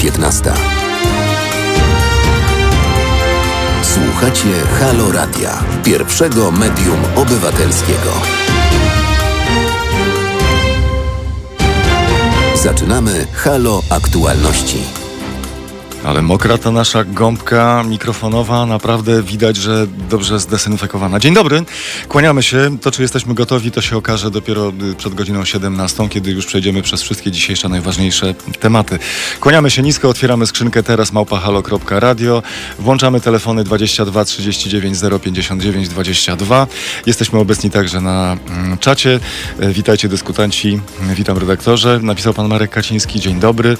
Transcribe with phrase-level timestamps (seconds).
[0.00, 0.52] Minęła 15.
[3.82, 4.48] Słuchacie
[4.80, 8.12] Halo Radia, pierwszego medium obywatelskiego.
[12.62, 14.99] Zaczynamy Halo Aktualności.
[16.04, 21.20] Ale mokra ta nasza gąbka mikrofonowa, naprawdę widać, że dobrze zdezynfekowana.
[21.20, 21.62] Dzień dobry,
[22.08, 22.78] kłaniamy się.
[22.80, 26.82] To, czy jesteśmy gotowi, to się okaże dopiero y, przed godziną 17, kiedy już przejdziemy
[26.82, 28.98] przez wszystkie dzisiejsze najważniejsze tematy.
[29.40, 32.42] Kłaniamy się nisko, otwieramy skrzynkę teraz małpahalo.radio,
[32.78, 36.66] włączamy telefony 22 39 059 22.
[37.06, 39.20] Jesteśmy obecni także na mm, czacie.
[39.58, 40.80] E, witajcie dyskutanci,
[41.14, 42.00] witam redaktorze.
[42.02, 43.76] Napisał pan Marek Kaciński, dzień dobry.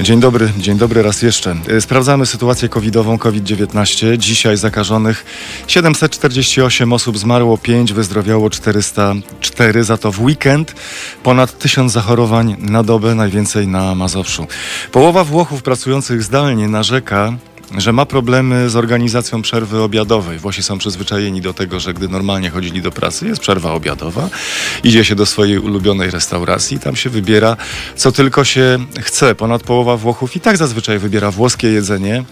[0.00, 1.53] Dzień dobry, dzień dobry raz jeszcze.
[1.68, 4.18] Y, sprawdzamy sytuację covidową, COVID-19.
[4.18, 5.24] Dzisiaj zakażonych
[5.66, 10.74] 748 osób zmarło, 5 wyzdrowiało 404, za to w weekend
[11.22, 14.46] ponad 1000 zachorowań na dobę, najwięcej na Mazowszu.
[14.92, 17.32] Połowa Włochów pracujących zdalnie narzeka,
[17.76, 20.38] że ma problemy z organizacją przerwy obiadowej.
[20.38, 24.28] Włosi są przyzwyczajeni do tego, że gdy normalnie chodzili do pracy, jest przerwa obiadowa,
[24.84, 27.56] idzie się do swojej ulubionej restauracji, tam się wybiera
[27.96, 29.34] co tylko się chce.
[29.34, 32.24] Ponad połowa Włochów i tak zazwyczaj wybiera włoskie jedzenie,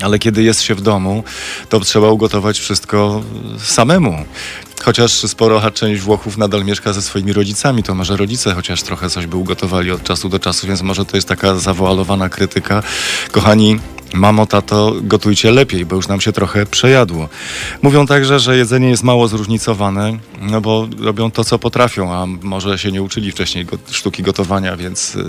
[0.00, 1.24] ale kiedy jest się w domu,
[1.68, 3.22] to trzeba ugotować wszystko
[3.58, 4.24] samemu.
[4.84, 9.26] Chociaż sporo część Włochów nadal mieszka ze swoimi rodzicami, to może rodzice chociaż trochę coś
[9.26, 12.82] by ugotowali od czasu do czasu, więc może to jest taka zawoalowana krytyka.
[13.30, 13.80] Kochani,
[14.14, 17.28] Mamo, tato, gotujcie lepiej, bo już nam się trochę przejadło.
[17.82, 22.78] Mówią także, że jedzenie jest mało zróżnicowane, no bo robią to, co potrafią, a może
[22.78, 25.28] się nie uczyli wcześniej go, sztuki gotowania, więc y,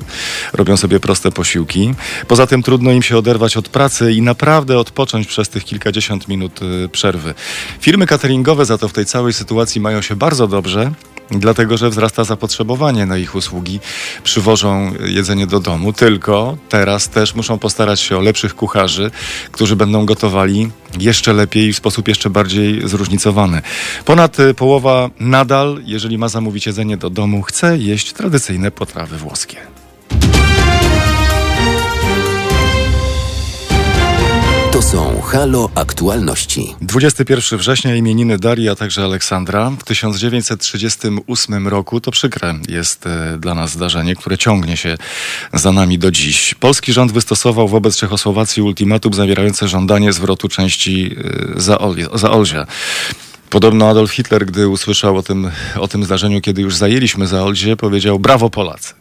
[0.53, 1.93] robią sobie proste posiłki.
[2.27, 6.59] Poza tym trudno im się oderwać od pracy i naprawdę odpocząć przez tych kilkadziesiąt minut
[6.61, 7.33] y, przerwy.
[7.79, 10.91] Firmy cateringowe za to w tej całej sytuacji mają się bardzo dobrze,
[11.31, 13.79] dlatego że wzrasta zapotrzebowanie na ich usługi.
[14.23, 19.11] Przywożą jedzenie do domu, tylko teraz też muszą postarać się o lepszych kucharzy,
[19.51, 23.61] którzy będą gotowali jeszcze lepiej i w sposób jeszcze bardziej zróżnicowany.
[24.05, 29.80] Ponad y, połowa nadal, jeżeli ma zamówić jedzenie do domu, chce jeść tradycyjne potrawy włoskie.
[35.31, 36.75] Halo Aktualności.
[36.81, 39.69] 21 września imieniny Darii, a także Aleksandra.
[39.69, 44.97] W 1938 roku to przykre jest e, dla nas zdarzenie, które ciągnie się
[45.53, 46.53] za nami do dziś.
[46.53, 51.15] Polski rząd wystosował wobec Czechosłowacji ultimatum zawierające żądanie zwrotu części
[51.55, 51.61] e,
[52.13, 52.67] Zaolzia.
[53.51, 58.19] Podobno Adolf Hitler, gdy usłyszał o tym, o tym zdarzeniu, kiedy już zajęliśmy Zaolzie, powiedział
[58.19, 58.93] brawo Polacy.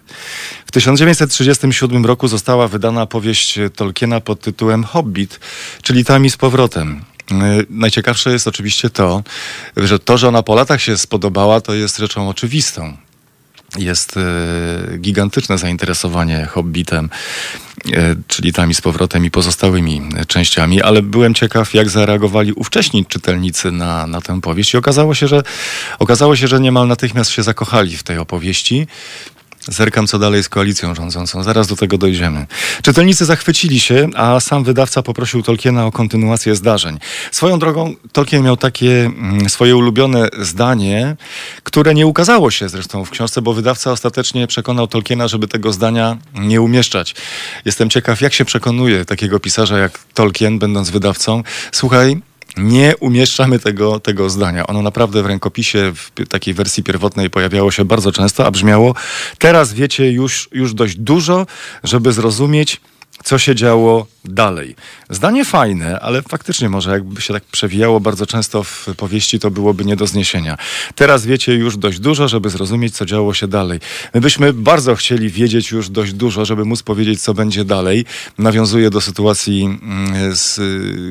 [0.66, 5.40] W 1937 roku została wydana powieść Tolkiena pod tytułem Hobbit,
[5.82, 7.04] czyli Tami z powrotem.
[7.30, 7.34] E,
[7.70, 9.22] najciekawsze jest oczywiście to,
[9.76, 12.96] że to, że ona po latach się spodobała, to jest rzeczą oczywistą
[13.78, 17.10] jest e, gigantyczne zainteresowanie Hobbitem,
[18.26, 23.70] czyli tam i z powrotem i pozostałymi częściami, ale byłem ciekaw, jak zareagowali ówcześni czytelnicy
[23.72, 25.42] na, na tę powieść i okazało się, że
[25.98, 28.86] okazało się, że niemal natychmiast się zakochali w tej opowieści.
[29.68, 31.42] Zerkam, co dalej z koalicją rządzącą.
[31.42, 32.46] Zaraz do tego dojdziemy.
[32.82, 36.98] Czytelnicy zachwycili się, a sam wydawca poprosił Tolkiena o kontynuację zdarzeń.
[37.32, 41.16] Swoją drogą, Tolkien miał takie mm, swoje ulubione zdanie,
[41.62, 46.18] które nie ukazało się zresztą w książce, bo wydawca ostatecznie przekonał Tolkiena, żeby tego zdania
[46.34, 47.14] nie umieszczać.
[47.64, 51.42] Jestem ciekaw, jak się przekonuje takiego pisarza jak Tolkien, będąc wydawcą.
[51.72, 52.20] Słuchaj,
[52.56, 54.66] nie umieszczamy tego, tego zdania.
[54.66, 58.94] Ono naprawdę w rękopisie w takiej wersji pierwotnej pojawiało się bardzo często, a brzmiało:
[59.38, 61.46] Teraz wiecie już, już dość dużo,
[61.84, 62.80] żeby zrozumieć,
[63.24, 64.76] co się działo dalej.
[65.10, 69.84] Zdanie fajne, ale faktycznie może jakby się tak przewijało bardzo często w powieści, to byłoby
[69.84, 70.58] nie do zniesienia.
[70.94, 73.80] Teraz wiecie już dość dużo, żeby zrozumieć, co działo się dalej.
[74.14, 78.04] My byśmy bardzo chcieli wiedzieć już dość dużo, żeby móc powiedzieć, co będzie dalej.
[78.38, 80.60] Nawiązuje do sytuacji mm, z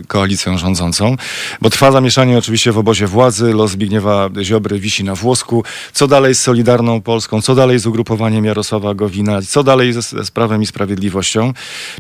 [0.07, 1.15] koalicją rządzącą,
[1.61, 5.63] bo trwa zamieszanie oczywiście w obozie władzy, los Zbigniewa Ziobry wisi na włosku.
[5.93, 7.41] Co dalej z Solidarną Polską?
[7.41, 9.41] Co dalej z ugrupowaniem Jarosława Gowina?
[9.41, 11.53] Co dalej ze, z Prawem i Sprawiedliwością?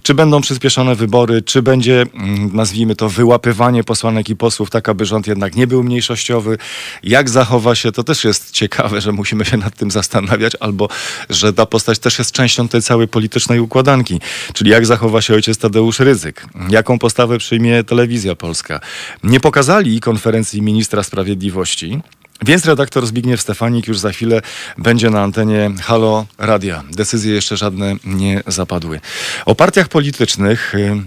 [0.03, 5.05] Czy będą przyspieszone wybory, czy będzie, mm, nazwijmy to, wyłapywanie posłanek i posłów, tak aby
[5.05, 6.57] rząd jednak nie był mniejszościowy.
[7.03, 10.87] Jak zachowa się, to też jest ciekawe, że musimy się nad tym zastanawiać, albo
[11.29, 14.19] że ta postać też jest częścią tej całej politycznej układanki.
[14.53, 18.79] Czyli jak zachowa się ojciec Tadeusz Ryzyk, jaką postawę przyjmie telewizja polska.
[19.23, 22.01] Nie pokazali konferencji ministra sprawiedliwości,
[22.45, 24.41] więc redaktor Zbigniew Stefanik już za chwilę
[24.77, 26.83] będzie na antenie Halo Radia.
[26.91, 28.99] Decyzje jeszcze żadne nie zapadły.
[29.45, 30.75] O partiach politycznych.
[30.75, 31.03] Y,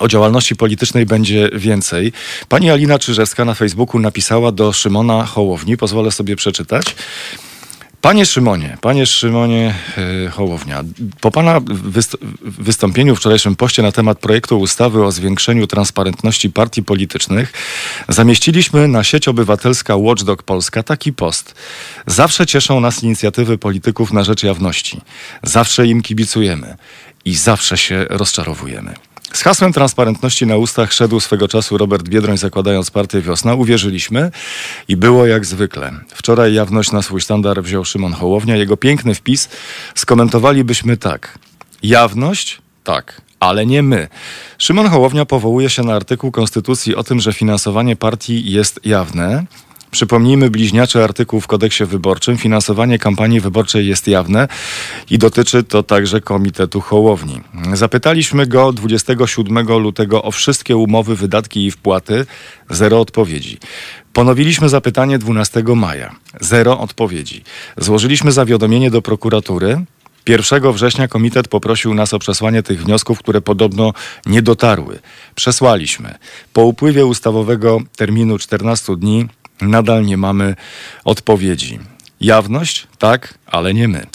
[0.00, 2.12] o działalności politycznej będzie więcej.
[2.48, 6.94] Pani Alina Czyżewska na Facebooku napisała do Szymona Hołowni, pozwolę sobie przeczytać.
[8.02, 10.84] Panie Szymonie, panie Szymonie yy, Hołownia,
[11.20, 16.82] po pana wyst wystąpieniu w wczorajszym poście na temat projektu ustawy o zwiększeniu transparentności partii
[16.82, 17.52] politycznych
[18.08, 21.54] zamieściliśmy na sieć obywatelska Watchdog Polska taki post.
[22.06, 25.00] Zawsze cieszą nas inicjatywy polityków na rzecz jawności.
[25.42, 26.76] Zawsze im kibicujemy
[27.24, 28.94] i zawsze się rozczarowujemy.
[29.32, 33.54] Z hasłem transparentności na ustach szedł swego czasu Robert Biedroń zakładając partię Wiosna.
[33.54, 34.30] Uwierzyliśmy
[34.88, 35.92] i było jak zwykle.
[36.08, 38.56] Wczoraj jawność na swój sztandar wziął Szymon Hołownia.
[38.56, 39.48] Jego piękny wpis
[39.94, 41.38] skomentowalibyśmy tak.
[41.82, 42.58] Jawność?
[42.84, 44.08] Tak, ale nie my.
[44.58, 49.44] Szymon Hołownia powołuje się na artykuł Konstytucji o tym, że finansowanie partii jest jawne.
[49.92, 52.38] Przypomnijmy bliźniaczy artykuł w kodeksie wyborczym.
[52.38, 54.48] Finansowanie kampanii wyborczej jest jawne
[55.10, 57.40] i dotyczy to także Komitetu Hołowni.
[57.72, 62.26] Zapytaliśmy go 27 lutego o wszystkie umowy, wydatki i wpłaty.
[62.70, 63.58] Zero odpowiedzi.
[64.12, 66.14] Ponowiliśmy zapytanie 12 maja.
[66.40, 67.42] Zero odpowiedzi.
[67.76, 69.84] Złożyliśmy zawiadomienie do prokuratury.
[70.28, 73.92] 1 września komitet poprosił nas o przesłanie tych wniosków, które podobno
[74.26, 74.98] nie dotarły.
[75.34, 76.14] Przesłaliśmy.
[76.52, 79.28] Po upływie ustawowego terminu 14 dni
[79.62, 80.54] nadal nie mamy
[81.04, 81.78] odpowiedzi.
[82.20, 82.86] Jawność?
[82.98, 84.06] Tak, ale nie my.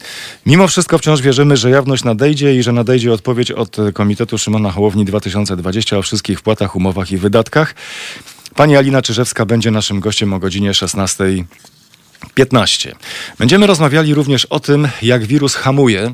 [0.46, 5.06] Mimo wszystko wciąż wierzymy, że jawność nadejdzie i że nadejdzie odpowiedź od Komitetu Szymona Hołowni
[5.06, 7.76] 2020 o wszystkich wpłatach, umowach i wydatkach.
[8.56, 11.24] Pani Alina Czyżewska będzie naszym gościem o godzinie 16.
[12.34, 12.96] 15.
[13.40, 16.14] Będziemy rozmawiali również o tym, jak wirus hamuje,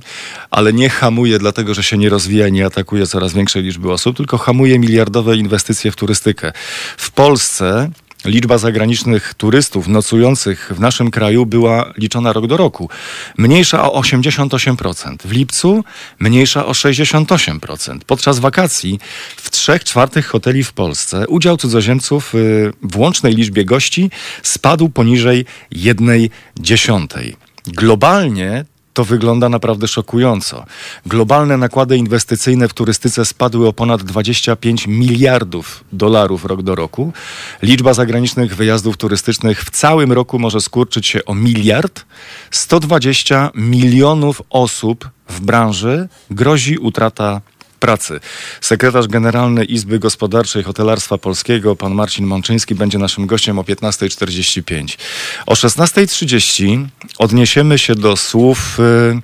[0.52, 4.18] ale nie hamuje dlatego, że się nie rozwija i nie atakuje coraz większej liczby osób,
[4.18, 6.52] tylko hamuje miliardowe inwestycje w turystykę.
[6.98, 7.90] W Polsce
[8.26, 12.90] liczba zagranicznych turystów nocujących w naszym kraju była liczona rok do roku.
[13.38, 15.16] Mniejsza o 88%.
[15.26, 15.84] W lipcu
[16.20, 18.00] mniejsza o 68%.
[18.08, 19.00] Podczas wakacji
[19.38, 24.12] w trzech czwartych hoteli w Polsce udział cudzoziemców y, w łącznej liczbie gości
[24.44, 26.30] spadł poniżej jednej
[26.60, 27.36] dziesiątej.
[27.68, 30.66] Globalnie to wygląda naprawdę szokująco.
[31.06, 37.14] Globalne nakłady inwestycyjne w turystyce spadły o ponad 25 miliardów dolarów rok do roku.
[37.62, 42.06] Liczba zagranicznych wyjazdów turystycznych w całym roku może skurczyć się o miliard.
[42.52, 47.42] 120 milionów osób w branży grozi utrata
[47.84, 48.20] pracy.
[48.62, 54.98] Sekretarz Generalny Izby Gospodarczej Hotelarstwa Polskiego, pan Marcin Mączyński, będzie naszym gościem o 15.45.
[55.46, 56.86] O 16.30
[57.18, 59.22] odniesiemy się do słów y,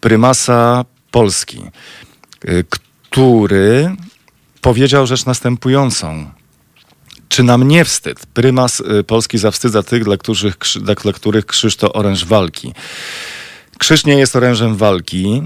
[0.00, 1.62] prymasa Polski,
[2.44, 3.96] y, który
[4.60, 6.30] powiedział rzecz następującą.
[7.28, 8.26] Czy nam nie wstyd?
[8.26, 12.72] Prymas y, Polski zawstydza tych, dla których, dla których krzyż to oręż walki.
[13.78, 15.42] Krzyż nie jest orężem walki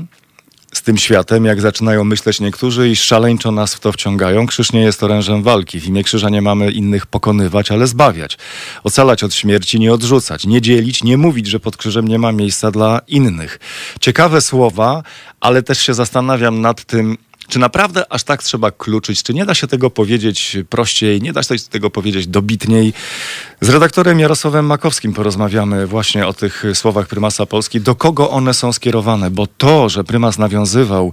[0.79, 4.47] z tym światem, jak zaczynają myśleć niektórzy i szaleńczo nas w to wciągają.
[4.47, 5.81] Krzyż nie jest orężem walki.
[5.81, 8.39] W imię krzyża nie mamy innych pokonywać, ale zbawiać.
[8.85, 12.71] Ocalać od śmierci, nie odrzucać, nie dzielić, nie mówić, że pod krzyżem nie ma miejsca
[12.71, 13.59] dla innych.
[14.01, 15.03] Ciekawe słowa,
[15.41, 19.23] ale też się zastanawiam nad tym, czy naprawdę aż tak trzeba kluczyć?
[19.23, 21.23] Czy nie da się tego powiedzieć prościej?
[21.23, 22.93] Nie da się tego powiedzieć dobitniej?
[23.61, 27.81] Z redaktorem Jarosławem Makowskim porozmawiamy właśnie o tych słowach prymasa Polski.
[27.81, 29.31] Do kogo one są skierowane?
[29.31, 31.13] Bo to, że prymas nawiązywał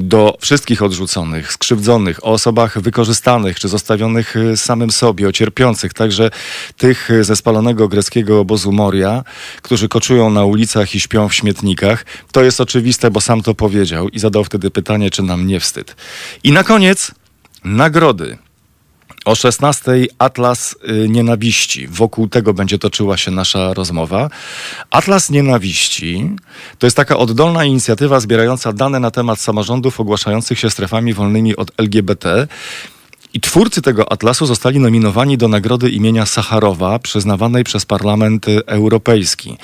[0.00, 6.30] do wszystkich odrzuconych, skrzywdzonych, o osobach wykorzystanych czy zostawionych y, samym sobie, o cierpiących, także
[6.76, 9.24] tych ze spalonego greckiego obozu Moria,
[9.62, 12.06] którzy koczują na ulicach i śpią w śmietnikach.
[12.32, 15.96] To jest oczywiste, bo sam to powiedział i zadał wtedy pytanie, czy nam nie wstyd.
[16.44, 17.10] I na koniec
[17.64, 18.45] nagrody.
[19.26, 21.88] O 16 Atlas y, Nienawiści.
[21.88, 24.30] Wokół tego będzie toczyła się nasza rozmowa.
[24.90, 26.30] Atlas Nienawiści
[26.78, 31.70] to jest taka oddolna inicjatywa zbierająca dane na temat samorządów ogłaszających się strefami wolnymi od
[31.78, 32.46] LGBT.
[33.34, 39.56] I twórcy tego atlasu zostali nominowani do nagrody imienia Sacharowa, przyznawanej przez Parlament Europejski.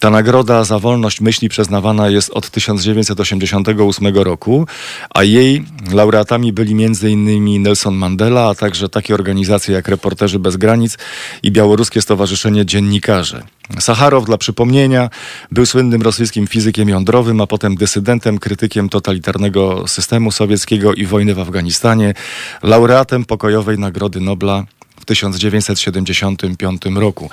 [0.00, 4.66] Ta nagroda za wolność myśli przyznawana jest od 1988 roku,
[5.10, 7.62] a jej laureatami byli m.in.
[7.62, 10.98] Nelson Mandela, a także takie organizacje jak Reporterzy Bez Granic
[11.42, 13.42] i Białoruskie Stowarzyszenie Dziennikarzy.
[13.80, 15.10] Sacharow, dla przypomnienia,
[15.52, 21.40] był słynnym rosyjskim fizykiem jądrowym, a potem dysydentem, krytykiem totalitarnego systemu sowieckiego i wojny w
[21.40, 22.14] Afganistanie,
[22.62, 24.64] laureatem pokojowej Nagrody Nobla
[25.00, 27.30] w 1975 roku.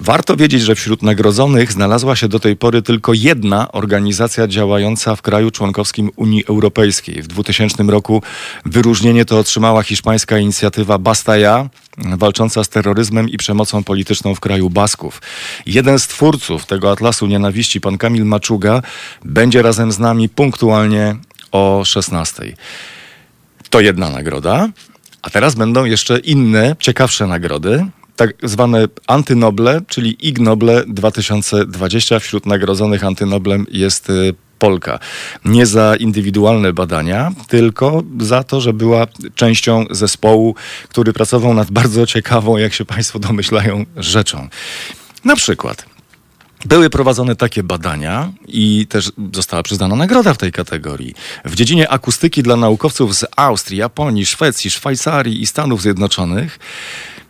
[0.00, 5.22] Warto wiedzieć, że wśród nagrodzonych znalazła się do tej pory tylko jedna organizacja działająca w
[5.22, 7.22] kraju członkowskim Unii Europejskiej.
[7.22, 8.22] W 2000 roku
[8.64, 14.70] wyróżnienie to otrzymała hiszpańska inicjatywa Basta Ja, walcząca z terroryzmem i przemocą polityczną w kraju
[14.70, 15.22] Basków.
[15.66, 18.82] Jeden z twórców tego Atlasu Nienawiści, pan Kamil Maczuga,
[19.24, 21.16] będzie razem z nami punktualnie
[21.52, 22.56] o 16.
[23.70, 24.68] To jedna nagroda,
[25.22, 27.86] a teraz będą jeszcze inne, ciekawsze nagrody.
[28.16, 32.18] tak zwane antynoble, czyli Ig Noble 2020.
[32.18, 34.98] Wśród nagrodzonych antynoblem jest y, Polka.
[35.44, 40.54] Nie za indywidualne badania, tylko za to, że była częścią zespołu,
[40.88, 44.48] który pracował nad bardzo ciekawą, jak się Państwo domyślają, rzeczą.
[45.24, 45.86] Na przykład.
[46.64, 51.14] Były prowadzone takie badania i też została przyznana nagroda w tej kategorii.
[51.44, 56.58] W dziedzinie akustyki dla naukowców z Austrii, Japonii, Szwecji, Szwajcarii i Stanów Zjednoczonych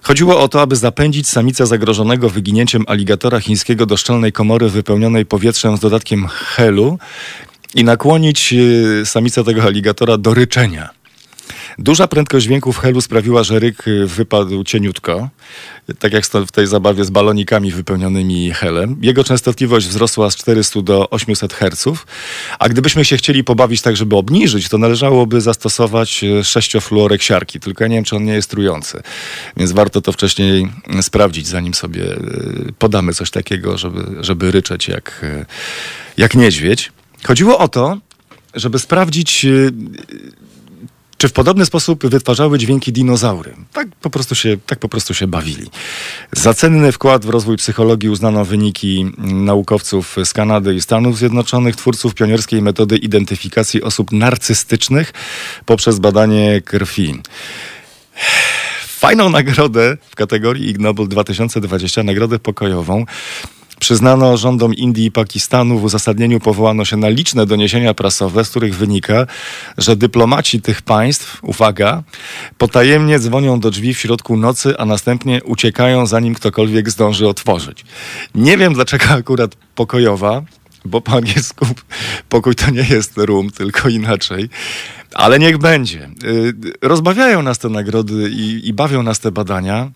[0.05, 5.77] Chodziło o to, aby zapędzić samicę zagrożonego wyginięciem aligatora chińskiego do szczelnej komory wypełnionej powietrzem
[5.77, 6.99] z dodatkiem helu
[7.75, 10.91] i nakłonić y, samicę tego aligatora do ryczenia.
[11.79, 15.29] Duża prędkość dźwięku w helu sprawiła, że ryk y, wypadł cieniutko,
[15.99, 18.97] tak jak w tej zabawie z balonikami wypełnionymi helem.
[19.03, 22.05] Jego częstotliwość wzrosła z 400 do 800 Hz,
[22.59, 27.85] a gdybyśmy się chcieli pobawić tak, żeby obniżyć, to należałoby zastosować y, sześciofluorek siarki, tylko
[27.85, 29.03] ja nie wiem, czy on nie jest trujący.
[29.57, 35.27] Więc warto to wcześniej sprawdzić, zanim sobie y, podamy coś takiego, żeby, żeby ryczeć jak,
[36.17, 36.93] jak niedźwiedź.
[37.25, 37.99] Chodziło o to,
[38.55, 39.47] żeby sprawdzić
[41.19, 43.55] czy w podobny sposób wytwarzały dźwięki dinozaury.
[43.73, 45.71] Tak po prostu się, tak po prostu się bawili.
[46.33, 52.15] Za cenny wkład w rozwój psychologii uznano wyniki naukowców z Kanady i Stanów Zjednoczonych, twórców
[52.15, 55.13] pionierskiej metody identyfikacji osób narcystycznych
[55.67, 57.23] poprzez badanie krwi.
[58.87, 63.05] Fajną nagrodę w kategorii Ig Nobel 2020, nagrodę pokojową,
[63.81, 68.77] Przyznano rządom Indii i Pakistanu w uzasadnieniu powołano się na liczne doniesienia prasowe, z których
[68.77, 69.27] wynika,
[69.79, 72.03] że dyplomaci tych państw, uwaga,
[72.59, 77.85] potajemnie dzwonią do drzwi w środku nocy, a następnie uciekają, zanim ktokolwiek zdąży otworzyć.
[78.35, 80.43] Nie wiem, dlaczego akurat pokojowa,
[80.85, 81.67] bo po angielsku
[82.29, 84.49] pokój to nie jest room, tylko inaczej.
[85.15, 86.11] Ale niech będzie.
[86.25, 89.91] Y, rozbawiają nas te nagrody i, i bawią nas te badania.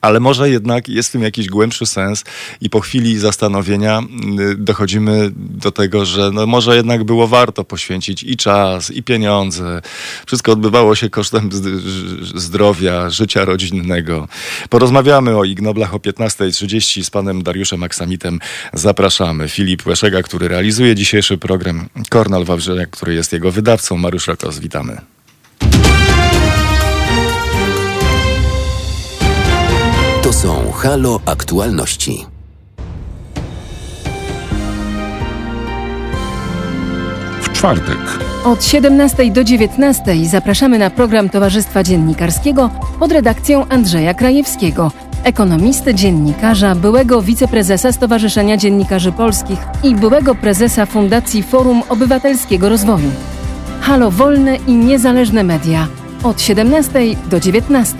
[0.00, 2.24] Ale może jednak jest w tym jakiś głębszy sens
[2.60, 4.02] i po chwili zastanowienia
[4.40, 9.82] y, dochodzimy do tego, że no może jednak było warto poświęcić i czas, i pieniądze.
[10.26, 11.50] Wszystko odbywało się kosztem
[12.34, 14.28] zdrowia, życia rodzinnego.
[14.70, 18.38] Porozmawiamy o Ignoblach o 15.30 z panem Dariuszem Aksamitem.
[18.72, 19.48] Zapraszamy.
[19.48, 24.58] Filip Łeszega, który realizuje dzisiejszy program, Kornal Wawrzyniak, który jest jego wydawcą, Mariusz Rakos.
[24.58, 25.00] Witamy.
[30.30, 32.26] To są Halo Aktualności.
[37.42, 37.98] W czwartek.
[38.44, 44.92] Od 17 do 19 zapraszamy na program Towarzystwa Dziennikarskiego pod redakcją Andrzeja Krajewskiego,
[45.24, 53.10] ekonomisty, dziennikarza, byłego wiceprezesa Stowarzyszenia Dziennikarzy Polskich i byłego prezesa Fundacji Forum Obywatelskiego Rozwoju.
[53.80, 55.88] Halo Wolne i Niezależne Media
[56.22, 57.96] od 17 do 19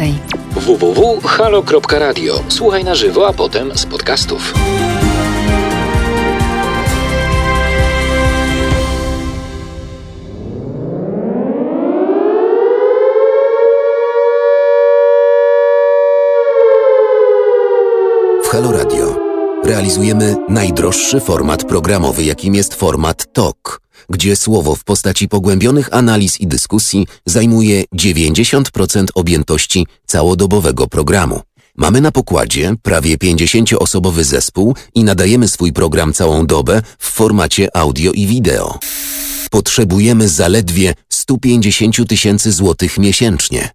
[0.53, 2.43] www.halo.radio.
[2.49, 4.55] Słuchaj na żywo, a potem z podcastów.
[18.45, 19.17] W Halo Radio
[19.65, 26.47] realizujemy najdroższy format programowy, jakim jest format TOK gdzie słowo w postaci pogłębionych analiz i
[26.47, 31.41] dyskusji zajmuje 90% objętości całodobowego programu.
[31.77, 38.13] Mamy na pokładzie prawie 50-osobowy zespół i nadajemy swój program całą dobę w formacie audio
[38.13, 38.79] i wideo.
[39.51, 43.71] Potrzebujemy zaledwie 150 tysięcy złotych miesięcznie.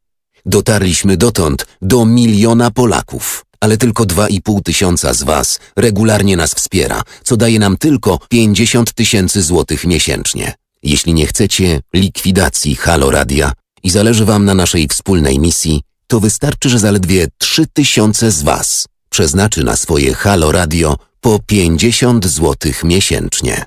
[0.45, 7.37] Dotarliśmy dotąd do miliona Polaków ale tylko 2,5 tysiąca z Was regularnie nas wspiera, co
[7.37, 10.53] daje nam tylko 50 tysięcy złotych miesięcznie.
[10.83, 13.51] Jeśli nie chcecie likwidacji Halo Radia
[13.83, 18.87] i zależy Wam na naszej wspólnej misji, to wystarczy, że zaledwie 3 tysiące z Was
[19.09, 23.65] przeznaczy na swoje Halo Radio po 50 złotych miesięcznie.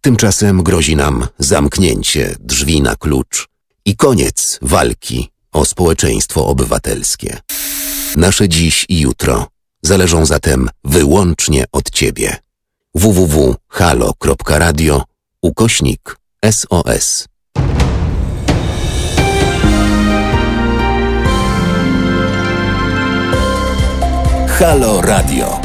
[0.00, 3.48] Tymczasem grozi nam zamknięcie drzwi na klucz
[3.84, 7.38] i koniec walki o społeczeństwo obywatelskie.
[8.16, 9.46] Nasze dziś i jutro
[9.82, 12.36] zależą zatem wyłącznie od Ciebie.
[12.94, 15.04] www.halo.radio
[15.42, 16.16] ukośnik
[16.50, 17.26] SOS
[24.48, 25.60] Halo Radio.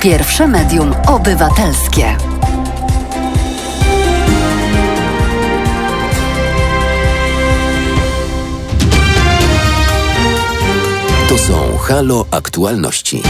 [0.00, 2.16] Pierwsze medium obywatelskie.
[11.38, 13.22] To są Halo Aktualności.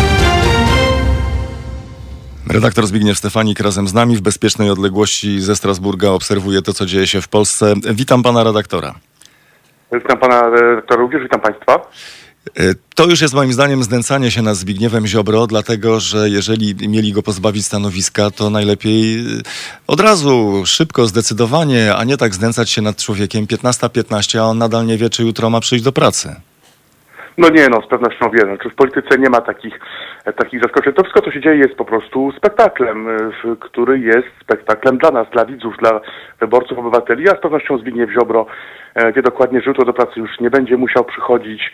[2.50, 7.06] Redaktor Zbigniew Stefanik razem z nami w bezpiecznej odległości ze Strasburga obserwuje to, co dzieje
[7.06, 7.74] się w Polsce.
[7.94, 8.94] Witam pana redaktora.
[9.92, 11.80] Witam pana redaktora również, witam państwa.
[12.94, 17.22] To już jest moim zdaniem znęcanie się nad Zbigniewem Ziobro, dlatego że jeżeli mieli go
[17.22, 19.24] pozbawić stanowiska, to najlepiej
[19.86, 24.86] od razu, szybko, zdecydowanie, a nie tak znęcać się nad człowiekiem 15-15, a on nadal
[24.86, 26.36] nie wie, czy jutro ma przyjść do pracy.
[27.38, 28.38] No nie, no z pewnością wie.
[28.38, 29.80] Znaczy w polityce nie ma takich,
[30.24, 30.92] e, takich zaskoczeń.
[30.92, 33.16] To wszystko, co się dzieje, jest po prostu spektaklem, e,
[33.60, 36.00] który jest spektaklem dla nas, dla widzów, dla
[36.40, 37.28] wyborców, obywateli.
[37.28, 38.46] A z pewnością Zbigniew Ziobro
[38.94, 41.72] e, wie dokładnie, że jutro do pracy już nie będzie musiał przychodzić.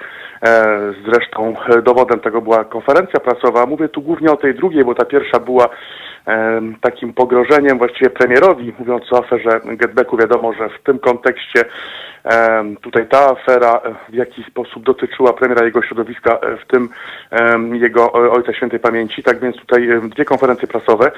[1.04, 3.66] Zresztą dowodem tego była konferencja prasowa.
[3.66, 5.68] Mówię tu głównie o tej drugiej, bo ta pierwsza była
[6.80, 10.16] takim pogrożeniem właściwie premierowi, mówiąc o aferze Getbacku.
[10.16, 11.64] Wiadomo, że w tym kontekście
[12.80, 16.88] Tutaj ta afera e, w jakiś sposób dotyczyła premiera jego środowiska, e, w tym
[17.72, 19.22] jego Ojca Świętej Pamięci.
[19.22, 21.10] Tak więc tutaj dwie konferencje prasowe.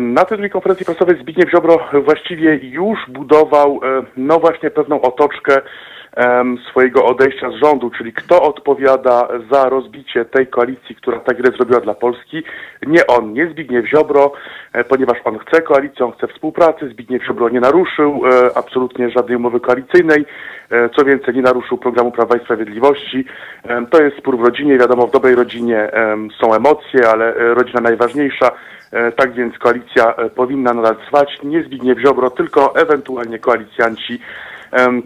[0.00, 5.60] Na tej drugiej konferencji prasowej Zbigniew Ziobro właściwie już budował e, no właśnie pewną otoczkę
[6.70, 11.80] swojego odejścia z rządu, czyli kto odpowiada za rozbicie tej koalicji, która tak wiele zrobiła
[11.80, 12.42] dla Polski.
[12.86, 14.32] Nie on, nie Zbigniew Ziobro,
[14.72, 16.88] e, ponieważ on chce koalicji, on chce współpracy.
[16.88, 20.26] Zbigniew Ziobro nie naruszył e, absolutnie żadnej umowy koalicyjnej.
[20.70, 23.24] E, co więcej, nie naruszył programu Prawa i Sprawiedliwości.
[23.90, 24.78] To jest spór w rodzinie.
[24.78, 25.90] Wiadomo, w dobrej rodzinie
[26.40, 28.50] są emocje, ale rodzina najważniejsza.
[29.16, 31.38] Tak więc koalicja powinna nadal trwać.
[31.42, 34.20] Nie Zbigniew Ziobro, tylko ewentualnie koalicjanci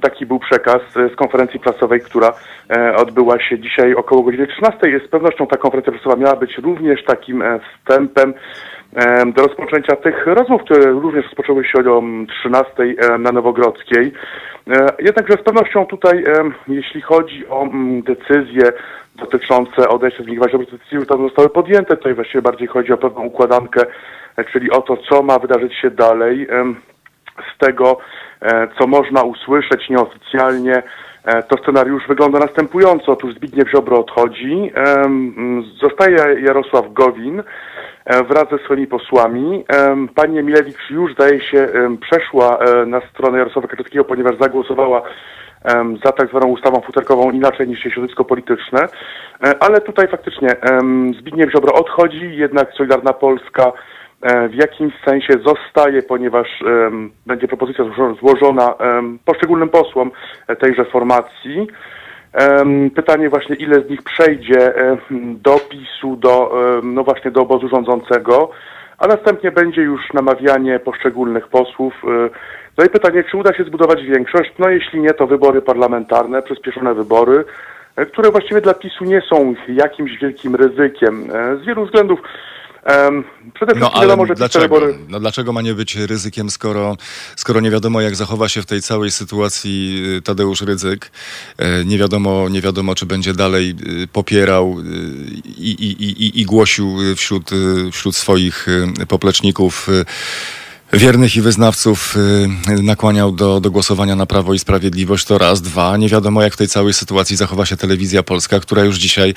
[0.03, 2.33] Taki był przekaz e, z konferencji prasowej, która
[2.71, 5.01] e, odbyła się dzisiaj około godziny 13.
[5.07, 8.35] Z pewnością ta konferencja prasowa miała być również takim e, wstępem
[9.37, 12.03] do rozpoczęcia tych rozmów, które również rozpoczęły się o
[12.41, 12.73] 13
[13.19, 14.13] na Nowogrodzkiej.
[14.99, 16.25] Jednakże z pewnością tutaj,
[16.69, 17.69] jeśli chodzi o
[18.03, 18.73] decyzje
[19.17, 21.97] dotyczące odejścia z Zbigniewa Ziobry, decyzje tam zostały podjęte.
[21.97, 23.81] Tutaj właściwie bardziej chodzi o pewną układankę,
[24.53, 26.47] czyli o to, co ma wydarzyć się dalej.
[27.55, 27.99] Z tego
[28.79, 30.83] co można usłyszeć nieoficjalnie,
[31.25, 33.13] e, to scenariusz wygląda następująco.
[33.13, 34.73] Otóż Zbigniew Ziobro odchodzi,
[35.81, 37.43] zostaje Jarosław Gowin
[38.05, 39.65] e, wraz ze swoimi posłami.
[40.15, 41.69] Pani Emilewicz już, zdaje się,
[42.01, 45.03] przeszła na stronę Jarosława Kaczyńskiego, ponieważ zagłosowała
[46.05, 48.87] za tak zwaną ustawą futerkową inaczej niż środowisko polityczne.
[49.61, 50.49] Ale tutaj faktycznie
[51.19, 54.02] Zbigniew Ziobro odchodzi, jednak Solidarna Polska E,
[54.51, 56.49] w jakimś sensie zostaje, ponieważ
[57.27, 57.85] będzie propozycja
[58.21, 58.75] złożona
[59.25, 60.11] poszczególnym posłom
[60.61, 61.67] tejże formacji.
[62.95, 64.75] Pytanie właśnie, ile z nich przejdzie
[65.43, 68.51] do PiSu, do, no właśnie do obozu rządzącego,
[69.03, 71.95] a następnie będzie już namawianie poszczególnych posłów.
[72.05, 72.31] E,
[72.79, 74.53] no i pytanie, czy uda się zbudować większość?
[74.59, 77.45] No jeśli nie, to wybory parlamentarne, przyspieszone wybory,
[77.97, 81.29] e, które właściwie dla PiSu nie są jakimś wielkim ryzykiem.
[81.63, 82.21] Z wielu względów
[83.55, 84.81] przede wszystkim no, ale wiadomo, że dlaczego?
[85.09, 86.97] No, dlaczego ma nie być ryzykiem, skoro,
[87.37, 91.11] skoro nie wiadomo, jak zachowa się w tej całej sytuacji y, Tadeusz Rydzyk?
[91.59, 94.83] E, nie wiadomo, nie wiadomo czy będzie dalej y, popierał y,
[95.45, 97.51] i, i, i, i głosił wśród,
[97.93, 98.67] wśród swoich
[99.09, 99.89] popleczników
[100.93, 105.97] wiernych i wyznawców y, nakłaniał do, do głosowania na Prawo i Sprawiedliwość, to raz, dwa.
[105.97, 109.35] Nie wiadomo, jak w tej całej sytuacji zachowa się telewizja polska, która już dzisiaj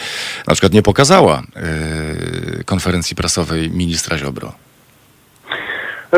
[0.47, 1.41] na przykład nie pokazała
[2.59, 4.51] y, konferencji prasowej ministra Ziobro.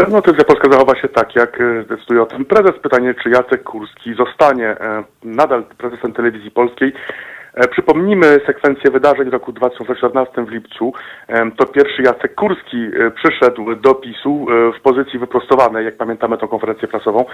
[0.10, 2.72] No, telewizja polska zachowa się tak, jak e, decyduje o tym prezes.
[2.84, 4.76] Pytanie, czy Jacek Kurski zostanie
[5.24, 6.94] nadal prezesem telewizji polskiej.
[7.58, 10.94] E, przypomnijmy sekwencję wydarzeń w roku 2014 w lipcu.
[11.58, 16.48] To pierwszy Jacek Kurski e, przyszedł do PiSu e, w pozycji wyprostowanej, jak pamiętamy tą
[16.48, 17.26] konferencję prasową.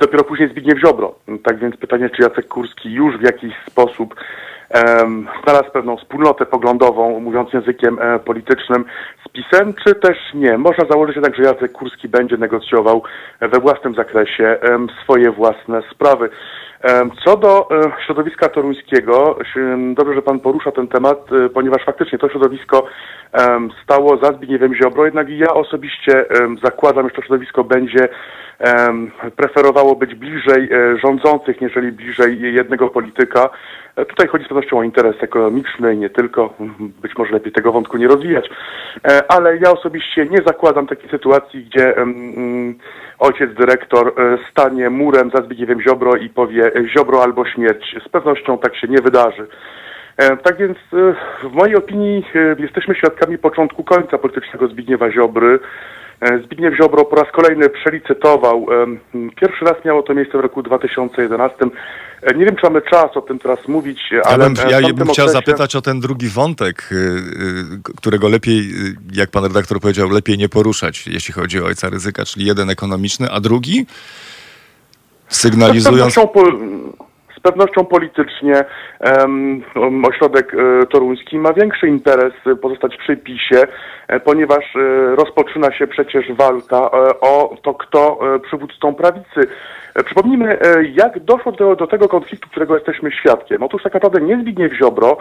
[0.00, 1.14] Dopiero później Zbigniew Ziobro.
[1.44, 4.14] Tak więc pytanie, czy Jacek Kurski już w jakiś sposób
[5.44, 8.84] znalazł pewną wspólnotę poglądową, mówiąc językiem e, politycznym
[9.26, 10.58] z PiSem, czy też nie.
[10.58, 13.02] Można założyć jednak, że Jacek Kurski będzie negocjował
[13.40, 14.58] we własnym zakresie
[15.02, 16.30] swoje własne sprawy.
[17.24, 19.38] Co do e, środowiska toruńskiego,
[19.94, 22.86] dobrze, że Pan porusza ten temat, e, ponieważ faktycznie to środowisko
[23.84, 26.24] stało za Zbigniewem Ziobro, jednak ja osobiście
[26.64, 28.08] zakładam, że to środowisko będzie
[29.36, 33.50] preferowało być bliżej e, rządzących, niżeli bliżej jednego polityka.
[34.08, 36.54] Tutaj chodzi z pewnością o interes ekonomiczny i nie tylko,
[37.02, 38.50] być może lepiej tego wątku nie rozwijać,
[39.28, 41.94] ale ja osobiście nie zakładam takiej sytuacji, gdzie
[43.18, 47.96] ojciec dyrektor e, stanie murem za Zbigniewem Ziobro i powie Ziobro albo śmierć.
[48.06, 49.46] Z pewnością tak się nie wydarzy.
[50.16, 51.14] E, tak więc e,
[51.48, 52.24] w mojej opinii
[52.58, 55.58] jesteśmy świadkami początku końca politycznego Zbigniewa Ziobry.
[56.44, 58.66] Zbigniew Ziobro po raz kolejny przelicytował.
[59.40, 61.56] Pierwszy raz miało to miejsce w roku 2011.
[62.36, 64.44] Nie wiem, czy mamy czas o tym teraz mówić, ale...
[64.44, 65.28] Ja bym, ja bym chciał okresie...
[65.28, 66.90] zapytać o ten drugi wątek,
[67.96, 68.62] którego lepiej,
[69.12, 73.30] jak pan redaktor powiedział, lepiej nie poruszać, jeśli chodzi o ojca ryzyka, czyli jeden ekonomiczny,
[73.30, 73.86] a drugi
[75.28, 76.14] sygnalizując...
[77.44, 78.64] pewnością politycznie
[79.00, 83.62] um, ośrodek e, toruński ma większy interes pozostać przy PiSie,
[84.08, 89.40] e, ponieważ e, rozpoczyna się przecież walka o to, kto przywódcą prawicy.
[90.04, 90.58] Przypomnijmy,
[90.92, 93.62] jak doszło do, do tego konfliktu, którego jesteśmy świadkiem.
[93.62, 95.16] Otóż tak naprawdę nie Zbigniew Ziobro,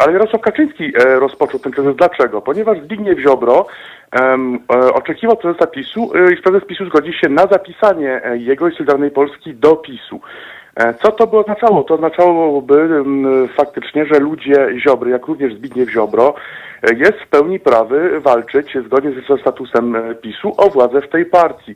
[0.00, 1.96] ale Jarosław Kaczyński rozpoczął ten kryzys.
[1.96, 2.42] Dlaczego?
[2.42, 3.66] Ponieważ Zbigniew Ziobro
[4.94, 9.76] oczekiwał prezesa PiSu, iż prezes PiSu zgodzi się na zapisanie jego i Solidarnej Polski do
[9.76, 10.20] PiSu.
[10.76, 11.82] E, Co to by oznaczało?
[11.82, 13.04] To oznaczałoby
[13.56, 16.34] faktycznie, że ludzie Ziobry, jak również Zbigniew Ziobro,
[16.82, 21.26] e, jest w pełni prawy walczyć zgodnie ze statusem e, PiSu o władzę w tej
[21.26, 21.74] partii.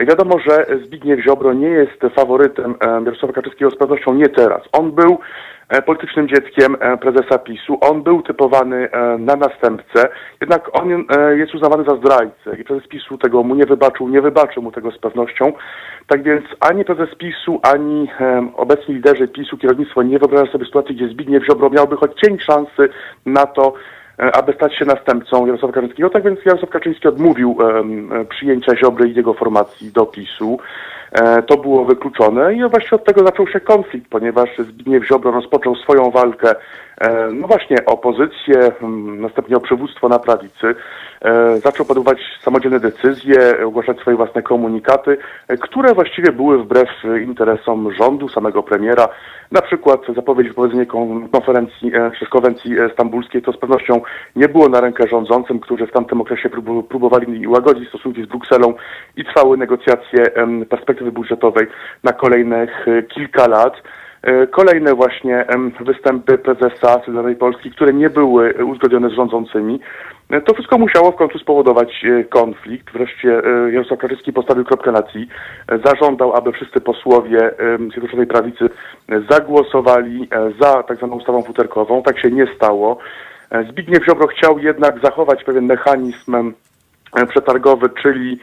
[0.00, 4.62] E, Wiadomo, że Zbigniew Ziobro nie jest faworytem e, Jarosława Kaczyńskiego z pewnością nie teraz.
[4.72, 5.18] On był
[5.68, 7.78] e, politycznym dzieckiem e, prezesa PiSu.
[7.80, 10.08] On był typowany e, na następcę,
[10.40, 14.20] jednak on e, jest uznawany za zdrajcę i prezes PiSu tego mu nie wybaczył, nie
[14.20, 15.52] wybaczy mu tego z pewnością.
[16.06, 20.94] Tak więc ani prezes PiSu, ani e, obecni liderzy PiSu, kierownictwo nie wyobraża sobie sytuacji,
[20.94, 22.88] gdzie Zbigniew Ziobro miałby choć cień szansy
[23.26, 26.10] na to, e, aby stać się następcą Jarosława Kaczyńskiego.
[26.10, 30.58] Tak więc Jarosław Kaczyński odmówił e, przyjęcia Ziobry i jego formacji do PiSu.
[31.12, 35.76] E, To było wykluczone i właściwie od tego zaczął się konflikt, ponieważ Zbigniew Ziobro rozpoczął
[35.76, 36.54] swoją walkę, e,
[37.32, 40.74] no właśnie o pozycję, mm, następnie o przywództwo na prawicy.
[41.22, 47.20] E, Zaczął podejmować samodzielne decyzje, ogłaszać swoje własne komunikaty, e, które właściwie były wbrew e,
[47.22, 49.08] interesom rządu, samego premiera.
[49.52, 54.00] Na przykład zapowiedź wypowiedzenia kon- konferencji, e, konwencji e, stambulskiej, to z pewnością
[54.36, 58.74] nie było na rękę rządzącym, którzy w tamtym okresie prób- próbowali łagodzić stosunki z Brukselą
[59.16, 60.24] i trwały negocjacje
[60.70, 61.66] perspektywy budżetowej
[62.04, 63.74] na kolejnych e, kilka lat.
[64.22, 65.44] E, Kolejne właśnie
[65.80, 69.80] występy prezesa Solidarnej Polski, które nie były e, uzgodnione z rządzącymi.
[70.30, 72.92] E, To wszystko musiało w końcu spowodować konflikt.
[72.92, 75.28] Wreszcie Jarosław Kaczyński postawił kropkę na i.
[75.84, 77.50] Zażądał, aby wszyscy posłowie
[77.92, 78.68] Zjednoczonej Prawicy
[79.30, 80.28] zagłosowali
[80.60, 82.02] za tak zwaną ustawą futerkową.
[82.02, 82.98] Tak się nie stało.
[83.70, 86.52] Zbigniew Ziobro chciał jednak zachować pewien mechanizm
[87.28, 88.38] przetargowy, czyli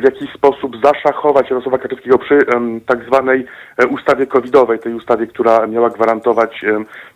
[0.00, 2.38] w jakiś sposób zaszachować Jarosława Kaczyńskiego przy
[2.86, 6.64] tak zwanej e, ustawie covidowej, tej ustawie, która miała gwarantować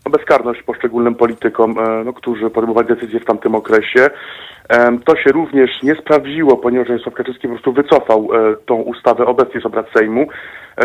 [0.06, 4.10] no, bezkarność poszczególnym politykom, e, no, którzy podejmowali decyzje w tamtym okresie.
[5.04, 9.60] To się również nie sprawdziło, ponieważ Jarosław Kaczyński po prostu wycofał e, tą ustawę obecnie
[9.60, 10.26] z obrad Sejmu.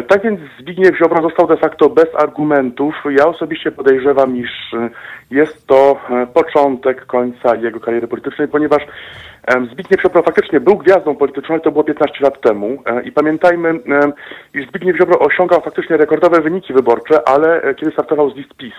[0.08, 2.95] Tak więc Zbigniew Ziobro został de facto bez argumentów.
[3.10, 4.75] Ja osobiście podejrzewam, iż
[5.32, 5.99] jest to
[6.34, 8.84] początek końca jego kariery politycznej, ponieważ
[9.71, 12.84] Zbigniew Ziobro faktycznie był gwiazdą polityczną i to było 15 lat temu.
[12.86, 13.80] E, I pamiętajmy,
[14.54, 18.73] iż Zbigniew Ziobro osiągał faktycznie rekordowe wyniki wyborcze, ale e, kiedy startował z list PiS.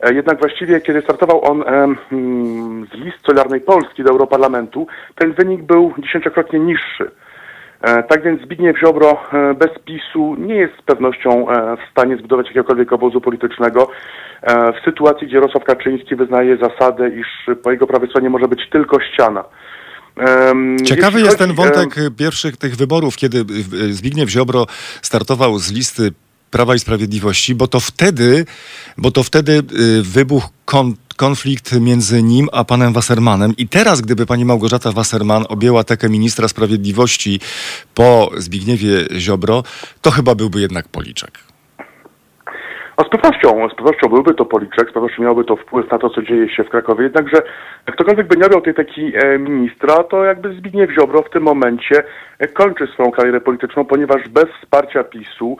[0.00, 5.62] E, Jednak właściwie, kiedy startował on mm, z list Solidarnej Polski do Europarlamentu, ten wynik
[5.62, 7.10] był dziesięciokrotnie niższy.
[7.82, 12.16] E, Tak więc Zbigniew Ziobro e, bez PiSu nie jest z pewnością e, w stanie
[12.16, 13.90] zbudować jakiegokolwiek obozu politycznego
[14.48, 17.26] w sytuacji, gdzie Jarosław Kaczyński wyznaje zasadę, iż
[17.62, 19.44] po jego prawej stronie może być tylko ściana.
[20.84, 23.44] Ciekawy jeśli jest ten chodzi, wątek pierwszych tych wyborów, kiedy
[23.90, 24.66] Zbigniew Ziobro
[25.02, 26.10] startował z listy
[26.50, 28.44] Prawa i Sprawiedliwości, bo to wtedy,
[28.98, 29.62] bo to wtedy
[30.02, 33.52] wybuchł kon, konflikt między nim a panem Wassermanem.
[33.58, 37.40] I teraz, gdyby pani Małgorzata Wasserman objęła tekę ministra sprawiedliwości
[37.94, 39.62] po Zbigniewie Ziobro,
[40.02, 41.38] to chyba byłby jednak policzek.
[42.98, 46.10] No z pewnością, z pewnością byłby to policzek, z pewnością miałby to wpływ na to,
[46.10, 47.42] co dzieje się w Krakowie, jednakże
[47.86, 52.02] ktokolwiek by nie miał tej taki e, ministra, to jakby Zbigniew Ziobro w tym momencie
[52.38, 55.56] e, kończy swoją karierę polityczną, ponieważ bez wsparcia PiSu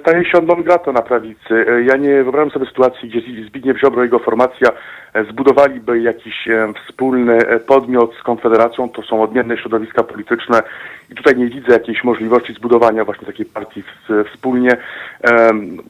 [0.00, 1.66] staje się on non grata na prawicy.
[1.68, 4.68] E, Ja nie wyobrażam sobie sytuacji, gdzie Zbigniew Ziobro i jego formacja
[5.14, 10.62] e, zbudowaliby jakiś e, wspólny e, podmiot z Konfederacją, to są odmienne środowiska polityczne
[11.10, 13.82] i tutaj nie widzę jakiejś możliwości zbudowania właśnie takiej partii
[14.32, 14.70] wspólnie,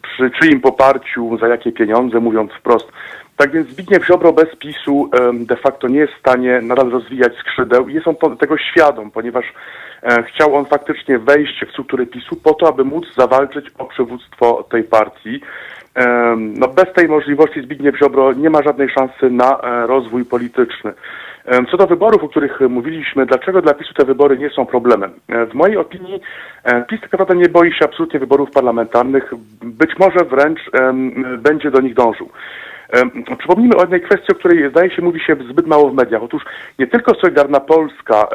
[0.03, 2.93] przy czyim poparciu, za jakie pieniądze, mówiąc wprost.
[3.37, 7.89] Tak więc Zbigniew Ziobro bez PiSu de facto nie jest w stanie nadal rozwijać skrzydeł
[7.89, 9.45] i jest on tego świadom, ponieważ
[10.03, 14.65] e, chciał on faktycznie wejść w struktury PiSu po to, aby móc zawalczyć o przywództwo
[14.71, 15.41] tej partii.
[16.37, 20.93] No bez tej możliwości Zbigniew Ziobro nie ma żadnej szansy na e, rozwój polityczny.
[21.71, 25.11] Co do wyborów, o których mówiliśmy, dlaczego dla PiSu te wybory nie są problemem?
[25.29, 26.21] E, W mojej opinii
[26.89, 30.61] PiS tak naprawdę nie boi się absolutnie wyborów parlamentarnych, być może wręcz
[31.39, 32.29] będzie do nich dążył.
[33.39, 36.23] Przypomnijmy o jednej kwestii, o której zdaje się mówi się zbyt mało w mediach.
[36.23, 36.43] Otóż
[36.79, 38.29] nie tylko Solidarna Polska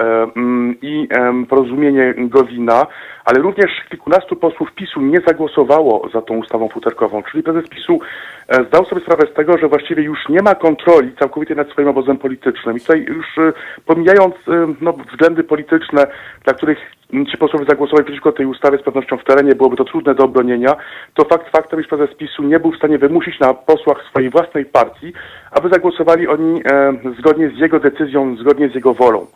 [0.81, 1.07] i
[1.49, 2.87] porozumienie Gowina,
[3.27, 7.99] ale również kilkunastu posłów PiSu nie zagłosowało za tą ustawą futerkową, czyli prezes PiSu
[8.47, 11.87] e, zdał sobie sprawę z tego, że właściwie już nie ma kontroli całkowitej nad swoim
[11.87, 12.77] obozem politycznym.
[12.77, 13.53] I tutaj już e,
[13.85, 16.07] pomijając e, no, względy polityczne,
[16.43, 16.77] dla których
[17.31, 20.75] ci posłowie zagłosowali przeciwko tej ustawie z pewnością w terenie, byłoby to trudne do obronienia,
[21.13, 24.65] to fakt faktem, iż prezes PiSu nie był w stanie wymusić na posłach swojej własnej
[24.65, 25.13] partii,
[25.51, 26.61] aby zagłosowali oni
[27.19, 29.27] zgodnie z jego decyzją, zgodnie z jego wolą.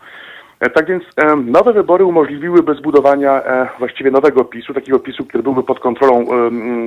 [0.62, 5.44] E, tak więc e, nowe wybory umożliwiłyby zbudowania e, właściwie nowego PiSu, takiego PiSu, który
[5.44, 6.26] byłby pod kontrolą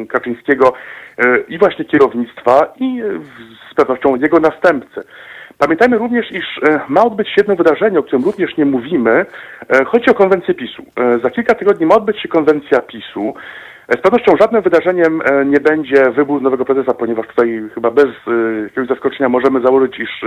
[0.09, 0.73] Kaczyńskiego
[1.49, 3.03] i właśnie kierownictwa i
[3.71, 5.01] z pewnością jego następcy.
[5.59, 9.27] Pamiętajmy również, iż ma odbyć się jedno wydarzenie, o którym również nie mówimy.
[9.87, 10.83] Chodzi o konwencję PiSu.
[11.23, 13.35] Za kilka tygodni ma odbyć się konwencja PiSu.
[13.89, 18.63] Z pewnością żadnym wydarzeniem e, nie będzie wybór nowego prezesa, ponieważ tutaj chyba bez e,
[18.63, 20.25] jakiegoś zaskoczenia możemy założyć, iż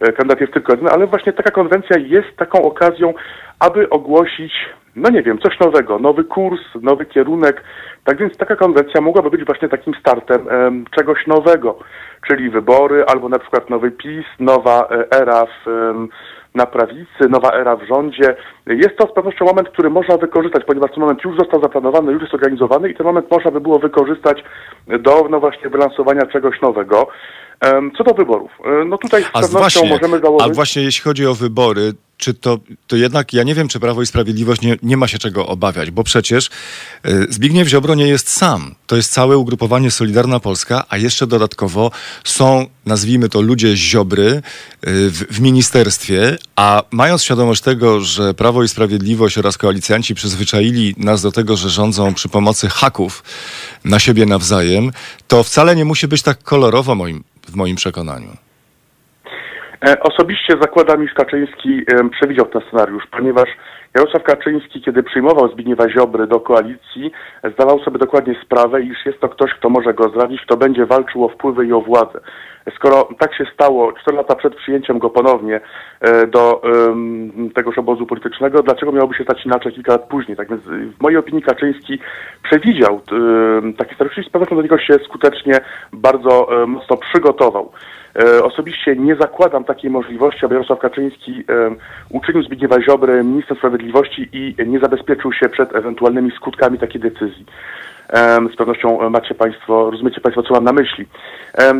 [0.00, 3.14] e, kandydat jest tylko jeden, ale właśnie taka konwencja jest taką okazją,
[3.58, 4.52] aby ogłosić,
[4.96, 7.62] no nie wiem, coś nowego, nowy kurs, nowy kierunek.
[8.04, 10.40] Tak więc taka konwencja mogłaby być właśnie takim startem
[10.96, 11.78] czegoś nowego,
[12.28, 15.66] czyli wybory albo na przykład nowy PiS, nowa era w
[16.54, 18.36] na prawicy, nowa era w rządzie.
[18.66, 22.22] Jest to z pewnością moment, który można wykorzystać, ponieważ ten moment już został zaplanowany, już
[22.22, 24.44] jest organizowany i ten moment można by było wykorzystać
[25.00, 27.08] do no właśnie wylansowania czegoś nowego.
[27.98, 30.50] Co do wyborów, e, no tutaj z pewnością właśnie, możemy założyć...
[30.50, 34.02] A właśnie jeśli chodzi o wybory, czy to, to jednak, ja nie wiem, czy Prawo
[34.02, 36.50] i Sprawiedliwość nie, nie ma się czego obawiać, bo przecież
[37.06, 38.74] y, Zbigniew Ziobro nie jest sam.
[38.86, 41.90] To jest całe ugrupowanie Solidarna Polska, a jeszcze dodatkowo
[42.24, 44.40] są, nazwijmy to, ludzie Ziobry y,
[45.10, 51.22] w, w ministerstwie, a mając świadomość tego, że Prawo i Sprawiedliwość oraz koalicjanci przyzwyczaili nas
[51.22, 53.24] do tego, że rządzą przy pomocy haków
[53.84, 54.92] na siebie nawzajem,
[55.28, 58.47] to wcale nie musi być tak kolorowo moim, w moim przekonaniu.
[59.86, 63.48] E, osobiście zakładam, iż Kaczyński przewidział ten scenariusz, ponieważ
[63.94, 67.12] Jarosław Kaczyński, kiedy przyjmował Zbigniewa Ziobry do koalicji,
[67.54, 71.24] zdawał sobie dokładnie sprawę, iż jest to ktoś, kto może go zradzić, kto będzie walczył
[71.24, 72.20] o wpływy i o władzę.
[72.76, 75.60] Skoro tak się stało 4 lata przed przyjęciem go ponownie
[76.00, 76.62] e, do
[77.54, 80.36] tegoż obozu politycznego, dlaczego miałoby się stać inaczej kilka lat później?
[80.36, 80.62] Tak więc
[80.98, 81.98] w mojej opinii Kaczyński
[82.42, 85.60] przewidział um, taki scenariusz i z pewnością do niego się skutecznie
[85.92, 87.72] bardzo mocno przygotował.
[88.18, 91.70] E, osobiście nie zakładam takiej możliwości, aby Jarosław Kaczyński e,
[92.10, 97.46] uczynił Zbigniewa Ziobry ministrem sprawiedliwości i nie zabezpieczył się przed ewentualnymi skutkami takiej decyzji.
[98.52, 101.06] Z pewnością macie Państwo, rozumiecie Państwo, co mam na myśli.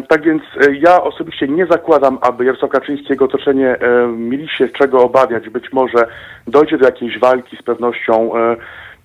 [0.08, 3.76] Tak więc e, ja osobiście nie zakładam, aby Jarosław Kaczyński i jego otoczenie
[4.16, 5.48] mieli się czego obawiać.
[5.48, 6.06] Być może
[6.46, 8.30] dojdzie do jakiejś walki z pewnością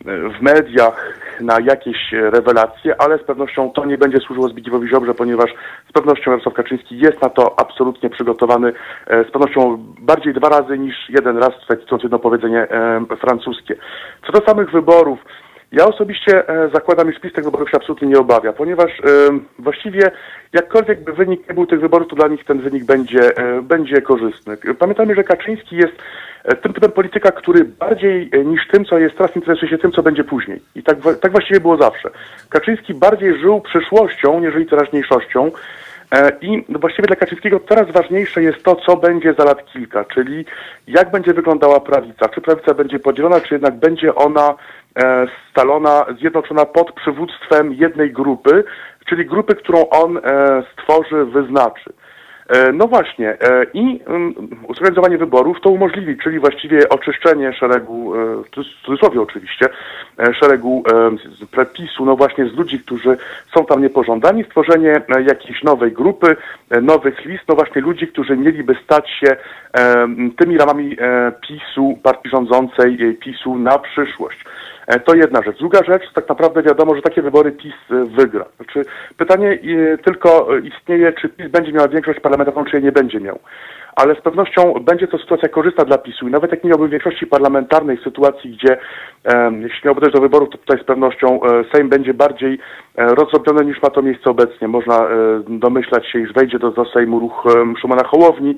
[0.06, 5.52] w mediach na jakieś rewelacje, ale z pewnością to nie będzie służyło Zbigniewowi Ziobrze, ponieważ
[5.90, 8.74] z pewnością Jarosław Kaczyński jest na to absolutnie przygotowany,
[9.08, 13.76] e, z pewnością bardziej dwa razy niż jeden raz, cytując jedno powiedzenie e, francuskie.
[14.26, 15.20] Co do samych wyborów,
[15.74, 18.92] ja osobiście e, zakładam, iż PiS tych wyborów się absolutnie nie obawia, ponieważ
[19.60, 20.12] właściwie
[20.54, 23.32] jakkolwiek by wynik nie był tych wyborów, to dla nich ten wynik będzie,
[23.62, 24.58] będzie korzystny.
[24.80, 25.94] Pamiętajmy, że Kaczyński jest
[26.44, 29.92] E, tym typem polityka, który bardziej e, niż tym, co jest teraz, interesuje się tym,
[29.92, 30.62] co będzie później.
[30.76, 32.10] I tak, tak właściwie było zawsze.
[32.50, 35.52] Kaczyński bardziej żył przyszłością, niżeli teraźniejszością.
[36.14, 40.46] E, I właściwie dla Kaczyńskiego teraz ważniejsze jest to, co będzie za lat kilka, czyli
[40.88, 42.30] jak będzie wyglądała prawica.
[42.30, 44.56] Czy prawica będzie podzielona, czy jednak będzie ona
[45.50, 48.64] scalona, zjednoczona pod przywództwem jednej grupy,
[49.06, 50.20] czyli grupy, którą on
[50.74, 51.94] stworzy, wyznaczy.
[52.50, 54.34] E, no właśnie, e, i mm,
[54.76, 59.66] zorganizowanie wyborów to umożliwi, czyli właściwie oczyszczenie szeregu, e, w cudzysłowie oczywiście,
[60.40, 60.84] szeregu
[61.52, 63.18] prepisu, no właśnie z ludzi, którzy
[63.56, 66.36] są tam niepożądani, stworzenie jakiejś nowej grupy,
[66.82, 69.36] nowych list, no właśnie ludzi, którzy mieliby stać się
[70.38, 70.98] tymi ramami
[71.42, 74.46] PiSu, partii rządzącej PiSu na przyszłość.
[74.88, 75.58] E, to jedna rzecz.
[75.58, 78.46] Druga rzecz, tak naprawdę wiadomo, że takie wybory PiS e, wygra.
[78.56, 79.60] Znaczy, pytanie
[79.94, 83.40] e, tylko istnieje, czy PiS będzie miał większość parlamentarną, czy jej nie będzie miał.
[83.96, 87.28] Ale z pewnością będzie to sytuacja korzystna dla PiSu i nawet jak nie miałby większości
[87.28, 88.78] parlamentarnej w sytuacji, gdzie
[89.62, 91.40] jeśli miałby dojść do wyborów, to tutaj z pewnością
[91.76, 92.60] Sejm będzie bardziej
[92.98, 94.68] rozrobiony niż ma to miejsce obecnie.
[94.68, 95.08] Można
[95.48, 97.44] domyślać się, iż wejdzie do, do Sejmu ruch
[97.82, 98.58] Szumana Hołowni,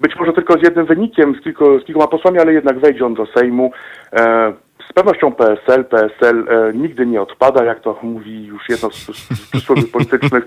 [0.00, 3.14] być może tylko z jednym wynikiem, z, kilku, z kilkoma posłami, ale jednak wejdzie on
[3.14, 3.72] do Sejmu
[4.92, 5.84] pewnością PSL.
[5.84, 9.06] PSL e, nigdy nie odpada, jak to mówi już jedno z,
[9.54, 10.44] z politycznych.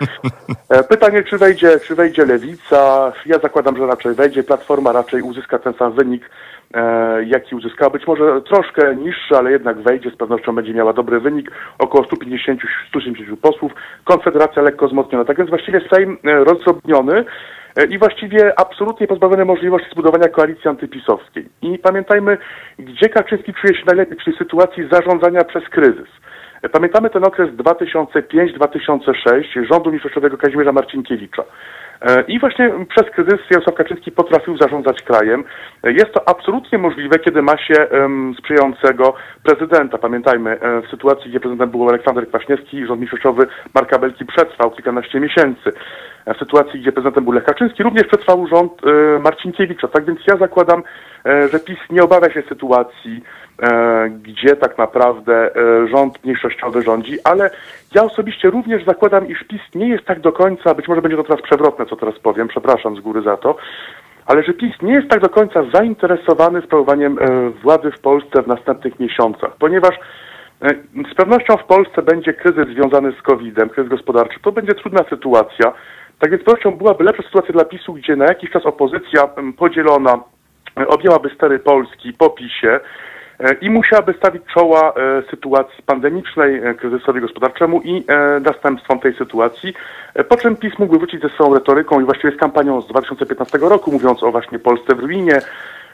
[0.70, 3.14] E, pytanie, czy wejdzie, czy wejdzie Lewica?
[3.26, 4.44] Ja zakładam, że raczej wejdzie.
[4.44, 6.30] Platforma raczej uzyska ten sam wynik,
[6.74, 7.90] e, jaki uzyskała.
[7.90, 10.12] Być może troszkę niższy, ale jednak wejdzie.
[10.12, 11.52] Z pewnością będzie miała dobry wynik.
[11.80, 13.72] Około 150-170 posłów.
[14.04, 15.26] Konfederacja lekko wzmocniona.
[15.26, 17.26] Tak więc właściwie Sejm e, rozdrobniony
[17.86, 21.50] i właściwie absolutnie pozbawiony możliwości zbudowania koalicji antypisowskiej.
[21.62, 22.38] I pamiętajmy,
[22.80, 26.08] gdzie Kaczyński czuje się najlepiej, czyli sytuacji zarządzania przez kryzys.
[26.62, 31.44] E, Pamiętamy ten okres 2005-2006 rządu mniejszościowego Kazimierza Marcinkiewicza.
[32.02, 35.44] E, I właśnie przez kryzys Jarosław Kaczyński potrafił zarządzać krajem.
[35.84, 37.88] E, Jest to absolutnie możliwe, kiedy ma się
[38.40, 39.98] sprzyjającego prezydenta.
[39.98, 45.20] Pamiętajmy, e, w sytuacji, gdzie prezydentem był Aleksander Kwaśniewski, rząd mniejszościowy Marka Belki przetrwał kilkanaście
[45.20, 45.72] miesięcy.
[46.36, 48.74] W sytuacji, gdzie prezydentem był Lech Kaczyński, również przetrwał rząd
[49.24, 49.88] Marcinkiewicza.
[49.88, 50.84] Tak więc ja zakładam,
[51.26, 53.24] że PiS nie obawia się sytuacji,
[54.10, 57.50] gdzie tak naprawdę e, rząd mniejszościowy rządzi, ale
[57.96, 61.24] ja osobiście również zakładam, iż PiS nie jest tak do końca, być może będzie to
[61.24, 63.56] teraz przewrotne, co teraz powiem, przepraszam z góry za to,
[64.26, 68.48] ale że PiS nie jest tak do końca zainteresowany sprawowaniem e, władzy w Polsce w
[68.48, 69.96] następnych miesiącach, ponieważ
[70.62, 70.70] e,
[71.12, 74.40] z pewnością w Polsce będzie kryzys związany z COVID-em, kryzys gospodarczy.
[74.42, 75.74] To będzie trudna sytuacja.
[76.20, 80.20] Tak więc z pewnością byłaby lepsza sytuacja dla PiSu, gdzie na jakiś czas opozycja podzielona
[80.80, 82.80] e, objęłaby stery Polski po PiSie e,
[83.62, 89.74] i musiałaby stawić czoła e, sytuacji pandemicznej, e, kryzysowi gospodarczemu i e, następstwom tej sytuacji,
[90.14, 93.58] e, po czym PiS mógłby wrócić ze swoją retoryką i właściwie z kampanią z 2015
[93.58, 95.36] roku, mówiąc o właśnie Polsce w ruinie,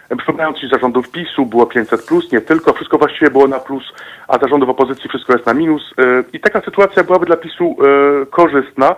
[0.10, 3.84] e, Przypominając ci, zarządów PiSu było 500 plus, nie tylko, wszystko właściwie było na plus,
[4.28, 5.94] a zarządów opozycji wszystko jest na minus.
[5.98, 8.96] e, I taka sytuacja byłaby dla PiSu e, korzystna,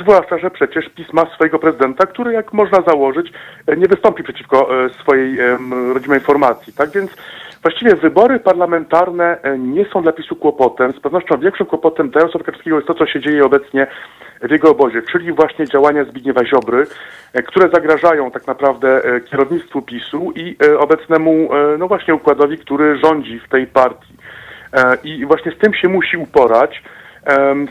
[0.00, 3.32] zwłaszcza, że przecież PiS ma swojego prezydenta, który, jak można założyć,
[3.66, 5.38] e, nie wystąpi przeciwko e, swojej
[5.94, 6.72] rodzimej formacji.
[6.72, 7.10] Tak więc
[7.62, 10.92] właściwie wybory parlamentarne e, nie są dla PiSu kłopotem.
[10.92, 13.86] Z pewnością większym kłopotem dla Jarosława Kaczyńskiego jest to, co się dzieje obecnie
[14.42, 16.86] w jego obozie, czyli właśnie działania Zbigniewa Ziobry,
[17.32, 23.38] e, które zagrażają tak naprawdę e, kierownictwu PiSu i obecnemu, no właśnie układowi, który rządzi
[23.38, 24.14] w tej partii.
[25.04, 26.82] I właśnie z tym się musi uporać.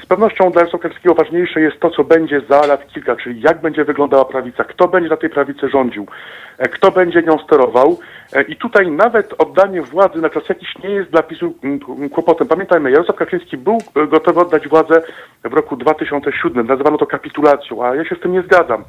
[0.04, 3.86] Z pewnością dla Kaczyńskiego ważniejsze jest to, co będzie za lat kilka, czyli jak będzie
[3.86, 6.08] wyglądała prawica, kto będzie na tej prawicy rządził,
[6.58, 8.00] e, kto będzie nią sterował.
[8.34, 12.10] E, I tutaj nawet oddanie władzy na czas jakiś nie jest dla PiSu mm, mm,
[12.10, 12.48] kłopotem.
[12.48, 15.02] Pamiętajmy, Jarosław Kaczyński był e, gotowy oddać władzę
[15.44, 18.84] w roku 2007, nazywano to kapitulacją, a ja się z tym nie zgadzam.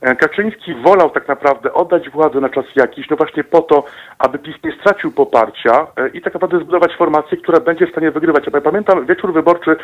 [0.00, 3.84] E, Kaczyński wolał tak naprawdę oddać władzę na czas jakiś, no właśnie po to,
[4.18, 8.10] aby PiS nie stracił poparcia e, i tak naprawdę zbudować formację, która będzie w stanie
[8.10, 8.44] wygrywać.
[8.54, 9.76] Ja pamiętam wieczór wyborczy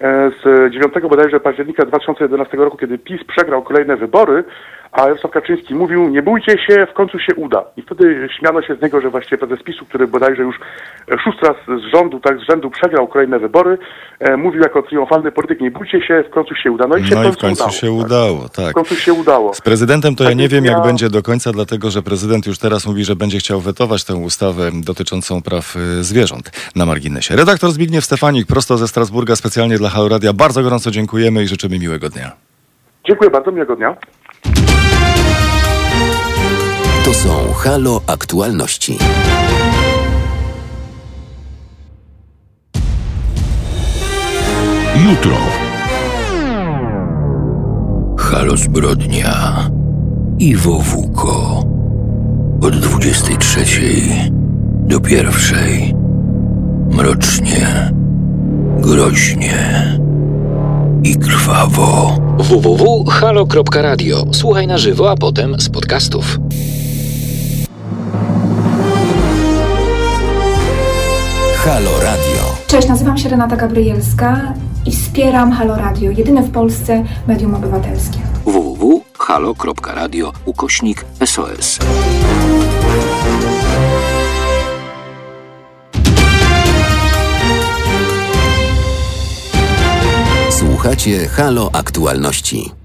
[0.00, 4.44] e, z 9 bodajże października 2011 roku, kiedy PiS przegrał kolejne wybory,
[4.94, 7.64] a Jarosław Kaczyński mówił, nie bójcie się, w końcu się uda.
[7.76, 10.56] I wtedy śmiano się z niego, że właściwie prezes PiSu, który bodajże już
[11.12, 13.78] e, szósty raz z rządu, tak z rzędu przegrał kolejne wybory,
[14.20, 16.86] e, mówił jako triumfalny polityk, nie bójcie się, w końcu się uda.
[16.86, 18.06] No i się No i w końcu udało, się tak.
[18.06, 18.72] udało, W tak.
[18.74, 19.54] końcu się udało.
[19.54, 22.02] Z prezydentem to ja Tak nie więc wiem, jak ja- będzie do końca, dlatego że
[22.02, 26.86] prezydent już teraz mówi, że będzie chciał wetować tę ustawę dotyczącą praw y, zwierząt na
[26.86, 27.36] marginesie.
[27.36, 30.32] Redaktor Zbigniew Stefanik, prosto ze Strasburga, specjalnie dla Halo Radia.
[30.32, 32.32] Bardzo gorąco dziękujemy i życzymy miłego dnia.
[33.08, 33.96] Dziękuję bardzo, miłego dnia.
[37.04, 38.98] To są Halo Aktualności.
[45.08, 45.36] Jutro.
[48.18, 49.70] Halo Zbrodnia.
[50.38, 51.64] Iwo Wuko.
[52.60, 53.64] Od 23
[54.88, 55.94] do pierwszej.
[56.90, 57.92] Mrocznie,
[58.78, 59.98] groźnie
[61.02, 62.16] i krwawo.
[62.38, 64.24] www.halo.radio.
[64.32, 66.38] Słuchaj na żywo, a potem z podcastów.
[71.64, 72.56] Halo Radio.
[72.66, 74.52] Cześć, nazywam się Renata Gabrielska
[74.86, 78.18] i wspieram Halo Radio, jedyne w Polsce medium obywatelskie.
[78.44, 81.78] www.halo.radio ukośnik SOS.
[90.50, 92.83] Słuchacie Halo Aktualności.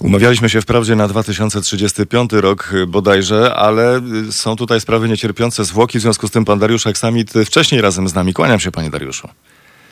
[0.00, 5.98] Umawialiśmy się wprawdzie na 2035 rok y, bodajże, ale y, są tutaj sprawy niecierpiące zwłoki,
[5.98, 8.34] w związku z tym pan Dariusz Aksamit y, wcześniej razem z nami.
[8.34, 9.28] Kłaniam się panie Dariuszu.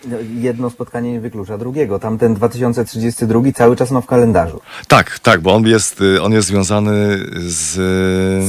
[0.06, 1.98] No, Jedno spotkanie nie wyklucza drugiego.
[1.98, 4.60] Tamten 2032 cały czas ma w kalendarzu.
[4.88, 7.72] Tak, tak, bo on jest, on jest związany z...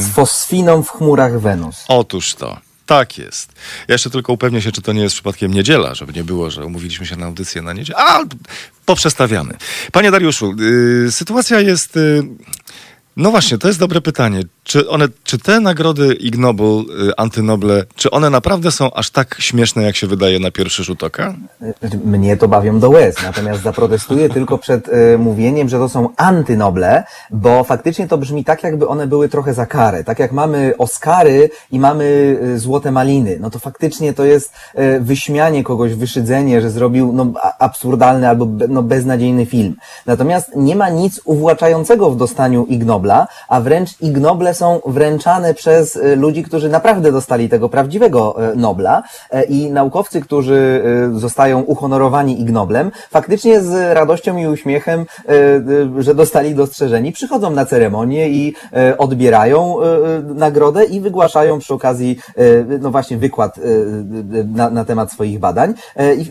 [0.02, 1.86] Z fosfiną w chmurach Wenus.
[1.88, 2.58] Otóż to.
[2.86, 3.54] Tak jest.
[3.88, 6.66] Ja jeszcze tylko upewnię się, czy to nie jest przypadkiem niedziela, żeby nie było, że
[6.66, 8.00] umówiliśmy się na audycję na niedzielę.
[8.00, 8.24] A,
[8.86, 9.58] poprzestawiamy.
[9.92, 10.56] Panie Dariuszu,
[11.08, 11.98] y, sytuacja jest...
[11.98, 12.24] Y,
[13.18, 14.42] no właśnie, to jest dobre pytanie.
[14.66, 19.36] Czy one, czy te nagrody Ig Nobel, y, Antynoble, czy one naprawdę są aż tak
[19.40, 21.34] śmieszne, jak się wydaje na pierwszy rzut oka?
[22.06, 27.04] Mnie to bawią do łez, natomiast zaprotestuję tylko przed y, mówieniem, że to są antynoble,
[27.32, 30.04] bo faktycznie to brzmi tak, jakby one były trochę za karę.
[30.04, 35.00] Tak jak mamy Oscary i mamy y, Złote Maliny, no to faktycznie to jest y,
[35.00, 39.76] wyśmianie kogoś, wyszydzenie, że zrobił no, absurdalny albo no, beznadziejny film.
[40.06, 45.54] Natomiast nie ma nic uwłaczającego w dostaniu Ig Nobla, a wręcz Ig Noble są wręczane
[45.54, 50.84] przez y, ludzi, którzy naprawdę dostali tego prawdziwego y, Nobla e, i naukowcy, którzy
[51.16, 55.06] y, zostają uhonorowani Ig Noblem, faktycznie z radością i uśmiechem,
[56.00, 58.54] że dostali dostrzeżeni, przychodzą na ceremonię i
[58.98, 59.78] odbierają
[60.24, 62.20] nagrodę i wygłaszają przy okazji,
[62.82, 63.60] no właśnie, wykład
[64.46, 65.74] na, na temat swoich badań.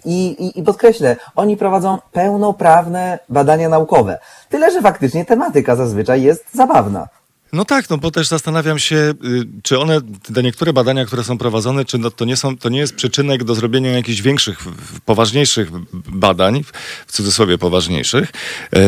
[0.05, 4.19] I, i, I podkreślę, oni prowadzą pełnoprawne badania naukowe.
[4.49, 7.09] Tyle, że faktycznie tematyka zazwyczaj jest zabawna.
[7.55, 9.15] No tak, no bo też zastanawiam się, y,
[9.63, 10.01] czy one,
[10.35, 13.45] te niektóre badania, które są prowadzone, czy no to, nie są, to nie jest przyczynek
[13.45, 14.59] do zrobienia jakichś większych,
[15.05, 16.65] poważniejszych badań,
[17.07, 18.33] w cudzysłowie poważniejszych,
[18.73, 18.81] yy,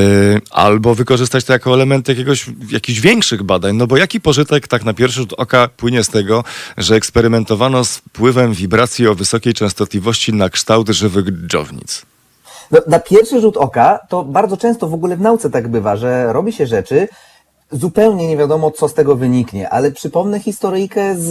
[0.50, 4.94] albo wykorzystać to jako element jakiegoś, jakichś większych badań, no bo jaki pożytek tak na
[4.94, 6.44] pierwszy rzut oka płynie z tego,
[6.76, 12.06] że eksperymentowano z wpływem wibracji o wysokiej częstotliwości na kształt żywych dżownic?
[12.70, 16.32] No, na pierwszy rzut oka to bardzo często w ogóle w nauce tak bywa, że
[16.32, 17.08] robi się rzeczy,
[17.72, 21.30] zupełnie nie wiadomo, co z tego wyniknie, ale przypomnę historyjkę z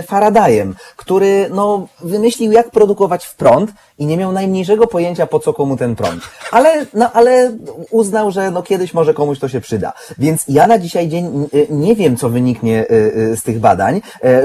[0.00, 5.40] y, Faradayem, który no, wymyślił, jak produkować w prąd i nie miał najmniejszego pojęcia, po
[5.40, 6.22] co komu ten prąd.
[6.52, 7.52] Ale, no, ale
[7.90, 9.92] uznał, że no, kiedyś może komuś to się przyda.
[10.18, 14.00] Więc ja na dzisiaj dzień y, nie wiem, co wyniknie y, z tych badań,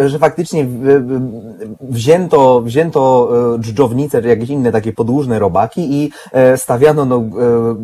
[0.06, 0.68] że faktycznie
[1.82, 6.12] wzięto, wzięto dżdżownice, czy jakieś inne takie podłużne robaki i
[6.56, 7.24] stawiano no,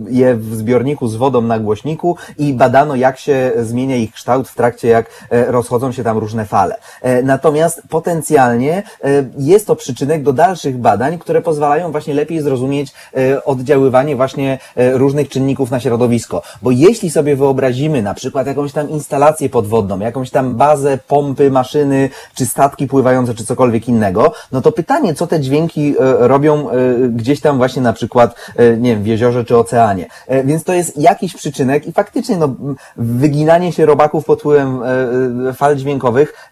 [0.09, 4.55] je w zbiorniku z wodą na głośniku i badano, jak się zmienia ich kształt w
[4.55, 6.75] trakcie, jak e, rozchodzą się tam różne fale.
[7.01, 11.54] E, natomiast potencjalnie e, jest to przyczynek do dalszych badań, które pozwalają
[11.91, 12.93] właśnie lepiej zrozumieć
[13.45, 16.41] oddziaływanie właśnie różnych czynników na środowisko.
[16.61, 22.09] Bo jeśli sobie wyobrazimy na przykład jakąś tam instalację podwodną, jakąś tam bazę, pompy, maszyny,
[22.35, 26.67] czy statki pływające, czy cokolwiek innego, no to pytanie, co te dźwięki robią
[27.09, 28.35] gdzieś tam właśnie na przykład,
[28.77, 30.05] nie wiem, w jeziorze czy oceanie.
[30.43, 32.55] Więc to jest jakiś przyczynek i faktycznie no,
[32.97, 36.49] wyginanie się robaków pod wpływem e, e, fal dźwiękowych.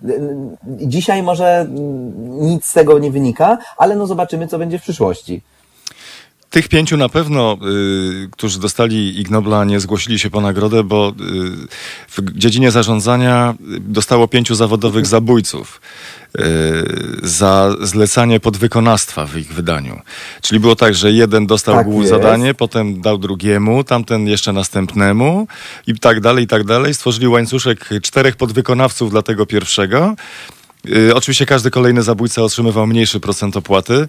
[0.64, 1.68] Dzisiaj może
[2.24, 4.93] nic z tego nie wynika, ale no zobaczymy, co będzie w przyszłości.
[6.54, 7.58] Tych pięciu na pewno,
[8.26, 11.14] y, którzy dostali Ig Nobla, nie zgłosili się po nagrodę, bo y,
[12.08, 15.82] w dziedzinie zarządzania dostało pięciu zawodowych zabójców
[16.40, 16.42] y,
[17.24, 20.02] za zlecanie podwykonawstwa w ich wydaniu.
[20.42, 25.48] Czyli było tak, że jeden dostał tak zadanie, potem dał drugiemu, tamten jeszcze następnemu
[25.88, 26.94] i tak dalej, i tak dalej.
[26.94, 30.16] Stworzyli łańcuszek czterech podwykonawców dla tego pierwszego.
[30.90, 34.08] Y, oczywiście każdy kolejny zabójca otrzymywał mniejszy procent opłaty.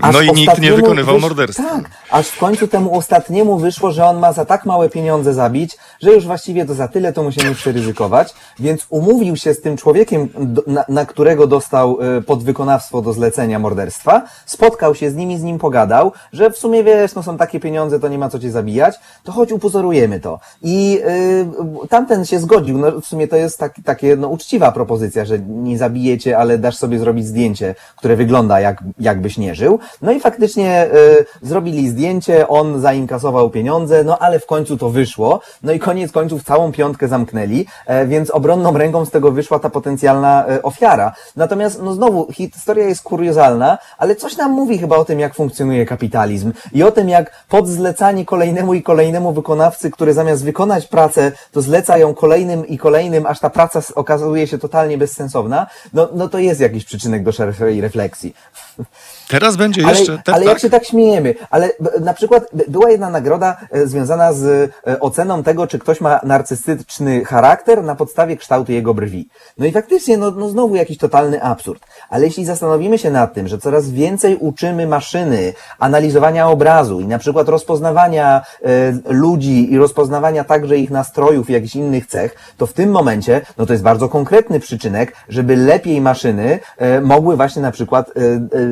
[0.00, 1.62] Aż no i nikt nie wykonywał morderstwa.
[1.62, 5.76] Tak, aż w końcu temu ostatniemu wyszło, że on ma za tak małe pieniądze zabić,
[6.00, 9.54] że już właściwie to za tyle to mu się nie chce ryzykować, więc umówił się
[9.54, 10.28] z tym człowiekiem,
[10.66, 15.42] na, na którego dostał y, podwykonawstwo do zlecenia morderstwa, spotkał się z nim i z
[15.42, 18.50] nim pogadał, że w sumie wiesz, no są takie pieniądze, to nie ma co cię
[18.50, 20.40] zabijać, to choć upozorujemy to.
[20.62, 21.00] I
[21.84, 25.38] y, tamten się zgodził, no w sumie to jest tak, takie no, uczciwa propozycja, że
[25.38, 29.77] nie zabijecie, ale dasz sobie zrobić zdjęcie, które wygląda jak, jakbyś nie żył.
[30.02, 35.40] No i faktycznie y, zrobili zdjęcie, on zainkasował pieniądze, no ale w końcu to wyszło.
[35.62, 39.70] No i koniec końców całą piątkę zamknęli, e, więc obronną ręką z tego wyszła ta
[39.70, 41.14] potencjalna e, ofiara.
[41.36, 45.86] Natomiast, no znowu, historia jest kuriozalna, ale coś nam mówi chyba o tym, jak funkcjonuje
[45.86, 51.32] kapitalizm i o tym, jak pod zlecanie kolejnemu i kolejnemu wykonawcy, który zamiast wykonać pracę,
[51.52, 56.28] to zleca ją kolejnym i kolejnym, aż ta praca okazuje się totalnie bezsensowna, no, no
[56.28, 58.34] to jest jakiś przyczynek do szerszej refleksji.
[59.28, 60.18] Teraz będzie ale, jeszcze.
[60.24, 60.62] Ten, ale jak tak?
[60.62, 61.70] się tak śmiejemy, ale
[62.00, 64.44] na przykład była jedna nagroda e, związana z
[64.86, 69.28] e, oceną tego, czy ktoś ma narcystyczny charakter na podstawie kształtu jego brwi.
[69.58, 71.82] No i faktycznie, no, no znowu jakiś totalny absurd.
[72.10, 77.18] Ale jeśli zastanowimy się nad tym, że coraz więcej uczymy maszyny analizowania obrazu i na
[77.18, 82.72] przykład rozpoznawania e, ludzi i rozpoznawania także ich nastrojów i jakichś innych cech, to w
[82.72, 86.58] tym momencie, no to jest bardzo konkretny przyczynek, żeby lepiej maszyny
[87.02, 88.10] mogły właśnie na przykład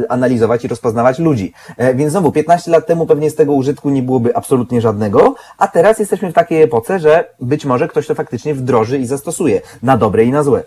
[0.08, 1.52] analizować analizować i rozpoznawać ludzi.
[1.76, 5.68] E, więc znowu, 15 lat temu pewnie z tego użytku nie byłoby absolutnie żadnego, a
[5.68, 9.96] teraz jesteśmy w takiej epoce, że być może ktoś to faktycznie wdroży i zastosuje na
[9.96, 10.62] dobre i na złe.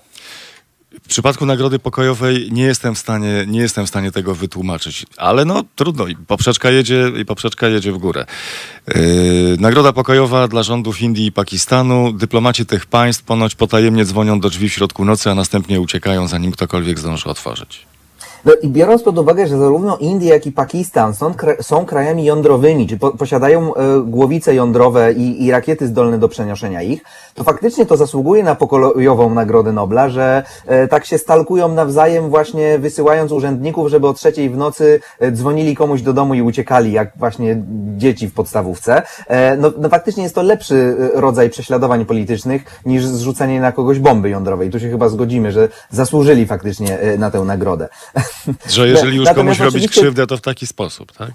[1.03, 5.45] W przypadku Nagrody Pokojowej nie jestem w stanie, nie jestem w stanie tego wytłumaczyć, ale
[5.45, 8.25] no trudno, i poprzeczka jedzie, i poprzeczka jedzie w górę.
[8.87, 8.95] Yy,
[9.59, 12.13] Nagroda Pokojowa dla rządów Indii i Pakistanu.
[12.13, 16.51] Dyplomaci tych państw ponoć potajemnie dzwonią do drzwi w środku nocy, a następnie uciekają, zanim
[16.51, 17.85] ktokolwiek zdąży otworzyć.
[18.45, 22.87] No i biorąc pod uwagę, że zarówno Indie, jak i Pakistan są, są krajami jądrowymi,
[22.87, 27.01] czy po, posiadają e, głowice jądrowe i, i rakiety zdolne do przenoszenia ich,
[27.33, 32.79] to faktycznie to zasługuje na pokojową Nagrodę Nobla, że e, tak się stalkują nawzajem właśnie
[32.79, 37.11] wysyłając urzędników, żeby o trzeciej w nocy e, dzwonili komuś do domu i uciekali, jak
[37.15, 37.63] właśnie
[37.97, 39.01] dzieci w podstawówce.
[39.57, 44.69] No, no faktycznie jest to lepszy rodzaj prześladowań politycznych niż zrzucenie na kogoś bomby jądrowej.
[44.69, 47.89] Tu się chyba zgodzimy, że zasłużyli faktycznie na tę nagrodę.
[48.69, 51.31] Że jeżeli już Natomiast komuś robić oczywiście- krzywdę, to w taki sposób, tak?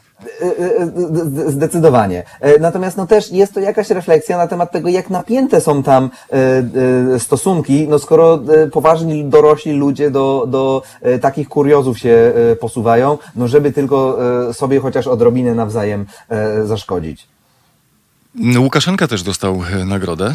[0.95, 2.23] Z- Zdecydowanie.
[2.41, 6.11] E, Natomiast no też jest to jakaś refleksja na temat tego, jak napięte są tam
[6.33, 6.37] e,
[7.15, 12.57] e, stosunki, no skoro e, poważni dorośli ludzie do, do e, takich kuriozów się e,
[12.57, 14.19] posuwają, no żeby tylko
[14.49, 17.27] e, sobie chociaż odrobinę nawzajem e, zaszkodzić.
[18.59, 20.35] Łukaszenka też dostał e, nagrodę.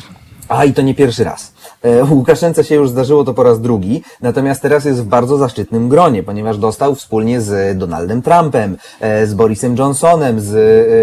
[0.49, 1.53] A i to nie pierwszy raz.
[1.81, 5.89] E, Łukaszence się już zdarzyło to po raz drugi, natomiast teraz jest w bardzo zaszczytnym
[5.89, 10.55] gronie, ponieważ dostał wspólnie z Donaldem Trumpem, e, z Borisem Johnsonem, z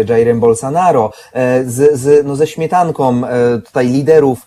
[0.09, 1.11] e, Jairem Bolsonaro,
[1.65, 3.21] z, z, no, ze śmietanką
[3.65, 4.39] tutaj liderów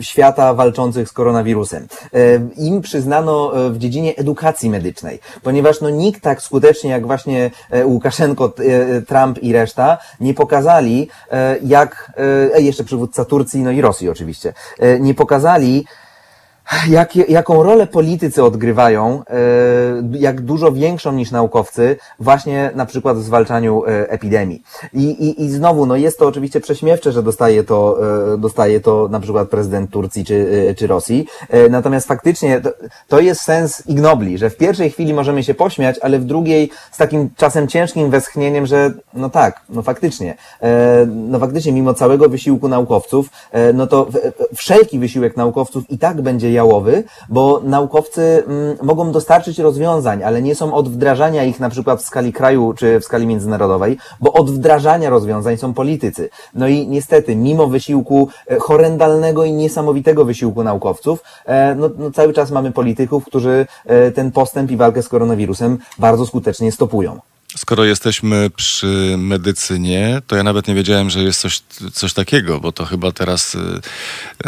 [0.00, 1.86] świata walczących z koronawirusem.
[2.56, 7.50] Im przyznano w dziedzinie edukacji medycznej, ponieważ no, nikt tak skutecznie jak właśnie
[7.84, 8.52] Łukaszenko,
[9.06, 11.08] Trump i reszta nie pokazali,
[11.62, 12.12] jak,
[12.58, 15.84] jeszcze przywódca Turcji, no i Rosji oczywiście, e, nie pokazali,
[16.88, 19.34] jak, jaką rolę politycy odgrywają, e,
[20.12, 24.62] jak dużo większą niż naukowcy, właśnie na przykład w zwalczaniu e, epidemii.
[24.92, 27.98] I, i, I znowu, no jest to oczywiście prześmiewcze, że dostaje to,
[28.34, 31.26] e, dostaje to na przykład prezydent Turcji czy, czy Rosji.
[31.70, 32.70] Natomiast faktycznie to,
[33.08, 36.96] to jest sens ignobli, że w pierwszej chwili możemy się pośmiać, ale w drugiej z
[36.96, 40.34] takim czasem ciężkim westchnieniem, że no tak, no faktycznie,
[41.06, 43.28] no faktycznie mimo całego wysiłku naukowców,
[43.74, 44.08] no to
[44.54, 50.54] wszelki wysiłek naukowców i tak będzie jałowy, bo naukowcy mm, mogą dostarczyć rozwiązań, ale nie
[50.54, 54.50] są od wdrażania ich na przykład w skali kraju czy w skali międzynarodowej, bo od
[54.50, 56.28] wdrażania rozwiązań są politycy.
[56.54, 62.32] No i niestety, mimo wysiłku e, horrendalnego i niesamowitego wysiłku naukowców, e, no, no cały
[62.32, 67.29] czas mamy polityków, którzy e, ten postęp i walkę z koronawirusem bardzo skutecznie stopują.
[67.56, 71.60] Skoro jesteśmy przy medycynie, to ja nawet nie wiedziałem, że jest coś,
[71.92, 73.80] coś takiego, bo to chyba teraz y,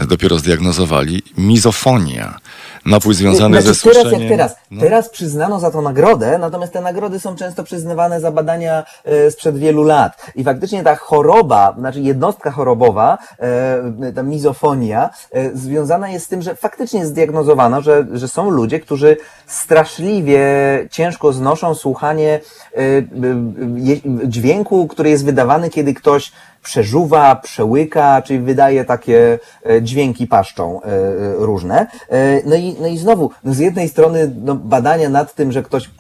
[0.07, 1.23] dopiero zdiagnozowali.
[1.37, 2.39] Mizofonia.
[2.87, 4.21] Napój związany Znaczy, ze teraz słyszeniem.
[4.21, 4.57] jak teraz.
[4.71, 4.81] No.
[4.81, 9.59] Teraz przyznano za to nagrodę, natomiast te nagrody są często przyznawane za badania e, sprzed
[9.59, 10.13] wielu lat.
[10.35, 16.43] I faktycznie ta choroba, znaczy jednostka chorobowa, e, ta mizofonia, e, związana jest z tym,
[16.43, 19.17] że faktycznie zdiagnozowano, że, że są ludzie, którzy
[19.47, 20.41] straszliwie
[20.91, 22.41] ciężko znoszą słuchanie
[22.77, 23.03] e, e,
[23.77, 26.33] je- dźwięku, który jest wydawany, kiedy ktoś
[26.63, 30.93] przeżuwa, przełyka, czyli wydaje takie e, dźwięki paszczą e, e,
[31.39, 31.87] różne.
[32.47, 35.91] No i, no i znowu, no z jednej strony no, badania nad tym, że ktoś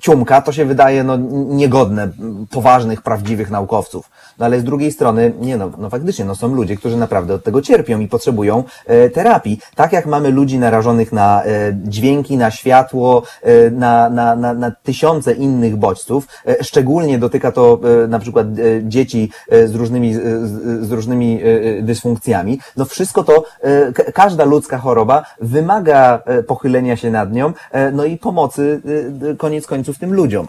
[0.00, 1.16] ciumka, to się wydaje no,
[1.46, 2.08] niegodne
[2.50, 4.10] poważnych, prawdziwych naukowców.
[4.40, 7.44] No ale z drugiej strony, nie no, no faktycznie, no są ludzie, którzy naprawdę od
[7.44, 9.60] tego cierpią i potrzebują e, terapii.
[9.74, 11.48] Tak jak mamy ludzi narażonych na e,
[11.84, 17.80] dźwięki, na światło, e, na, na, na, na tysiące innych bodźców, e, szczególnie dotyka to
[18.04, 18.52] e, na przykład e,
[18.88, 20.18] dzieci e, z różnymi, z,
[20.50, 22.58] z- z różnymi e, e, dysfunkcjami.
[22.76, 27.90] No wszystko to, e, ka- każda ludzka choroba wymaga e, pochylenia się nad nią, e,
[27.92, 28.80] no i pomocy
[29.24, 30.48] e, e, koniec końców tym ludziom.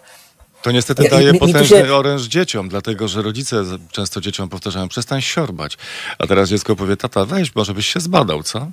[0.61, 5.77] To niestety daje potężny się- oręż dzieciom, dlatego że rodzice często dzieciom powtarzają, przestań siorbać.
[6.19, 8.67] A teraz dziecko powie, tata, weź, może byś się zbadał, co?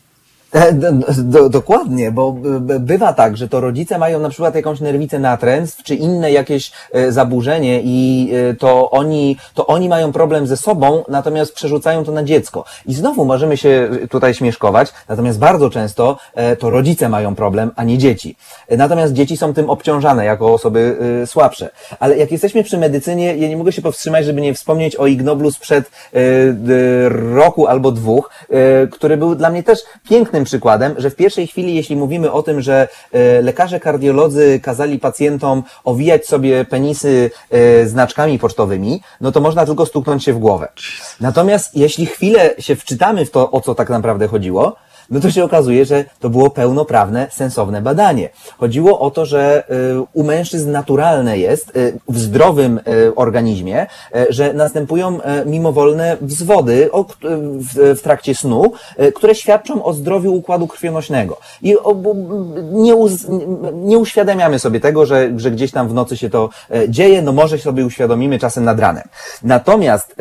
[0.53, 2.33] E, do, do, dokładnie, bo
[2.81, 7.13] bywa tak, że to rodzice mają na przykład jakąś nerwicę natręstw, czy inne jakieś e,
[7.13, 12.23] zaburzenie i e, to oni, to oni mają problem ze sobą, natomiast przerzucają to na
[12.23, 12.65] dziecko.
[12.87, 16.19] I znowu możemy się tutaj śmieszkować, natomiast bardzo często
[16.59, 18.37] to rodzice mają problem, a nie dzieci.
[18.77, 20.97] Natomiast dzieci są tym obciążane jako osoby
[21.27, 21.71] słabsze.
[22.01, 25.51] Ale jak jesteśmy przy medycynie, ja nie mogę się powstrzymać, żeby nie wspomnieć o Ignoblu
[25.51, 25.91] sprzed
[27.11, 28.31] roku albo dwóch,
[28.91, 29.79] który był dla mnie też
[30.39, 34.99] pięknym przykładem, że w pierwszej chwili, jeśli mówimy o tym, że e, lekarze kardiolodzy kazali
[34.99, 40.69] pacjentom owijać sobie penisy e, znaczkami pocztowymi, no to można tylko stuknąć się w głowę.
[41.21, 44.77] Natomiast jeśli chwilę się wczytamy w to, o co tak naprawdę chodziło,
[45.11, 48.29] no to się okazuje, że to było pełnoprawne, sensowne badanie.
[48.59, 53.87] Chodziło o to, że y, u mężczyzn naturalne jest y, w zdrowym y, organizmie,
[54.31, 56.91] że następują mimowolne wzwody
[57.95, 58.73] w trakcie snu,
[59.15, 61.37] które świadczą o zdrowiu układu krwionośnego.
[61.63, 61.77] I
[62.73, 63.27] nie, uz,
[63.73, 66.51] nie uświadamiamy sobie tego, że, że gdzieś tam w nocy się to
[66.89, 69.05] dzieje, no może sobie uświadomimy czasem nad ranem.
[69.43, 70.17] Natomiast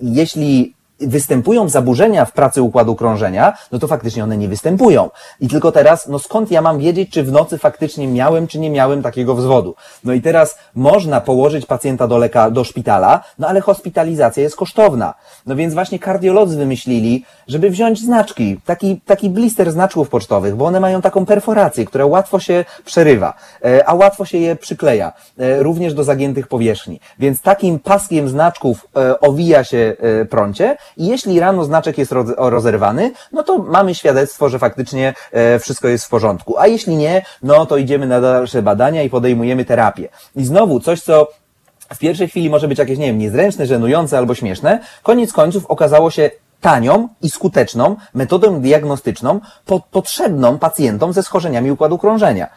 [0.00, 5.10] jeśli występują zaburzenia w pracy układu krążenia, no to faktycznie one nie występują.
[5.40, 8.70] I tylko teraz, no skąd ja mam wiedzieć, czy w nocy faktycznie miałem, czy nie
[8.70, 9.74] miałem takiego wzwodu?
[10.04, 15.14] No i teraz można położyć pacjenta do leka, do szpitala, no ale hospitalizacja jest kosztowna.
[15.46, 20.80] No więc właśnie kardiolodzy wymyślili, żeby wziąć znaczki, taki, taki blister znaczków pocztowych, bo one
[20.80, 23.34] mają taką perforację, która łatwo się przerywa,
[23.64, 27.00] e, a łatwo się je przykleja, e, również do zagiętych powierzchni.
[27.18, 29.96] Więc takim paskiem znaczków e, owija się
[30.30, 36.04] prącie jeśli rano znaczek jest rozerwany, no to mamy świadectwo, że faktycznie e, wszystko jest
[36.04, 36.58] w porządku.
[36.58, 40.08] A jeśli nie, no to idziemy na dalsze badania i podejmujemy terapię.
[40.36, 41.28] I znowu coś, co
[41.94, 46.10] w pierwszej chwili może być jakieś, nie wiem, niezręczne, żenujące albo śmieszne, koniec końców okazało
[46.10, 46.30] się
[46.60, 49.40] tanią i skuteczną metodą diagnostyczną
[49.90, 52.48] potrzebną pacjentom ze schorzeniami układu krążenia.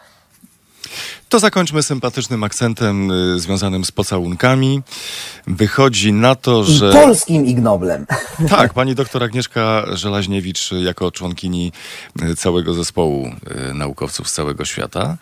[1.32, 4.82] To zakończmy sympatycznym akcentem y, związanym z pocałunkami.
[5.46, 6.90] Wychodzi na to, że...
[6.90, 8.06] I polskim ignoblem.
[8.48, 11.72] Tak, pani doktor Agnieszka Żelaźniewicz jako członkini
[12.22, 13.30] y, całego zespołu
[13.70, 15.16] y, naukowców z całego świata.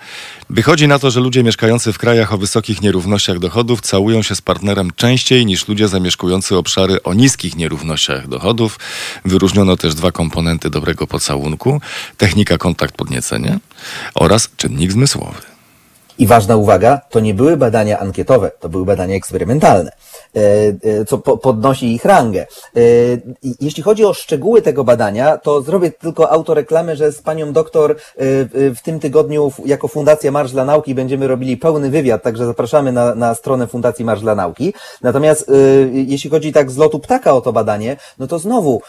[0.51, 4.41] Wychodzi na to, że ludzie mieszkający w krajach o wysokich nierównościach dochodów całują się z
[4.41, 8.79] partnerem częściej niż ludzie zamieszkujący obszary o niskich nierównościach dochodów.
[9.25, 11.81] Wyróżniono też dwa komponenty dobrego pocałunku.
[12.17, 13.59] Technika kontakt podniecenie
[14.15, 15.51] oraz czynnik zmysłowy.
[16.21, 19.93] I ważna uwaga, to nie były badania ankietowe, to były badania eksperymentalne,
[20.37, 20.41] e,
[21.01, 22.47] e, co podnosi ich rangę.
[22.77, 22.81] E,
[23.61, 27.97] jeśli chodzi o szczegóły tego badania, to zrobię tylko autoreklamę, że z panią doktor
[28.53, 33.15] w tym tygodniu jako Fundacja Marsz dla Nauki będziemy robili pełny wywiad, także zapraszamy na,
[33.15, 34.75] na stronę Fundacji Marsz dla Nauki.
[35.03, 35.51] Natomiast
[35.93, 38.83] jeśli chodzi tak z lotu ptaka o to badanie, no to znowu,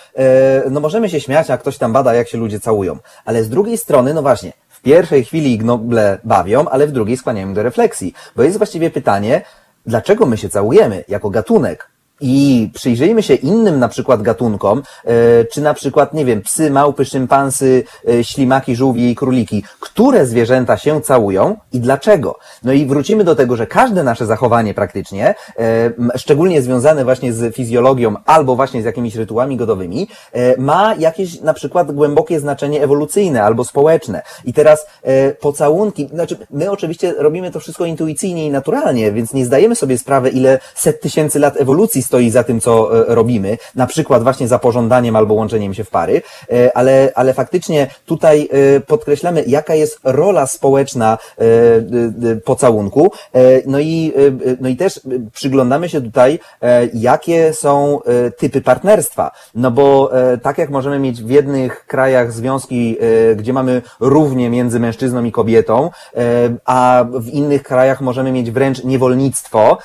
[0.72, 2.98] no możemy się śmiać, a ktoś tam bada, jak się ludzie całują.
[3.26, 7.54] Ale z drugiej strony, no właśnie, w pierwszej chwili ignoble bawią, ale w drugiej skłaniają
[7.54, 8.14] do refleksji.
[8.36, 9.42] Bo jest właściwie pytanie,
[9.86, 11.91] dlaczego my się całujemy jako gatunek?
[12.22, 17.06] I przyjrzyjmy się innym na przykład gatunkom, e, czy na przykład, nie wiem, psy, małpy,
[17.06, 22.40] szympansy, e, ślimaki, żółwie i króliki, które zwierzęta się całują i dlaczego.
[22.64, 27.56] No i wrócimy do tego, że każde nasze zachowanie praktycznie, e, szczególnie związane właśnie z
[27.56, 30.08] fizjologią albo właśnie z jakimiś rytuałami godowymi,
[30.58, 34.22] ma jakieś na przykład głębokie znaczenie ewolucyjne albo społeczne.
[34.46, 34.86] I teraz
[35.40, 40.30] pocałunki, znaczy my oczywiście robimy to wszystko intuicyjnie i naturalnie, więc nie zdajemy sobie sprawy,
[40.30, 42.74] ile set tysięcy lat ewolucji stoi za tym, co
[43.08, 47.34] e, robimy, na przykład właśnie za pożądaniem albo łączeniem się w pary, e, ale, ale
[47.34, 51.18] faktycznie tutaj e, podkreślamy, jaka jest rola społeczna
[52.46, 53.12] pocałunku,
[53.66, 54.14] no i,
[54.62, 55.00] no i też
[55.34, 56.40] przyglądamy się tutaj,
[56.94, 58.00] jakie są
[58.38, 62.98] typy partnerstwa, no bo tak jak możemy mieć w jednych krajach związki,
[63.36, 65.90] gdzie mamy równie między mężczyzną i kobietą,
[66.66, 69.78] a w innych krajach możemy mieć wręcz niewolnictwo,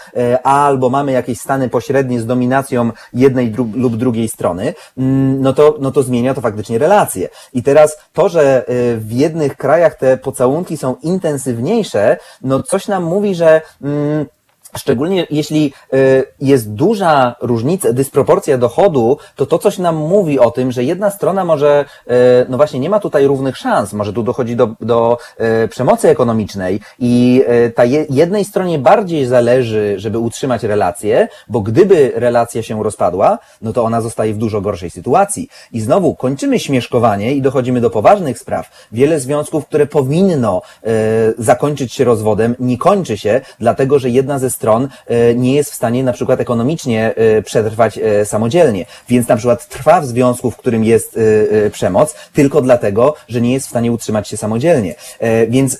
[0.42, 5.92] albo mamy jakieś stany pośrednie z dominacją jednej lub drugiej strony, mm, no to, no
[5.92, 7.28] to zmienia to faktycznie relacje.
[7.52, 13.04] I teraz to, że y, w jednych krajach te pocałunki są intensywniejsze, no coś nam
[13.04, 14.26] mówi, że mm,
[14.76, 20.72] Szczególnie jeśli y, jest duża różnica, dysproporcja dochodu, to to coś nam mówi o tym,
[20.72, 22.12] że jedna strona może, y,
[22.48, 25.18] no właśnie nie ma tutaj równych szans, może tu dochodzi do, do
[25.64, 32.62] y, przemocy ekonomicznej i ta jednej stronie bardziej zależy, żeby utrzymać relację, bo gdyby relacja
[32.62, 35.48] się rozpadła, no to ona zostaje w dużo gorszej sytuacji.
[35.72, 38.70] I znowu kończymy śmieszkowanie i dochodzimy do poważnych spraw.
[38.92, 40.62] Wiele związków, które powinno
[41.38, 45.72] zakończyć się rozwodem, nie kończy się, dlatego że jedna ze stron stron e, nie jest
[45.72, 48.86] w stanie na przykład ekonomicznie e, przetrwać e, samodzielnie.
[49.08, 51.18] Więc na przykład trwa w związku, w którym jest
[51.72, 54.94] przemoc, tylko dlatego, że nie jest w stanie utrzymać się samodzielnie.
[55.48, 55.78] Więc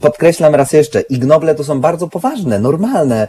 [0.00, 3.28] podkreślam raz jeszcze, ignoble to są bardzo poważne, normalne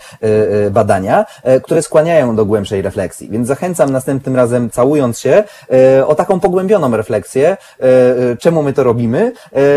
[0.71, 1.25] badania,
[1.63, 3.29] które skłaniają do głębszej refleksji.
[3.31, 5.43] Więc zachęcam następnym razem, całując się,
[6.07, 7.57] o taką pogłębioną refleksję,
[8.39, 9.31] czemu my to robimy,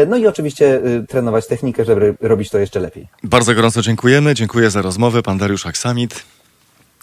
[0.08, 3.08] no i oczywiście trenować technikę, żeby robić to jeszcze lepiej.
[3.22, 4.34] Bardzo gorąco dziękujemy.
[4.34, 5.22] Dziękuję Dziękuję za rozmowę.
[5.22, 6.24] Pan Dariusz Aksamit.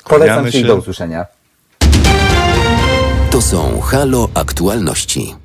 [0.04, 1.26] Polecam się i do usłyszenia.
[3.32, 5.36] To są Halo Aktualności.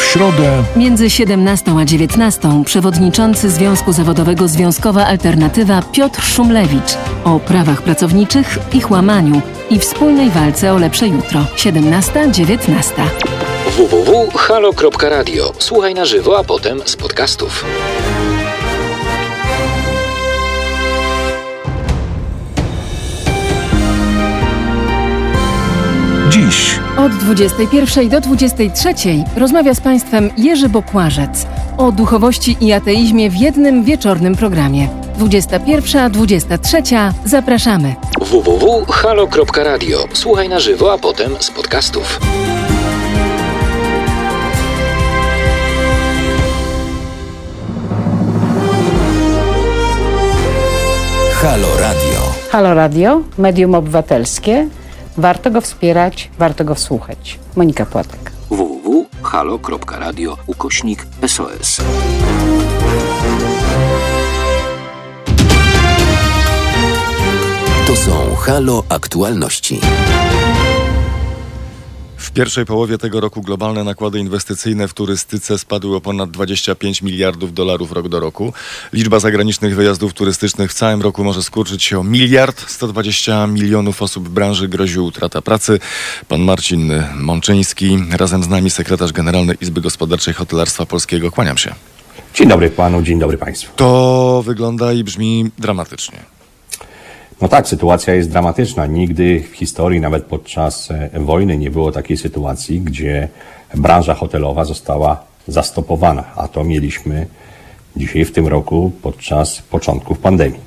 [0.00, 8.58] środę Między 17 a 19 przewodniczący Związku Zawodowego Związkowa Alternatywa Piotr Szumlewicz o prawach pracowniczych,
[8.72, 11.40] ich łamaniu i wspólnej walce o lepsze jutro.
[11.56, 13.59] 17-19.
[13.88, 15.52] www.halo.radio.
[15.58, 17.64] Słuchaj na żywo, a potem z podcastów.
[26.30, 28.94] dziś Od 21 do 23
[29.36, 31.46] rozmawia z Państwem Jerzy Bokłażec
[31.78, 34.88] o duchowości i ateizmie w jednym wieczornym programie.
[35.18, 37.94] 21-23 zapraszamy.
[38.20, 40.04] www.halo.radio.
[40.12, 42.20] Słuchaj na żywo, a potem z podcastów.
[51.42, 52.20] Halo Radio.
[52.52, 54.68] Halo Radio, medium obywatelskie.
[55.16, 57.38] Warto go wspierać, warto go wsłuchać.
[57.56, 58.32] Monika Płatek.
[58.50, 61.80] www.halo.radio ukośnik SOS.
[67.86, 69.80] To są Halo Aktualności.
[72.20, 77.54] W pierwszej połowie tego roku globalne nakłady inwestycyjne w turystyce spadły o ponad 25 miliardów
[77.54, 78.52] dolarów rok do roku.
[78.92, 84.28] Liczba zagranicznych wyjazdów turystycznych w całym roku może skurczyć się o miliard 120 milionów osób
[84.28, 85.78] w branży grozi utrata pracy.
[86.28, 91.30] Pan Marcin Mączyński, razem z nami sekretarz generalny Izby Gospodarczej Hotelarstwa Polskiego.
[91.30, 91.74] Kłaniam się.
[92.34, 93.72] Dzień dobry panu, dzień dobry państwu.
[93.76, 96.39] To wygląda i brzmi dramatycznie.
[97.40, 98.86] No tak, sytuacja jest dramatyczna.
[98.86, 103.28] Nigdy w historii, nawet podczas e, wojny, nie było takiej sytuacji, gdzie
[103.74, 106.24] branża hotelowa została zastopowana.
[106.36, 107.26] A to mieliśmy
[107.96, 110.60] dzisiaj w tym roku podczas początków pandemii.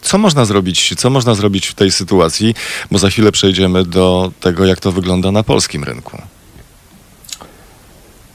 [0.00, 2.54] Co można zrobić, co można zrobić w tej sytuacji?
[2.90, 6.18] Bo za chwilę przejdziemy do tego, jak to wygląda na polskim rynku.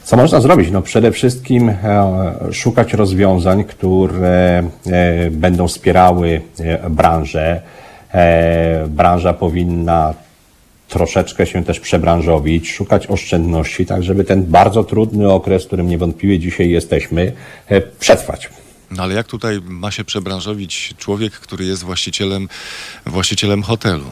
[0.04, 0.72] Co można zrobić?
[0.72, 1.74] No przede wszystkim e,
[2.52, 7.62] szukać rozwiązań, które e, będą wspierały e, branżę.
[8.88, 10.14] Branża powinna
[10.88, 16.40] troszeczkę się też przebranżowić, szukać oszczędności, tak żeby ten bardzo trudny okres, w którym niewątpliwie
[16.40, 17.32] dzisiaj jesteśmy,
[18.00, 18.50] przetrwać.
[18.92, 22.50] No ale jak tutaj ma się przebranżowić człowiek, który jest właścicielem,
[23.06, 24.06] właścicielem hotelu?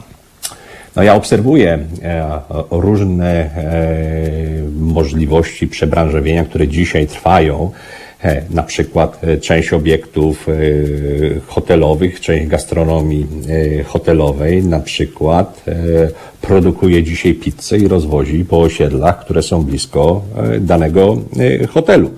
[0.95, 3.49] No ja obserwuję e, różne e,
[4.79, 7.71] możliwości przebranżowienia, które dzisiaj trwają.
[8.23, 10.47] E, na przykład część obiektów
[11.47, 13.27] hotelowych, część gastronomii
[13.85, 15.63] hotelowej na przykład
[16.41, 20.21] produkuje dzisiaj pizzę i rozwozi po osiedlach, które są blisko
[20.59, 21.17] danego
[21.69, 22.11] hotelu.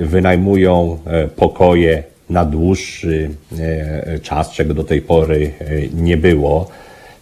[0.00, 0.98] Wynajmują
[1.36, 3.30] pokoje na dłuższy
[4.22, 5.52] czas, czego do tej pory
[5.94, 6.68] nie było.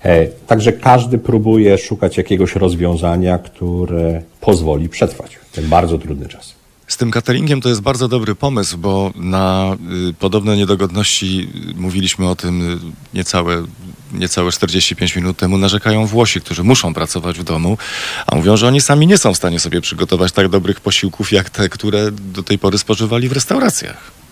[0.06, 6.54] E, Także każdy próbuje szukać jakiegoś rozwiązania, które pozwoli przetrwać ten bardzo trudny czas.
[6.86, 9.76] Z tym cateringiem to jest bardzo dobry pomysł, bo na
[10.10, 12.78] y, podobne niedogodności mówiliśmy o tym y,
[13.14, 13.64] niecałe,
[14.12, 15.58] niecałe 45 minut temu.
[15.58, 17.78] Narzekają Włosi, którzy muszą pracować w domu,
[18.26, 21.50] a mówią, że oni sami nie są w stanie sobie przygotować tak dobrych posiłków, jak
[21.50, 24.25] te, które do tej pory spożywali w restauracjach.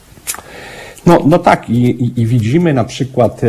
[1.07, 3.48] No, no tak, i, i, i widzimy na przykład, e,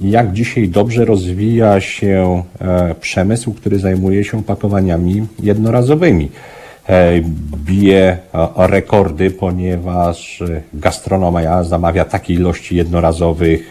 [0.00, 6.30] jak dzisiaj dobrze rozwija się e, przemysł, który zajmuje się pakowaniami jednorazowymi.
[6.88, 7.20] E,
[7.64, 8.18] Bije
[8.56, 10.42] rekordy, ponieważ
[10.74, 13.70] gastronomia zamawia takie ilości jednorazowych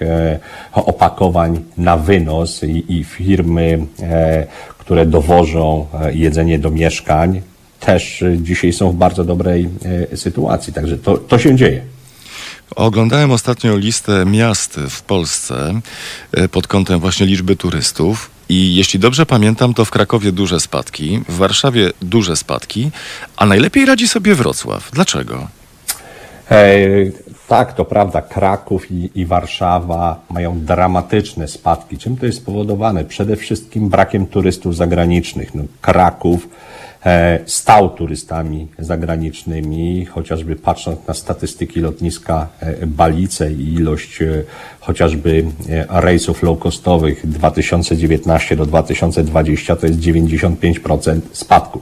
[0.73, 3.85] opakowań na wynos i, i firmy,
[4.77, 7.41] które dowożą jedzenie do mieszkań,
[7.79, 9.69] też dzisiaj są w bardzo dobrej
[10.15, 10.73] sytuacji.
[10.73, 11.94] Także to, to się dzieje.
[12.75, 15.81] Oglądałem ostatnio listę miast w Polsce
[16.31, 18.29] e, pod kątem właśnie liczby turystów.
[18.49, 22.91] I jeśli dobrze pamiętam, to w Krakowie duże spadki, w Warszawie duże spadki,
[23.37, 24.91] a najlepiej radzi sobie Wrocław.
[24.93, 25.47] Dlaczego?
[26.51, 26.77] E,
[27.47, 28.21] tak, to prawda.
[28.21, 31.97] Kraków i, i Warszawa mają dramatyczne spadki.
[31.97, 33.05] Czym to jest spowodowane?
[33.05, 35.55] Przede wszystkim brakiem turystów zagranicznych.
[35.55, 36.47] No, Kraków
[37.45, 44.43] stał turystami zagranicznymi, chociażby patrząc na statystyki lotniska e, Balice i ilość e,
[44.79, 51.81] chociażby e, rejsów low-costowych 2019 do 2020 to jest 95% spadku.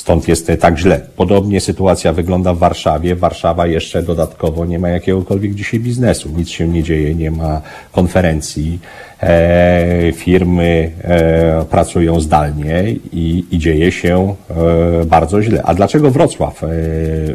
[0.00, 1.00] Stąd jest tak źle.
[1.16, 3.16] Podobnie sytuacja wygląda w Warszawie.
[3.16, 6.28] Warszawa jeszcze dodatkowo nie ma jakiegokolwiek dzisiaj biznesu.
[6.36, 7.60] Nic się nie dzieje, nie ma
[7.92, 8.78] konferencji.
[9.22, 15.62] E, firmy e, pracują zdalnie i, i dzieje się e, bardzo źle.
[15.62, 16.68] A dlaczego Wrocław e,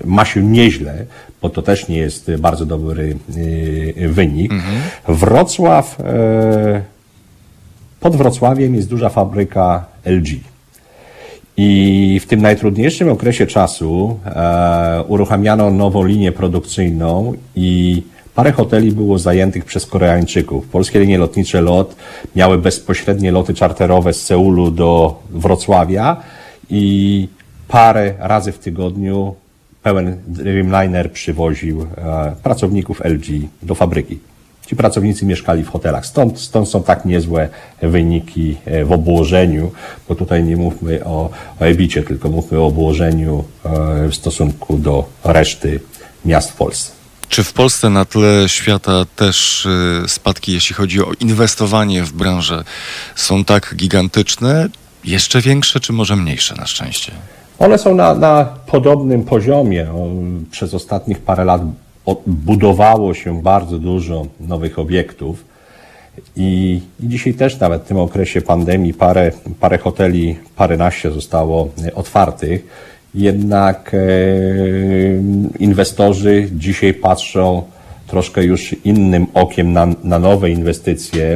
[0.06, 1.06] ma się nieźle?
[1.42, 3.18] Bo to też nie jest bardzo dobry
[3.98, 4.52] e, wynik.
[5.08, 6.82] Wrocław, e,
[8.00, 10.55] pod Wrocławiem jest duża fabryka LG.
[11.58, 18.04] I w tym najtrudniejszym okresie czasu e, uruchamiano nową linię produkcyjną i
[18.36, 20.68] parę hoteli było zajętych przez Koreańczyków.
[20.68, 21.96] Polskie linie lotnicze LOT
[22.36, 26.18] miały bezpośrednie loty czarterowe z Seulu do Wrocławia
[26.70, 27.28] i
[27.68, 29.36] parę razy w tygodniu
[29.84, 33.26] pełen Dreamliner przywoził e, pracowników LG
[33.64, 34.20] do fabryki.
[34.66, 36.06] Ci pracownicy mieszkali w hotelach.
[36.06, 37.50] Stąd, stąd są tak niezłe
[37.82, 39.72] wyniki e, w obłożeniu,
[40.10, 45.06] bo tutaj nie mówmy o, o ebicie, tylko mówmy o obłożeniu e, w stosunku do
[45.24, 45.80] reszty
[46.26, 46.92] miast w Polsce.
[47.30, 52.64] Czy w Polsce na tle świata też y, spadki, jeśli chodzi o inwestowanie w branżę,
[53.16, 54.70] są tak gigantyczne,
[55.04, 57.12] jeszcze większe, czy może mniejsze na szczęście?
[57.60, 59.88] One są na, na podobnym poziomie.
[60.52, 61.62] Przez ostatnich parę lat
[62.28, 65.46] budowało się bardzo dużo nowych obiektów.
[66.36, 71.96] I, I dzisiaj też nawet w tym okresie pandemii parę, parę hoteli, paręnaście zostało e,
[71.96, 72.68] otwartych.
[73.16, 73.98] Jednak e,
[75.60, 77.64] inwestorzy dzisiaj patrzą
[78.08, 81.36] troszkę już innym okiem na, na nowe inwestycje.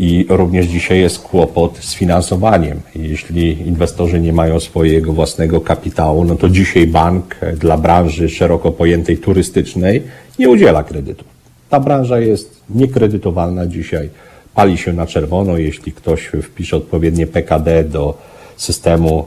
[0.00, 2.80] i również dzisiaj jest kłopot z finansowaniem.
[2.94, 9.18] Jeśli inwestorzy nie mają swojego własnego kapitału, no to dzisiaj bank dla branży szeroko pojętej
[9.18, 10.02] turystycznej
[10.38, 11.24] nie udziela kredytu.
[11.68, 14.10] Ta branża jest niekredytowalna dzisiaj.
[14.54, 15.58] Pali się na czerwono.
[15.58, 18.18] Jeśli ktoś wpisze odpowiednie PKD do
[18.56, 19.26] systemu,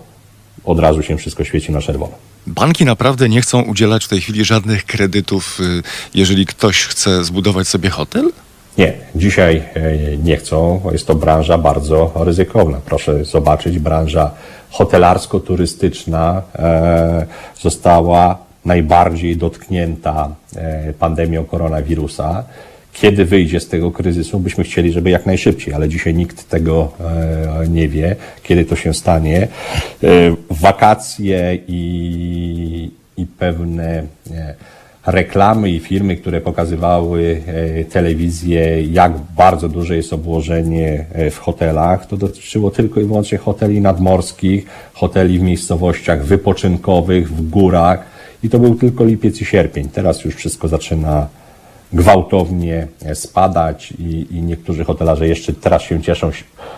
[0.65, 2.13] od razu się wszystko świeci na czerwono.
[2.47, 7.67] Banki naprawdę nie chcą udzielać w tej chwili żadnych kredytów, y, jeżeli ktoś chce zbudować
[7.67, 8.31] sobie hotel?
[8.77, 10.81] Nie, dzisiaj e, nie chcą.
[10.91, 12.81] Jest to branża bardzo ryzykowna.
[12.85, 14.31] Proszę zobaczyć, branża
[14.71, 17.25] hotelarsko-turystyczna e,
[17.61, 22.43] została najbardziej dotknięta e, pandemią koronawirusa.
[22.93, 26.91] Kiedy wyjdzie z tego kryzysu, byśmy chcieli, żeby jak najszybciej, ale dzisiaj nikt tego
[27.69, 29.47] nie wie, kiedy to się stanie.
[30.49, 34.03] Wakacje i, i pewne
[35.05, 42.05] reklamy i firmy, które pokazywały e, telewizję, jak bardzo duże jest obłożenie e, w hotelach,
[42.05, 48.05] to dotyczyło tylko i wyłącznie hoteli nadmorskich, hoteli w miejscowościach wypoczynkowych, w górach
[48.43, 49.89] i to był tylko lipiec i sierpień.
[49.89, 51.27] Teraz już wszystko zaczyna
[51.93, 56.31] gwałtownie e, spadać i, i niektórzy hotelarze jeszcze teraz się cieszą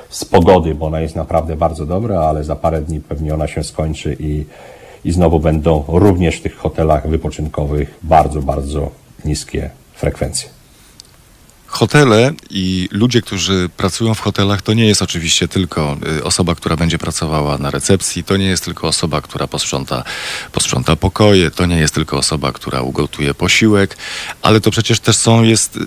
[0.09, 3.63] z pogody, bo ona jest naprawdę bardzo dobra, ale za parę dni pewnie ona się
[3.63, 4.45] skończy i,
[5.05, 8.91] i znowu będą również w tych hotelach wypoczynkowych bardzo, bardzo
[9.25, 10.49] niskie frekwencje.
[11.67, 16.75] Hotele i ludzie, którzy pracują w hotelach, to nie jest oczywiście tylko y, osoba, która
[16.75, 20.03] będzie pracowała na recepcji, to nie jest tylko osoba, która posprząta,
[20.51, 23.97] posprząta pokoje, to nie jest tylko osoba, która ugotuje posiłek,
[24.41, 25.79] ale to przecież też są, jest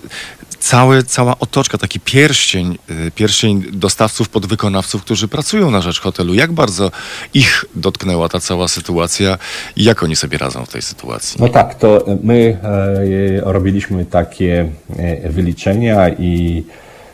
[0.59, 6.33] y, całe, cała otoczka, taki pierścień, y, pierścień dostawców, podwykonawców, którzy pracują na rzecz hotelu.
[6.33, 6.91] Jak bardzo
[7.33, 9.37] ich dotknęła ta cała sytuacja
[9.75, 11.37] i jak oni sobie radzą w tej sytuacji?
[11.41, 16.63] No tak, to my e, robiliśmy takie e, wyliczenia i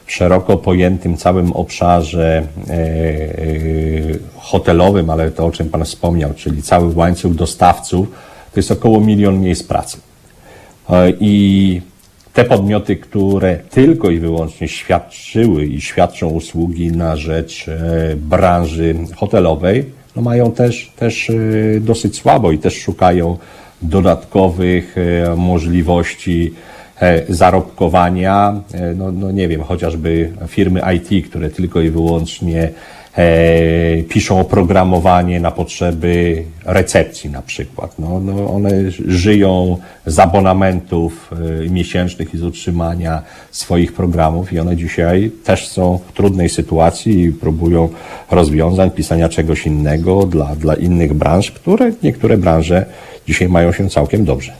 [0.05, 2.77] w szeroko pojętym całym obszarze e,
[4.37, 8.07] hotelowym, ale to o czym Pan wspomniał, czyli cały łańcuch dostawców,
[8.53, 9.97] to jest około milion miejsc pracy.
[11.19, 11.81] I
[12.35, 19.85] te podmioty, które tylko i wyłącznie świadczyły i świadczą usługi na rzecz e, branży hotelowej,
[20.15, 21.33] no mają też, też e,
[21.79, 23.37] dosyć słabo i też szukają
[23.81, 26.53] dodatkowych e, możliwości
[27.29, 28.61] zarobkowania,
[28.95, 32.69] no, no nie wiem, chociażby firmy IT, które tylko i wyłącznie
[34.09, 37.99] piszą oprogramowanie na potrzeby recepcji na przykład.
[37.99, 38.71] No, no one
[39.07, 41.31] żyją z abonamentów
[41.65, 47.23] e, miesięcznych i z utrzymania swoich programów i one dzisiaj też są w trudnej sytuacji
[47.23, 47.89] i próbują
[48.31, 52.85] rozwiązań, pisania czegoś innego dla, dla innych branż, które niektóre branże
[53.27, 54.53] dzisiaj mają się całkiem dobrze.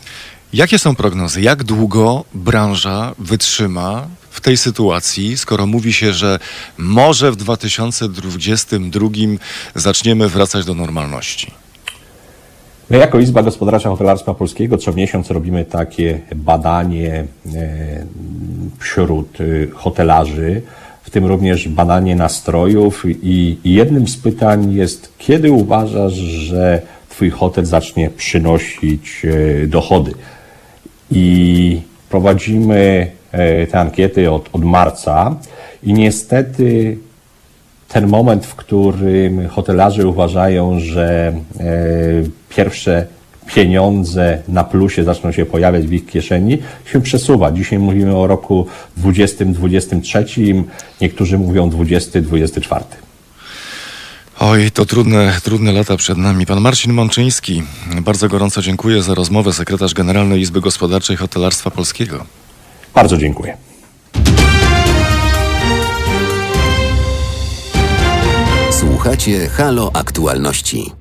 [0.54, 1.42] Jakie są prognozy?
[1.42, 6.40] Jak długo branża wytrzyma w tej sytuacji, skoro mówi się, że
[6.78, 9.10] może w 2022
[9.76, 11.52] zaczniemy wracać do normalności?
[12.90, 17.26] My jako Izba Gospodarcza Hotelarstwa Polskiego co miesiąc robimy takie badanie
[17.56, 18.06] e,
[18.80, 20.62] wśród e, hotelarzy,
[21.04, 27.66] w tym również badanie nastrojów i, jednym z pytań jest, kiedy uważasz, że Twój hotel
[27.66, 30.12] zacznie przynosić e, dochody?
[31.12, 33.12] I prowadzimy
[33.72, 35.36] te ankiety od, od marca
[35.84, 36.98] i niestety
[37.88, 41.64] ten moment, w którym hotelarze uważają, że e,
[42.50, 43.08] pierwsze
[43.54, 47.52] pieniądze na plusie zaczną się pojawiać w ich kieszeni, się przesuwa.
[47.52, 48.68] Dzisiaj mówimy o roku
[48.98, 50.26] 2023,
[51.02, 52.84] niektórzy mówią 2024.
[54.40, 56.46] Oj, to trudne, trudne lata przed nami.
[56.46, 57.64] Pan Marcin Mączyński,
[58.02, 59.54] bardzo gorąco dziękuję za rozmowę.
[59.54, 62.26] Sekretarz Generalnej Izby Gospodarczej Hotelarstwa Polskiego.
[62.96, 63.58] Bardzo dziękuję.
[68.72, 70.92] Słuchacie Halo Aktualności.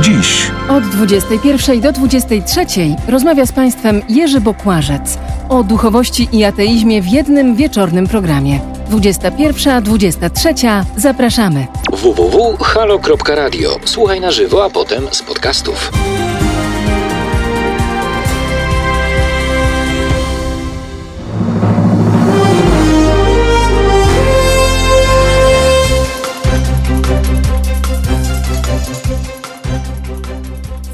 [0.00, 2.66] Dziś Od 21 do 23
[3.08, 5.18] rozmawia z Państwem Jerzy Bokłażec
[5.48, 8.60] o duchowości i ateizmie w jednym wieczornym programie.
[8.90, 11.66] 21-23 zapraszamy.
[11.92, 13.76] www.halo.radio.
[13.84, 15.90] Słuchaj na żywo, a potem z podcastów.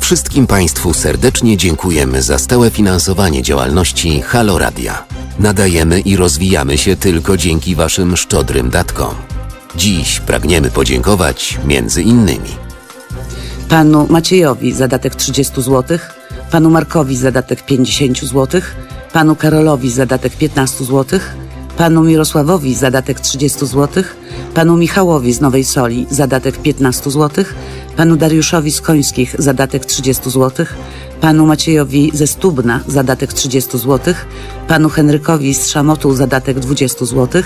[0.08, 5.04] Wszystkim Państwu serdecznie dziękujemy za stałe finansowanie działalności Halo Radia.
[5.38, 9.14] Nadajemy i rozwijamy się tylko dzięki Waszym szczodrym datkom.
[9.76, 12.48] Dziś pragniemy podziękować między innymi
[13.68, 15.98] panu Maciejowi zadatek 30 zł,
[16.50, 18.60] panu Markowi zadatek 50 zł,
[19.12, 21.20] panu Karolowi zadatek 15 zł,
[21.76, 24.04] panu Mirosławowi zadatek 30 zł,
[24.54, 27.44] panu Michałowi z Nowej Soli zadatek 15 zł,
[27.98, 30.66] panu Dariuszowi z Końskich zadatek 30 zł,
[31.20, 34.14] panu Maciejowi ze Stubna zadatek 30 zł,
[34.68, 37.42] panu Henrykowi z Szamotu zadatek 20 zł,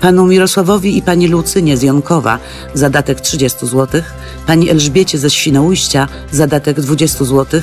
[0.00, 2.38] panu Mirosławowi i pani Lucynie z Jonkowa
[2.74, 4.02] zadatek 30 zł,
[4.46, 7.60] pani Elżbiecie ze Świnoujścia zadatek 20 zł.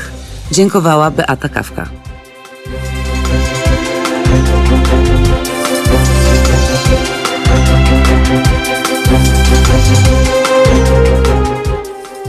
[0.52, 1.90] Dziękowała Beata Kawka.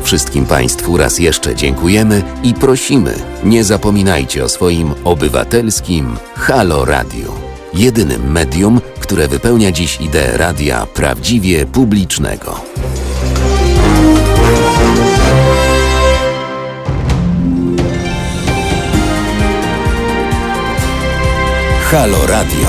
[0.05, 7.33] Wszystkim Państwu raz jeszcze dziękujemy i prosimy, nie zapominajcie o swoim obywatelskim Halo Radio.
[7.75, 12.61] Jedynym medium, które wypełnia dziś ideę radia prawdziwie publicznego.
[21.91, 22.69] Halo Radio.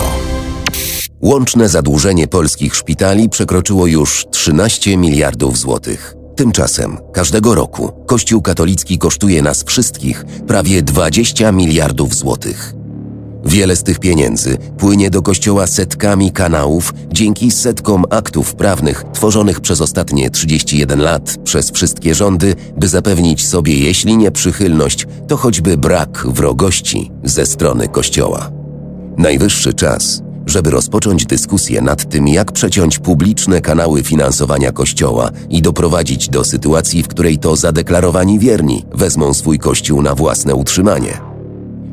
[1.21, 6.24] Łączne zadłużenie polskich szpitali przekroczyło już 13 miliardów złotych.
[6.36, 12.73] Tymczasem każdego roku Kościół katolicki kosztuje nas wszystkich prawie 20 miliardów złotych.
[13.45, 19.81] Wiele z tych pieniędzy płynie do kościoła setkami kanałów dzięki setkom aktów prawnych tworzonych przez
[19.81, 26.27] ostatnie 31 lat przez wszystkie rządy, by zapewnić sobie, jeśli nie przychylność, to choćby brak
[26.27, 28.51] wrogości ze strony kościoła.
[29.17, 36.30] Najwyższy czas, żeby rozpocząć dyskusję nad tym, jak przeciąć publiczne kanały finansowania Kościoła i doprowadzić
[36.30, 41.18] do sytuacji, w której to zadeklarowani wierni wezmą swój Kościół na własne utrzymanie.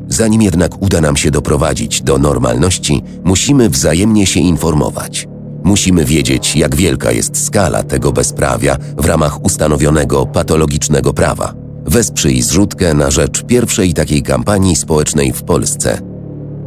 [0.07, 5.27] Zanim jednak uda nam się doprowadzić do normalności, musimy wzajemnie się informować.
[5.63, 11.53] Musimy wiedzieć, jak wielka jest skala tego bezprawia w ramach ustanowionego patologicznego prawa.
[11.85, 16.01] Wesprzyj zrzutkę na rzecz pierwszej takiej kampanii społecznej w Polsce–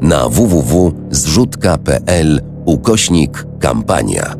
[0.03, 4.37] na www.zrzutka.pl ukośnik kampania.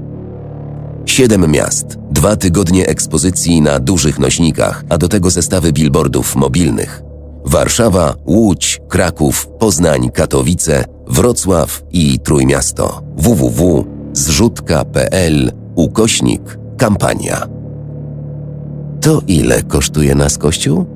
[1.07, 7.03] Siedem miast, dwa tygodnie ekspozycji na dużych nośnikach, a do tego zestawy billboardów mobilnych.
[7.45, 13.03] Warszawa, Łódź, Kraków, Poznań, Katowice, Wrocław i Trójmiasto.
[13.17, 17.47] www.zrzutka.pl ukośnik kampania.
[19.01, 20.96] To ile kosztuje nas Kościół?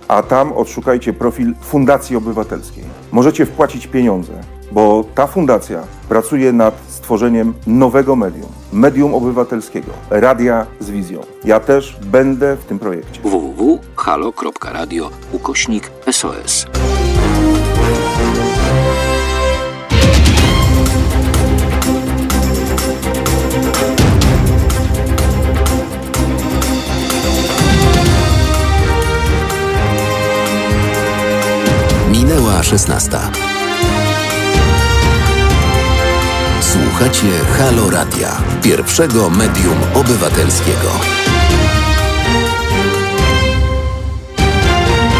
[0.11, 2.83] a tam odszukajcie profil Fundacji Obywatelskiej.
[3.11, 4.33] Możecie wpłacić pieniądze,
[4.71, 11.21] bo ta fundacja pracuje nad stworzeniem nowego medium, medium obywatelskiego, radia z wizją.
[11.43, 13.21] Ja też będę w tym projekcie.
[13.21, 16.67] www.halo.radio ukośnik SOS.
[32.71, 33.17] 16.
[36.61, 40.89] Słuchacie Halo Radia, pierwszego medium obywatelskiego.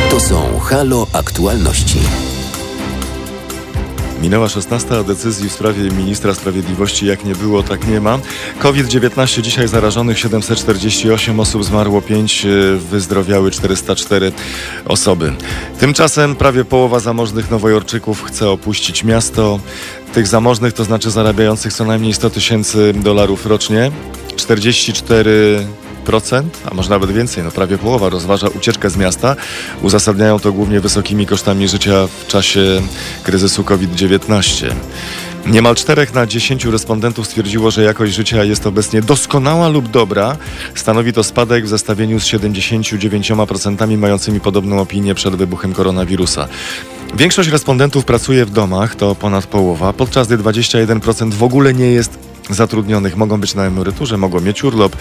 [0.10, 2.00] To są Halo Aktualności.
[4.22, 8.20] Minęła 16, a decyzji w sprawie ministra sprawiedliwości jak nie było, tak nie ma.
[8.60, 12.48] COVID-19 dzisiaj zarażonych 748 osób, zmarło 5,
[12.92, 14.32] wyzdrowiały 404
[14.86, 15.34] osoby.
[15.80, 19.60] Tymczasem prawie połowa zamożnych nowojorczyków chce opuścić miasto.
[20.14, 23.92] Tych zamożnych, to znaczy zarabiających co najmniej 100 tysięcy dolarów rocznie.
[24.36, 25.68] 44
[26.72, 29.36] a może nawet więcej, no prawie połowa rozważa ucieczkę z miasta.
[29.82, 32.82] Uzasadniają to głównie wysokimi kosztami życia w czasie
[33.24, 34.72] kryzysu COVID-19.
[35.46, 40.38] Niemal 4 na 10 respondentów stwierdziło, że jakość życia jest obecnie doskonała lub dobra.
[40.76, 46.48] Stanowi to spadek w zestawieniu z 79% mającymi podobną opinię przed wybuchem koronawirusa.
[47.14, 52.31] Większość respondentów pracuje w domach, to ponad połowa, podczas gdy 21% w ogóle nie jest
[52.54, 54.96] zatrudnionych mogą być na emeryturze, mogą mieć urlop,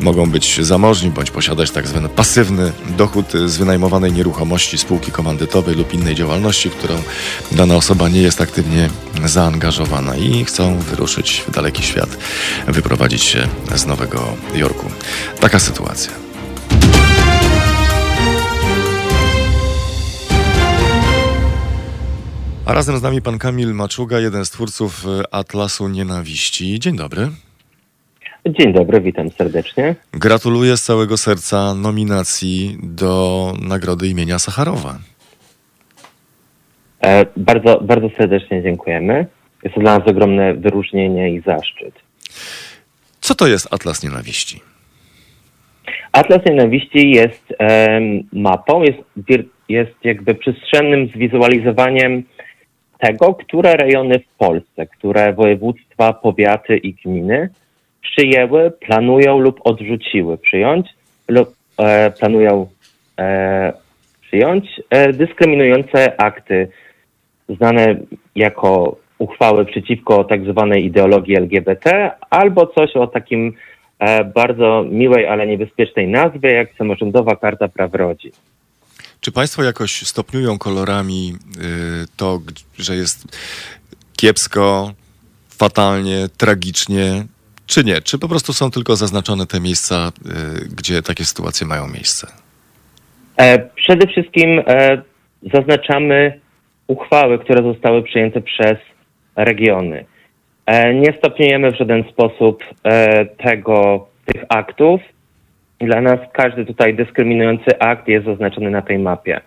[0.00, 5.94] mogą być zamożni bądź posiadać tak zwany pasywny dochód z wynajmowanej nieruchomości, spółki komandytowej lub
[5.94, 7.02] innej działalności, w którą
[7.52, 8.90] dana osoba nie jest aktywnie
[9.24, 12.18] zaangażowana i chcą wyruszyć w daleki świat,
[12.68, 14.90] wyprowadzić się z Nowego Jorku.
[15.40, 16.23] Taka sytuacja.
[22.66, 26.80] A razem z nami pan Kamil Maczuga, jeden z twórców e, Atlasu Nienawiści.
[26.80, 27.28] Dzień dobry.
[28.46, 29.94] Dzień dobry, witam serdecznie.
[30.12, 34.98] Gratuluję z całego serca nominacji do nagrody imienia Sacharowa.
[37.04, 39.26] E, bardzo, bardzo serdecznie dziękujemy.
[39.62, 41.94] Jest to dla nas ogromne wyróżnienie i zaszczyt.
[43.20, 44.60] Co to jest Atlas Nienawiści?
[46.12, 48.00] Atlas Nienawiści jest e,
[48.32, 48.98] mapą, jest,
[49.68, 52.24] jest jakby przestrzennym zwizualizowaniem
[53.04, 57.48] tego, które rejony w Polsce, które województwa, powiaty i gminy
[58.02, 60.86] przyjęły, planują lub odrzuciły przyjąć
[61.28, 61.48] lub
[61.78, 62.66] e, planują
[63.18, 63.72] e,
[64.20, 66.68] przyjąć e, dyskryminujące akty
[67.48, 67.96] znane
[68.36, 73.52] jako uchwały przeciwko tak zwanej ideologii LGBT albo coś o takim
[73.98, 78.32] e, bardzo miłej, ale niebezpiecznej nazwie jak samorządowa karta praw rodzin.
[79.24, 82.40] Czy Państwo jakoś stopniują kolorami y, to,
[82.78, 83.38] że jest
[84.16, 84.92] kiepsko,
[85.58, 87.24] fatalnie, tragicznie,
[87.66, 88.00] czy nie?
[88.00, 90.12] Czy po prostu są tylko zaznaczone te miejsca,
[90.64, 92.26] y, gdzie takie sytuacje mają miejsce?
[93.36, 95.02] E, przede wszystkim e,
[95.54, 96.40] zaznaczamy
[96.86, 98.76] uchwały, które zostały przyjęte przez
[99.36, 100.04] regiony.
[100.66, 102.64] E, nie stopniujemy w żaden sposób
[103.38, 105.00] tego, tych aktów.
[105.80, 109.40] Dla nas każdy tutaj dyskryminujący akt jest zaznaczony na tej mapie.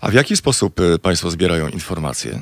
[0.00, 2.32] A w jaki sposób y, Państwo zbierają informacje?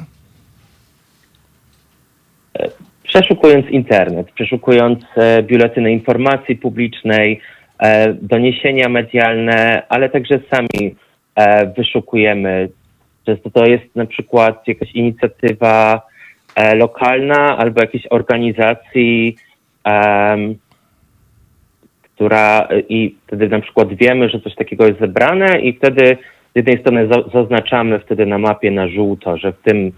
[2.59, 2.69] E,
[3.03, 7.41] przeszukując internet, przeszukując e, biuletyny informacji publicznej,
[7.79, 10.97] e, doniesienia medialne, ale także sami
[11.77, 12.69] wyszukujemy.
[13.27, 16.03] Często to jest na przykład jakaś inicjatywa
[16.75, 19.37] lokalna albo jakiejś organizacji,
[22.23, 26.17] która i wtedy na przykład wiemy, że coś takiego jest zebrane i wtedy
[26.55, 29.93] z jednej strony zaznaczamy wtedy na mapie na żółto, że w tym,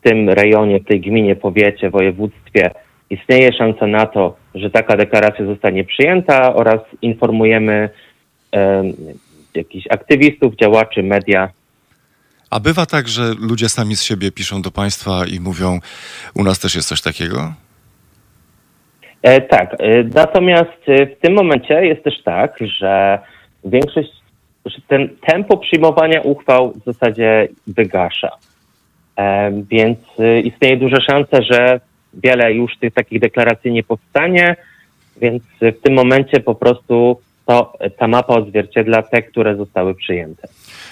[0.00, 2.70] w tym rejonie, w tej gminie, powiecie, województwie
[3.10, 7.90] istnieje szansa na to, że taka deklaracja zostanie przyjęta oraz informujemy
[8.54, 8.82] e,
[9.54, 11.48] jakichś aktywistów, działaczy, media.
[12.50, 15.78] A bywa tak, że ludzie sami z siebie piszą do państwa i mówią,
[16.34, 17.52] u nas też jest coś takiego?
[19.22, 19.76] E, tak.
[19.78, 23.18] E, natomiast e, w tym momencie jest też tak, że
[23.64, 24.10] większość,
[24.66, 28.30] że ten tempo przyjmowania uchwał w zasadzie wygasza.
[29.52, 29.98] Więc
[30.44, 31.80] istnieje duża szansa, że
[32.14, 34.56] wiele już tych takich deklaracji nie powstanie,
[35.16, 40.48] więc w tym momencie po prostu to, ta mapa odzwierciedla te, które zostały przyjęte.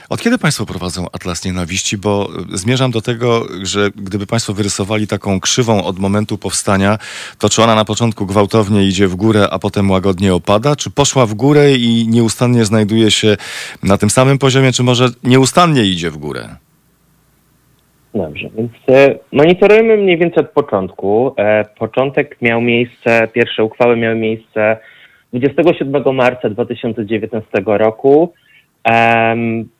[0.08, 1.98] Od kiedy Państwo prowadzą Atlas Nienawiści?
[1.98, 6.98] Bo zmierzam do tego, że gdyby Państwo wyrysowali taką krzywą od momentu powstania,
[7.38, 10.76] to czy ona na początku gwałtownie idzie w górę, a potem łagodnie opada?
[10.76, 13.36] Czy poszła w górę i nieustannie znajduje się
[13.82, 16.48] na tym samym poziomie, czy może nieustannie idzie w górę?
[18.14, 21.34] Dobrze, więc e, monitorujemy mniej więcej od początku.
[21.36, 24.76] E, początek miał miejsce, pierwsze uchwały miały miejsce
[25.32, 28.32] 27 marca 2019 roku.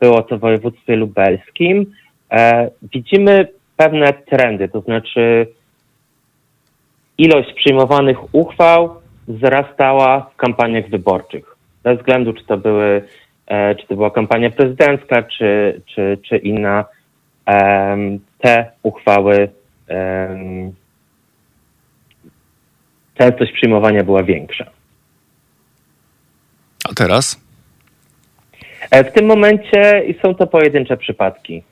[0.01, 1.93] Było to w województwie lubelskim.
[2.31, 5.47] E, widzimy pewne trendy, to znaczy
[7.19, 11.57] ilość przyjmowanych uchwał wzrastała w kampaniach wyborczych.
[11.83, 13.03] Bez względu, czy to, były,
[13.47, 16.85] e, czy to była kampania prezydencka, czy, czy, czy inna,
[18.41, 19.49] te uchwały,
[23.19, 24.65] częstość przyjmowania była większa.
[26.91, 27.48] A teraz?
[28.91, 31.63] E, w tym momencie są to pojedyncze przypadki.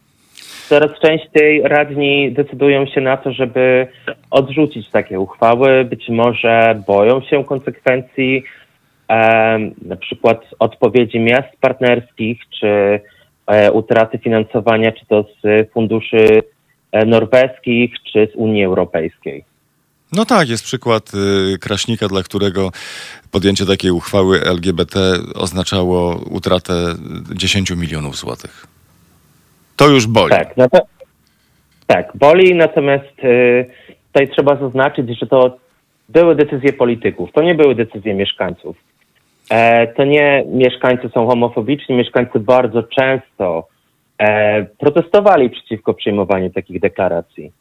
[0.69, 3.87] coraz częściej radni decydują się na to, żeby
[4.31, 5.85] odrzucić takie uchwały.
[5.85, 8.45] Być może boją się konsekwencji,
[9.11, 13.01] e, na przykład odpowiedzi miast partnerskich, czy
[13.47, 16.43] e, utraty finansowania, czy to z funduszy
[16.93, 19.45] e, norweskich, czy z Unii Europejskiej.
[20.17, 21.13] No tak, jest przykład
[21.55, 22.71] y, Kraśnika, dla którego
[23.33, 25.01] podjęcie takiej uchwały LGBT
[25.35, 26.73] oznaczało utratę
[27.35, 28.67] 10 milionów złotych.
[29.77, 30.31] To już boli.
[30.31, 30.79] Tak, no to,
[31.87, 33.67] tak boli, natomiast y,
[34.07, 35.57] tutaj trzeba zaznaczyć, że to
[36.09, 38.77] były decyzje polityków, to nie były decyzje mieszkańców.
[39.51, 43.69] E, to nie mieszkańcy są homofobiczni, mieszkańcy bardzo często
[44.19, 47.53] e, protestowali przeciwko przyjmowaniu takich deklaracji.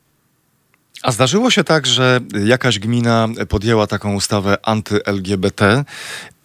[1.05, 5.83] A zdarzyło się tak, że jakaś gmina podjęła taką ustawę anty-LGBT,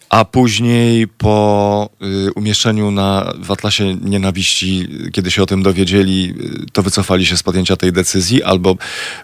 [0.09, 1.89] a później po
[2.27, 6.33] y, umieszczeniu na, w Atlasie Nienawiści, kiedy się o tym dowiedzieli,
[6.65, 8.75] y, to wycofali się z podjęcia tej decyzji, albo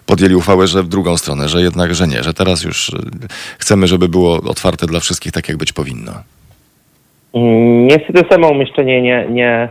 [0.06, 2.92] podjęli uchwałę, że w drugą stronę, że jednak, że nie, że teraz już y,
[3.58, 6.12] chcemy, żeby było otwarte dla wszystkich tak, jak być powinno.
[7.34, 9.68] Mm, Niestety samo umieszczenie nie, nie,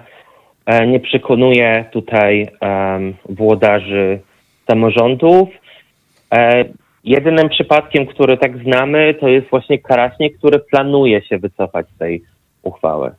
[0.66, 4.20] e, nie przekonuje tutaj um, włodarzy
[4.68, 5.50] samorządów.
[6.34, 6.66] E,
[7.04, 12.24] jedynym przypadkiem, który tak znamy, to jest właśnie Karaśnik, który planuje się wycofać z tej
[12.64, 13.12] uchwały.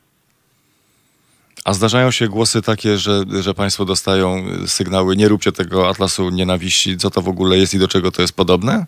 [1.65, 3.13] A zdarzają się głosy takie, że,
[3.43, 7.79] że Państwo dostają sygnały, nie róbcie tego Atlasu Nienawiści, co to w ogóle jest i
[7.79, 8.87] do czego to jest podobne?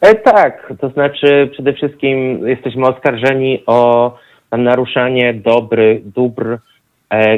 [0.00, 4.12] E, tak, to znaczy przede wszystkim jesteśmy oskarżeni o
[4.52, 6.58] naruszanie dobry, dóbr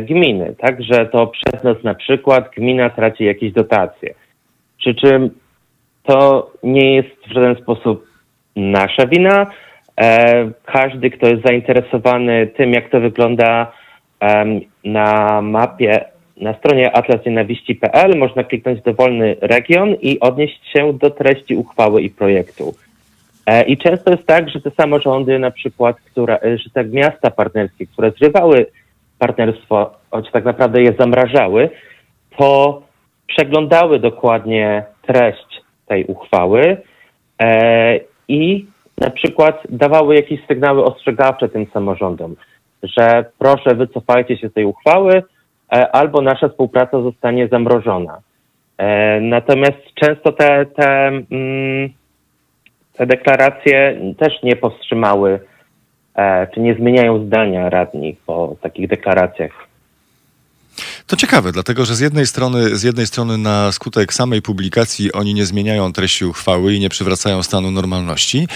[0.00, 4.14] gminy, tak, że to przez nas na przykład gmina traci jakieś dotacje.
[4.78, 5.30] Przy czym
[6.02, 8.06] to nie jest w żaden sposób
[8.56, 9.46] nasza wina.
[10.00, 13.72] E, każdy, kto jest zainteresowany tym, jak to wygląda
[14.84, 16.04] na mapie,
[16.36, 22.74] na stronie atlasnienawiści.pl można kliknąć dowolny region i odnieść się do treści uchwały i projektu.
[23.46, 27.30] E, I często jest tak, że te samorządy, na przykład, które, e, że te miasta
[27.30, 28.66] partnerskie, które zrywały
[29.22, 31.70] partnerstwo, choć tak naprawdę je zamrażały,
[32.38, 32.82] to
[33.26, 36.76] przeglądały dokładnie treść tej uchwały
[37.42, 38.66] e, i
[38.98, 42.36] na przykład dawały jakieś sygnały ostrzegawcze tym samorządom,
[42.82, 45.12] że proszę wycofajcie się z tej uchwały,
[45.72, 48.18] e, albo nasza współpraca zostanie zamrożona.
[48.78, 51.90] E, natomiast często te, te, mm,
[52.92, 55.40] te deklaracje też nie powstrzymały,
[56.54, 59.72] czy nie zmieniają zdania radni po takich deklaracjach.
[61.06, 65.34] To ciekawe, dlatego że z jednej strony, z jednej strony na skutek samej publikacji oni
[65.34, 68.48] nie zmieniają treści uchwały i nie przywracają stanu normalności,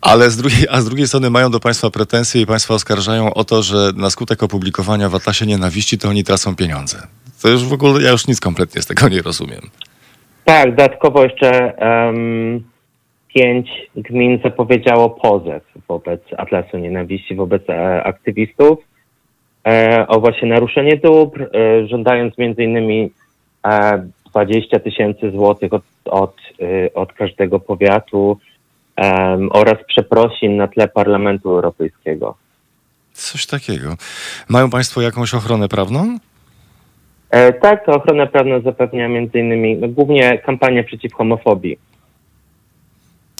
[0.00, 3.44] ale z drugiej, a z drugiej strony mają do państwa pretensje i państwa oskarżają o
[3.44, 6.98] to, że na skutek opublikowania w Atlasie Nienawiści to oni tracą pieniądze.
[7.42, 9.60] To już w ogóle, ja już nic kompletnie z tego nie rozumiem.
[10.44, 12.64] Tak, dodatkowo jeszcze um,
[13.34, 18.78] pięć gmin zapowiedziało pozew wobec Atlasu Nienawiści, wobec e, aktywistów
[19.66, 23.10] e, o właśnie naruszenie dóbr, e, żądając między innymi
[23.66, 26.36] e, 20 tysięcy złotych od, od,
[26.94, 28.38] od każdego powiatu
[29.50, 32.34] oraz przeprosin na tle Parlamentu Europejskiego.
[33.12, 33.94] Coś takiego.
[34.48, 36.18] Mają państwo jakąś ochronę prawną?
[37.30, 41.78] E, tak, ochronę prawną zapewnia między innymi no, głównie kampania przeciw homofobii.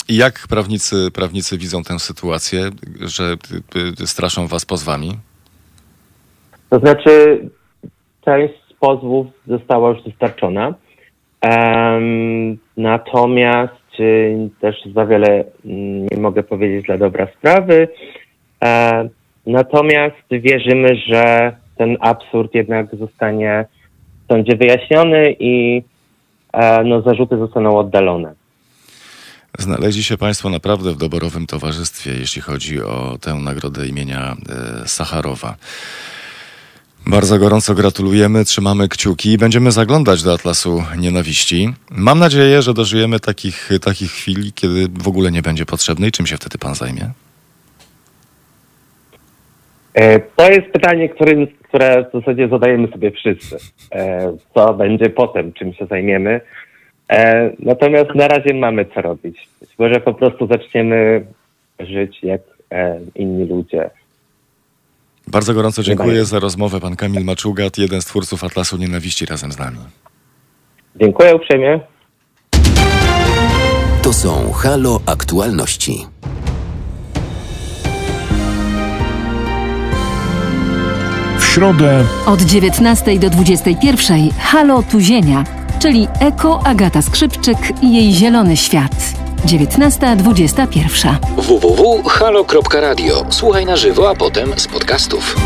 [0.08, 2.70] I jak prawnicy, prawnicy widzą tę sytuację,
[3.00, 3.24] że
[3.76, 5.12] y, y, straszą was pozwami?
[6.70, 7.40] To znaczy,
[8.24, 10.74] część z pozwów została już dostarczona.
[11.40, 17.88] Em, natomiast y, też za wiele mm, nie mogę powiedzieć dla dobra sprawy.
[18.64, 19.08] E,
[19.46, 23.64] natomiast wierzymy, że ten absurd jednak zostanie
[24.24, 25.82] w sądzie wyjaśniony i
[26.52, 28.34] e, no, zarzuty zostaną oddalone.
[29.58, 34.36] Znaleźli się Państwo naprawdę w doborowym towarzystwie, jeśli chodzi o tę nagrodę imienia
[34.84, 35.56] e, Sacharowa.
[37.06, 41.74] Bardzo gorąco gratulujemy, trzymamy kciuki i będziemy zaglądać do Atlasu Nienawiści.
[41.90, 46.26] Mam nadzieję, że dożyjemy takich, takich chwil, kiedy w ogóle nie będzie potrzebny i czym
[46.26, 47.10] się wtedy Pan zajmie?
[49.94, 53.56] E, To jest pytanie, którym, które w zasadzie zadajemy sobie wszyscy.
[53.92, 56.40] E, Co będzie potem, czym się zajmiemy.
[57.08, 59.48] E, Natomiast na razie mamy co robić.
[59.60, 61.26] Być może po prostu zaczniemy
[61.80, 62.40] żyć jak
[62.70, 63.90] e, inni ludzie.
[65.28, 66.80] Bardzo gorąco dziękuję za rozmowę.
[66.80, 69.78] Pan Kamil Maczugat, jeden z twórców Atlasu Nienawiści razem z nami.
[70.96, 71.80] Dziękuję uprzejmie.
[74.02, 76.06] To są Halo Aktualności.
[81.54, 85.44] środę Od 19 do 21 Halo Tuzienia,
[85.84, 88.92] czyli Eko Agata Skrzypczyk i jej zielony świat.
[89.46, 91.16] 19.21.
[91.36, 93.26] www.halo.radio.
[93.30, 95.36] Słuchaj na żywo, a potem z podcastów.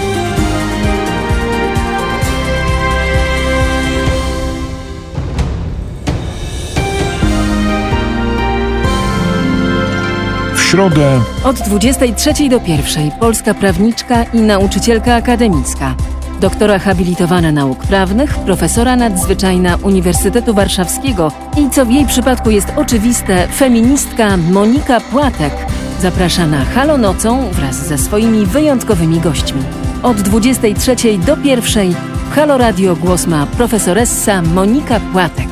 [10.54, 15.94] w środę Od 23 do 1 polska prawniczka i nauczycielka akademicka.
[16.40, 23.48] Doktora habilitowana nauk prawnych, profesora nadzwyczajna Uniwersytetu Warszawskiego i co w jej przypadku jest oczywiste,
[23.48, 25.52] feministka Monika Płatek
[26.00, 29.62] zaprasza na Halo Nocą wraz ze swoimi wyjątkowymi gośćmi.
[30.02, 30.96] Od 23
[31.26, 31.94] do 1
[32.30, 35.48] w Halo Radio głos ma profesoressa Monika Płatek.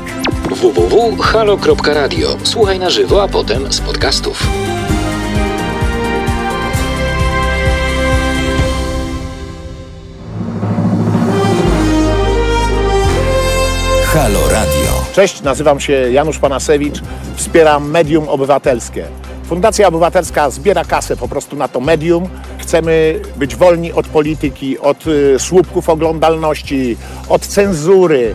[0.51, 2.37] www.halo.radio.
[2.43, 4.47] Słuchaj na żywo, a potem z podcastów.
[14.17, 15.05] Halo Radio.
[15.13, 17.03] Cześć, nazywam się Janusz Panasewicz,
[17.35, 19.05] wspieram Medium Obywatelskie.
[19.45, 22.29] Fundacja Obywatelska zbiera kasę po prostu na to medium.
[22.59, 26.97] Chcemy być wolni od polityki, od y, słupków oglądalności,
[27.29, 28.35] od cenzury,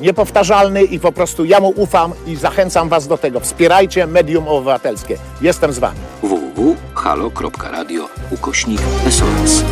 [0.00, 3.40] Niepowtarzalny i po prostu ja mu ufam i zachęcam Was do tego.
[3.40, 5.18] Wspierajcie medium obywatelskie.
[5.40, 5.98] Jestem z Wami.
[6.22, 8.80] www.halo.radio ukośnik
[9.10, 9.64] SOS.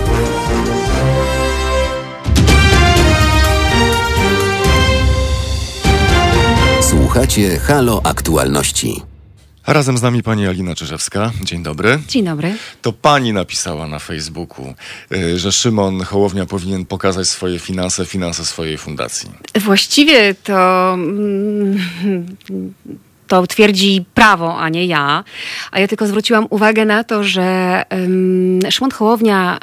[6.80, 9.15] Słuchacie Halo Aktualności.
[9.66, 11.32] Razem z nami pani Alina Czyżewska.
[11.42, 11.98] Dzień dobry.
[12.08, 12.56] Dzień dobry.
[12.82, 14.74] To pani napisała na Facebooku,
[15.12, 19.30] y, że Szymon Hołownia powinien pokazać swoje finanse, finanse swojej fundacji.
[19.60, 20.98] Właściwie to.
[23.28, 25.24] To twierdzi prawo, a nie ja.
[25.70, 29.58] A ja tylko zwróciłam uwagę na to, że um, Szymon Hołownia,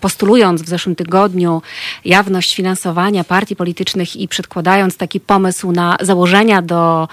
[0.00, 1.62] postulując w zeszłym tygodniu
[2.04, 7.08] jawność finansowania partii politycznych i przedkładając taki pomysł na założenia do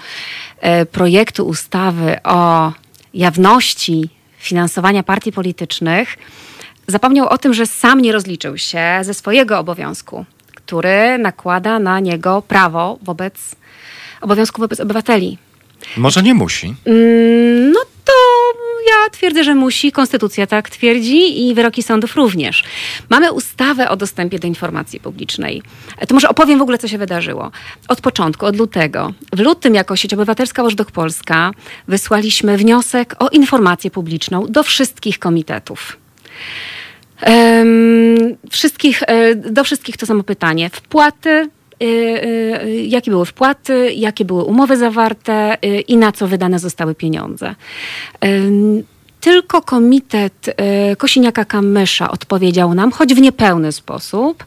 [0.60, 2.72] e, projektu ustawy o
[3.14, 4.08] jawności
[4.38, 6.16] finansowania partii politycznych,
[6.86, 10.24] zapomniał o tym, że sam nie rozliczył się ze swojego obowiązku,
[10.54, 13.56] który nakłada na niego prawo wobec
[14.20, 15.38] obowiązku wobec obywateli.
[15.96, 16.74] Może nie musi.
[16.84, 18.12] Mm, No to
[18.88, 19.92] ja twierdzę, że musi.
[19.92, 22.64] Konstytucja tak twierdzi i wyroki sądów również.
[23.10, 25.62] Mamy ustawę o dostępie do informacji publicznej.
[26.08, 27.50] To może opowiem w ogóle, co się wydarzyło.
[27.88, 29.12] Od początku, od lutego.
[29.32, 31.50] W lutym jako sieć obywatelska Watchdog Polska
[31.88, 35.96] wysłaliśmy wniosek o informację publiczną do wszystkich komitetów.
[38.50, 40.70] Wszystkich, e, do wszystkich to samo pytanie.
[40.70, 41.48] Wpłaty,
[42.86, 47.54] jakie były wpłaty, jakie były umowy zawarte y, i na co wydane zostały pieniądze.
[49.20, 54.44] Tylko komitet y, Kosiniaka-Kamysza odpowiedział nam, choć w niepełny sposób.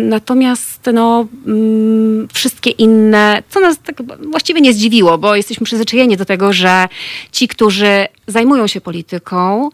[0.00, 6.24] Natomiast no, mm, wszystkie inne, co nas tak właściwie nie zdziwiło, bo jesteśmy przyzwyczajeni do
[6.24, 6.88] tego, że
[7.32, 9.70] ci, którzy zajmują się polityką,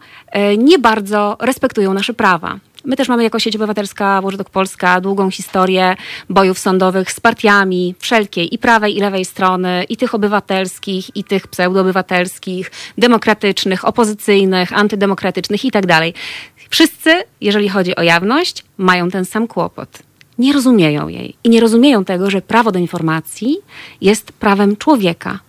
[0.57, 2.59] nie bardzo respektują nasze prawa.
[2.85, 5.95] My też mamy jako sieć obywatelska Watchdog Polska długą historię
[6.29, 11.47] bojów sądowych z partiami wszelkiej i prawej i lewej strony, i tych obywatelskich, i tych
[11.47, 16.13] pseudoobywatelskich, demokratycznych, opozycyjnych, antydemokratycznych i tak dalej.
[16.69, 19.89] Wszyscy, jeżeli chodzi o jawność, mają ten sam kłopot.
[20.37, 23.57] Nie rozumieją jej i nie rozumieją tego, że prawo do informacji
[24.01, 25.39] jest prawem człowieka.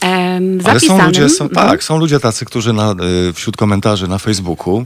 [0.00, 1.68] Em, Ale są zapisanym- ludzie, są, Mhm.
[1.68, 2.94] tak, są ludzie tacy, którzy na,
[3.28, 4.84] y, wśród komentarzy na Facebooku,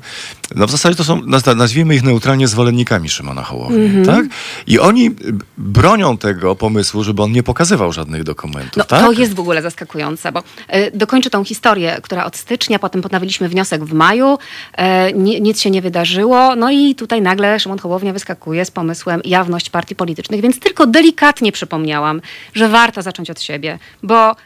[0.55, 4.07] no w zasadzie to są, naz- nazwijmy ich neutralnie zwolennikami Szymona Hołowni, Mhm.
[4.07, 4.25] tak?
[4.67, 5.13] I oni y,
[5.59, 9.01] bronią tego pomysłu, żeby on nie pokazywał żadnych dokumentów, No, tak?
[9.05, 13.49] To jest w ogóle zaskakujące, bo e, dokończę tą historię, która od stycznia, potem podawiliśmy
[13.49, 14.39] wniosek w maju,
[14.73, 19.21] e, ni- nic się nie wydarzyło, no i tutaj nagle Szymon Hołownia wyskakuje z pomysłem
[19.25, 22.21] jawność partii politycznych, więc tylko delikatnie przypomniałam,
[22.55, 24.37] że warto zacząć od siebie, bo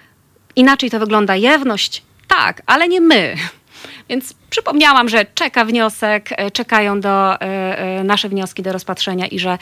[0.57, 3.35] inaczej to wygląda jawność, tak, ale nie my.
[4.09, 7.39] Więc przypomniałam, że czeka wniosek, e, czekają do, e,
[7.79, 9.59] e, nasze wnioski do rozpatrzenia i że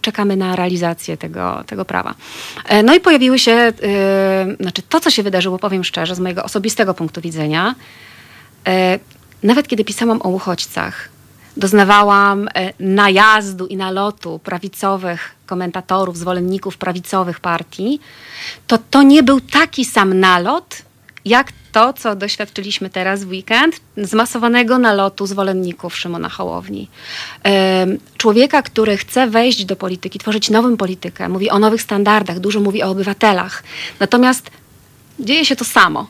[0.00, 2.14] czekamy na realizację tego, tego prawa.
[2.84, 3.72] No i pojawiły się,
[4.60, 7.74] znaczy to, co się wydarzyło, powiem szczerze, z mojego osobistego punktu widzenia,
[9.42, 11.08] nawet kiedy pisałam o uchodźcach,
[11.56, 18.00] doznawałam e, najazdu i nalotu prawicowych komentatorów, zwolenników prawicowych partii,
[18.66, 20.82] to to nie był taki sam nalot,
[21.24, 26.88] jak to, co doświadczyliśmy teraz w weekend, zmasowanego nalotu zwolenników Szymona Hołowni.
[28.16, 32.82] Człowieka, który chce wejść do polityki, tworzyć nową politykę, mówi o nowych standardach, dużo mówi
[32.82, 33.62] o obywatelach.
[34.00, 34.50] Natomiast
[35.20, 36.06] dzieje się to samo.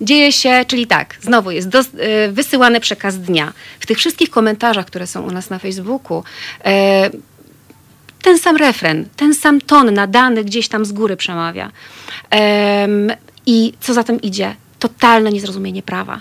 [0.00, 1.84] Dzieje się, czyli tak, znowu jest do, y,
[2.32, 3.52] wysyłany przekaz dnia.
[3.80, 6.62] W tych wszystkich komentarzach, które są u nas na Facebooku, y,
[8.22, 11.70] ten sam refren, ten sam ton nadany gdzieś tam z góry przemawia.
[13.46, 14.54] I co za tym idzie?
[14.78, 16.20] Totalne niezrozumienie prawa.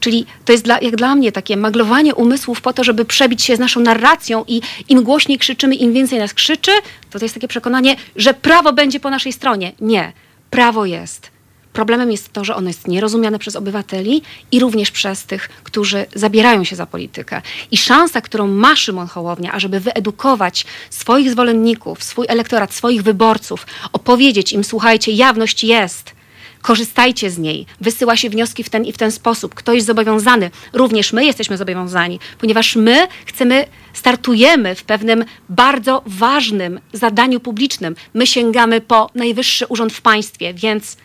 [0.00, 3.56] Czyli to jest dla, jak dla mnie takie maglowanie umysłów po to, żeby przebić się
[3.56, 6.70] z naszą narracją i im głośniej krzyczymy, im więcej nas krzyczy,
[7.10, 9.72] to to jest takie przekonanie, że prawo będzie po naszej stronie.
[9.80, 10.12] Nie,
[10.50, 11.35] prawo jest.
[11.76, 14.22] Problemem jest to, że ono jest nierozumiane przez obywateli
[14.52, 17.42] i również przez tych, którzy zabierają się za politykę.
[17.70, 24.52] I szansa, którą ma Szymon Hołownia, ażeby wyedukować swoich zwolenników, swój elektorat, swoich wyborców, opowiedzieć
[24.52, 26.12] im, słuchajcie, jawność jest,
[26.62, 27.66] korzystajcie z niej.
[27.80, 29.54] Wysyła się wnioski w ten i w ten sposób.
[29.54, 30.50] Kto jest zobowiązany?
[30.72, 37.96] Również my jesteśmy zobowiązani, ponieważ my chcemy, startujemy w pewnym bardzo ważnym zadaniu publicznym.
[38.14, 40.96] My sięgamy po najwyższy urząd w państwie, więc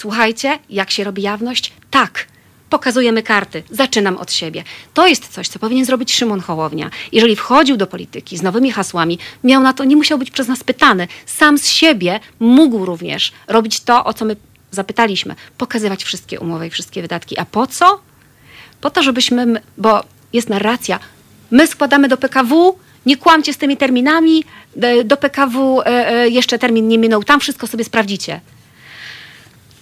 [0.00, 1.72] słuchajcie, jak się robi jawność?
[1.90, 2.26] Tak.
[2.70, 4.64] Pokazujemy karty, zaczynam od siebie.
[4.94, 6.90] To jest coś, co powinien zrobić Szymon Hołownia.
[7.12, 10.64] Jeżeli wchodził do polityki z nowymi hasłami, miał na to, nie musiał być przez nas
[10.64, 11.08] pytany.
[11.26, 14.36] Sam z siebie mógł również robić to, o co my
[14.70, 17.38] zapytaliśmy, pokazywać wszystkie umowy i wszystkie wydatki.
[17.38, 18.00] A po co?
[18.80, 20.98] Po to, żebyśmy, bo jest narracja,
[21.50, 24.44] my składamy do PKW, nie kłamcie z tymi terminami,
[24.82, 28.40] e, do PKW e, e, jeszcze termin nie minął, tam wszystko sobie sprawdzicie.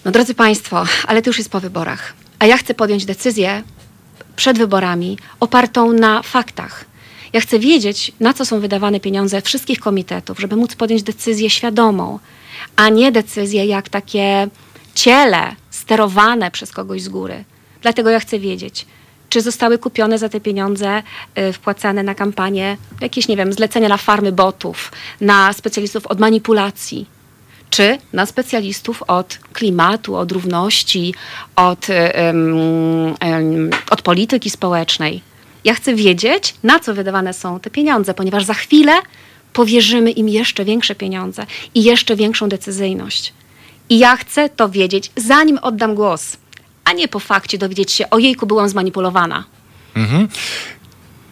[0.05, 2.13] No drodzy Państwo, ale to już jest po wyborach.
[2.39, 3.63] A ja chcę podjąć decyzję
[4.35, 6.85] przed wyborami opartą na faktach.
[7.33, 12.19] Ja chcę wiedzieć, na co są wydawane pieniądze wszystkich komitetów, żeby móc podjąć decyzję świadomą,
[12.75, 14.47] a nie decyzję jak takie
[14.95, 17.43] ciele sterowane przez kogoś z góry.
[17.81, 18.85] Dlatego ja chcę wiedzieć,
[19.29, 21.03] czy zostały kupione za te pieniądze
[21.39, 27.05] y, wpłacane na kampanię jakieś, nie wiem, zlecenia na farmy botów, na specjalistów od manipulacji,
[27.69, 31.13] czy na specjalistów od klimatu, od równości,
[31.55, 35.21] od, um, um, od polityki społecznej.
[35.63, 38.93] Ja chcę wiedzieć, na co wydawane są te pieniądze, ponieważ za chwilę
[39.53, 43.33] powierzymy im jeszcze większe pieniądze i jeszcze większą decyzyjność.
[43.89, 46.37] I ja chcę to wiedzieć, zanim oddam głos,
[46.83, 49.43] a nie po fakcie dowiedzieć się, ojejku, byłam zmanipulowana.
[49.95, 50.27] Mhm.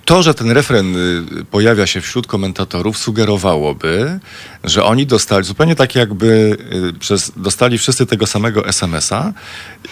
[0.07, 4.19] To, że ten refren y, pojawia się wśród komentatorów, sugerowałoby,
[4.63, 6.57] że oni dostali, zupełnie tak jakby
[6.95, 9.33] y, przez, dostali wszyscy tego samego SMS-a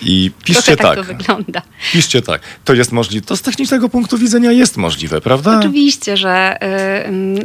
[0.01, 0.95] i piszcie tak.
[0.95, 1.61] tak to wygląda.
[1.93, 2.41] Piszcie tak.
[2.65, 3.25] To jest możliwe.
[3.25, 5.59] To z technicznego punktu widzenia jest możliwe, prawda?
[5.59, 6.57] Oczywiście, że,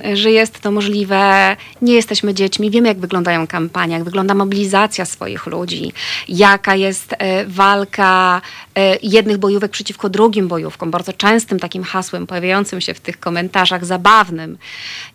[0.07, 1.57] y, że jest to możliwe.
[1.83, 2.71] Nie jesteśmy dziećmi.
[2.71, 5.93] Wiemy, jak wyglądają kampanie, jak wygląda mobilizacja swoich ludzi,
[6.29, 7.17] jaka jest y,
[7.47, 8.43] walka
[8.79, 10.91] y, jednych bojówek przeciwko drugim bojówkom.
[10.91, 14.59] Bardzo częstym takim hasłem pojawiającym się w tych komentarzach, zabawnym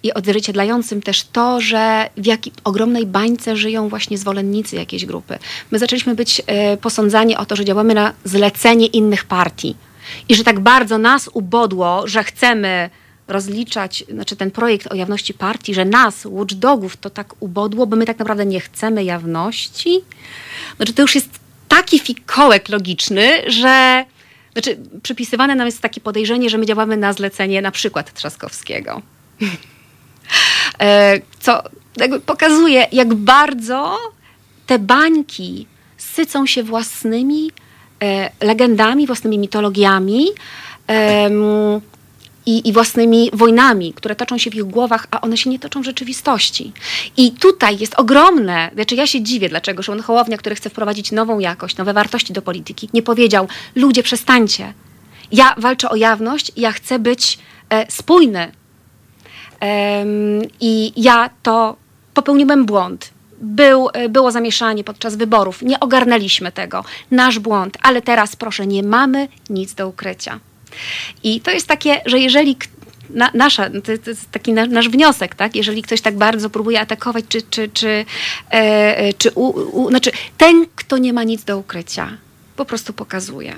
[0.04, 5.40] i odzwierciedlającym też to, że w jakiej ogromnej bańce żyją właśnie zwolennicy jakiejś grupy.
[5.72, 9.76] My zaczęliśmy być e, posądzani o to, że działamy na zlecenie innych partii
[10.30, 12.90] i że tak bardzo nas ubodło, że chcemy
[13.28, 18.06] rozliczać, znaczy ten projekt o jawności partii, że nas, watchdogów, to tak ubodło, bo my
[18.06, 20.02] tak naprawdę nie chcemy jawności.
[20.78, 21.30] Znaczy to już jest
[21.68, 24.06] taki fikołek logiczny, że
[24.56, 29.02] znaczy przypisywane nam jest takie podejrzenie, że my działamy na zlecenie na przykład Trzaskowskiego.
[30.80, 31.64] E, co
[32.26, 33.98] pokazuje, jak bardzo
[34.68, 35.68] te bańki
[35.98, 37.52] sycą się własnymi
[38.04, 40.28] e, legendami, własnymi mitologiami
[42.46, 45.82] i, i, własnymi wojnami, które toczą się w ich głowach, a one się nie toczą
[45.82, 46.72] w rzeczywistości.
[47.18, 51.40] I tutaj jest ogromne, znaczy ja się dziwię, dlaczego Szymon Hołownia, który chce wprowadzić nową
[51.40, 54.74] jakość, nowe wartości do polityki, nie powiedział, ludzie przestańcie,
[55.32, 57.40] ja walczę o jawność, ja chcę być
[57.70, 58.52] e, spójny.
[60.60, 61.76] I ja to
[62.14, 63.10] popełniłem błąd.
[63.42, 66.84] Był, e, było zamieszanie podczas wyborów, nie ogarnęliśmy tego.
[67.12, 70.40] Nasz błąd, ale teraz proszę, nie mamy nic do ukrycia.
[71.24, 72.58] I to jest takie, że jeżeli
[73.10, 75.56] na, nasza, to, jest taki nasz, nasz wniosek, tak?
[75.56, 78.06] Jeżeli ktoś tak bardzo próbuje atakować, czy, czy, czy,
[78.52, 78.56] e,
[78.98, 79.46] e, czy u,
[79.82, 82.18] u, znaczy ten, kto nie ma nic do ukrycia,
[82.56, 83.56] po prostu pokazuje.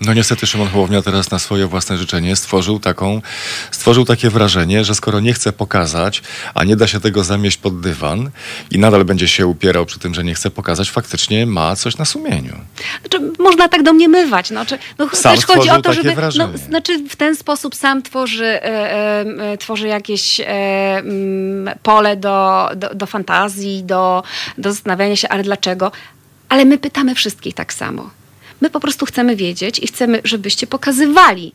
[0.00, 3.22] No niestety Szymon Hołownia teraz na swoje własne życzenie stworzył taką,
[3.70, 6.22] stworzył takie wrażenie, że skoro nie chce pokazać,
[6.54, 8.30] a nie da się tego zamieść pod dywan
[8.70, 12.04] i nadal będzie się upierał przy tym, że nie chce pokazać, faktycznie ma coś na
[12.04, 12.56] sumieniu.
[13.00, 14.50] Znaczy, można tak domniemywać.
[14.50, 16.08] No, czy, no, Sam też chodzi o to, żeby.
[16.08, 16.58] No, wrażenie.
[16.58, 19.20] znaczy, w ten sposób sam tworzy, e,
[19.52, 21.02] e, tworzy jakieś e,
[21.82, 24.22] pole do, do, do fantazji, do,
[24.58, 25.92] do zastanawiania się, ale dlaczego?
[26.48, 28.10] Ale my pytamy wszystkich tak samo.
[28.60, 31.52] My po prostu chcemy wiedzieć i chcemy, żebyście pokazywali,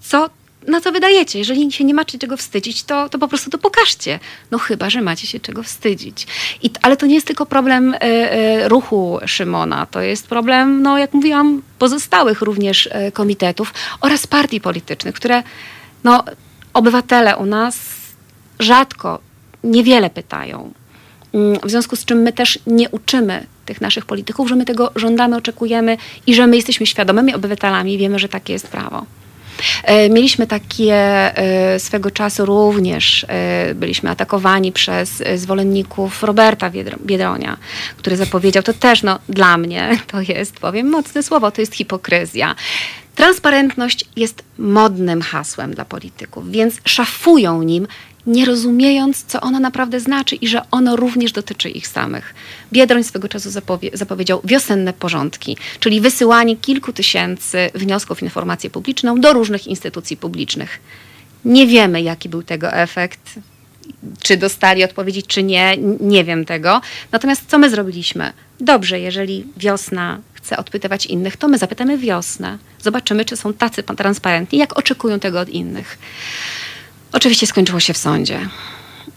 [0.00, 0.30] co,
[0.66, 1.38] na co wydajecie.
[1.38, 4.18] Jeżeli się nie macie czego wstydzić, to, to po prostu to pokażcie.
[4.50, 6.26] No chyba, że macie się czego wstydzić.
[6.62, 9.86] I, ale to nie jest tylko problem e, e, ruchu Szymona.
[9.86, 15.42] To jest problem, no jak mówiłam, pozostałych również e, komitetów oraz partii politycznych, które
[16.04, 16.24] no,
[16.74, 17.78] obywatele u nas
[18.58, 19.18] rzadko,
[19.64, 20.72] niewiele pytają.
[21.32, 24.90] Mm, W związku z czym my też nie uczymy tych naszych polityków, że my tego
[24.96, 25.96] żądamy, oczekujemy
[26.26, 29.06] i że my jesteśmy świadomymi obywatelami wiemy, że takie jest prawo.
[29.84, 37.56] E, Mieliśmy takie e, swego czasu również, e, byliśmy atakowani przez zwolenników Roberta Biedr- Biedronia,
[37.96, 42.54] który zapowiedział, to też no, dla mnie to jest, powiem mocne słowo, to jest hipokryzja.
[43.14, 47.86] Transparentność jest modnym hasłem dla polityków, więc szafują nim,
[48.26, 52.34] nie rozumiejąc, co ono naprawdę znaczy i że ono również dotyczy ich samych.
[52.72, 59.32] Biedroń swego czasu zapowie- zapowiedział wiosenne porządki, czyli wysyłanie kilku tysięcy wniosków informację publiczną do
[59.32, 60.80] różnych instytucji publicznych.
[61.44, 63.20] Nie wiemy, jaki był tego efekt,
[64.22, 66.80] czy dostali odpowiedzi, czy nie, nie wiem tego.
[67.12, 68.32] Natomiast co my zrobiliśmy?
[68.60, 72.58] Dobrze, jeżeli wiosna chce odpytywać innych, to my zapytamy wiosnę.
[72.82, 75.98] Zobaczymy, czy są tacy transparentni, jak oczekują tego od innych.
[77.12, 78.40] Oczywiście skończyło się w sądzie.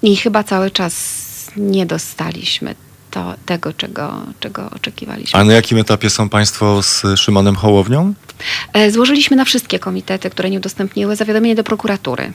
[0.02, 1.22] I chyba cały czas
[1.58, 2.76] nie dostaliśmy
[3.12, 5.40] to, tego, czego, czego oczekiwaliśmy.
[5.40, 8.14] A na jakim etapie są Państwo z Szymonem Hołownią?
[8.74, 12.34] E, Złożyliśmy na wszystkie komitety, które nie udostępniły, zawiadomienie do prokuratury.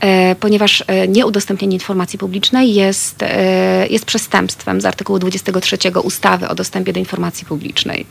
[0.00, 6.54] E, ponieważ e, nieudostępnienie informacji publicznej jest, e, jest przestępstwem z artykułu 23 ustawy o
[6.54, 8.06] dostępie do informacji publicznej.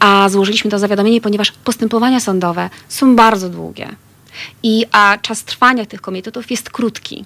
[0.00, 3.88] A złożyliśmy to zawiadomienie, ponieważ postępowania sądowe są bardzo długie.
[4.62, 7.24] I, a czas trwania tych komitetów jest krótki.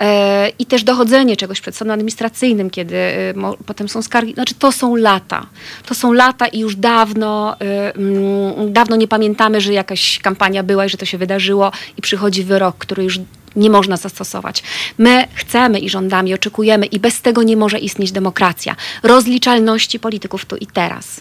[0.00, 3.34] E, I też dochodzenie czegoś przed sądem administracyjnym, kiedy e,
[3.66, 5.46] potem są skargi, znaczy to są lata.
[5.86, 10.86] To są lata i już dawno, e, mm, dawno nie pamiętamy, że jakaś kampania była
[10.86, 13.18] i że to się wydarzyło i przychodzi wyrok, który już
[13.56, 14.62] nie można zastosować.
[14.98, 18.76] My chcemy i żądamy, i oczekujemy i bez tego nie może istnieć demokracja.
[19.02, 21.20] Rozliczalności polityków tu i teraz.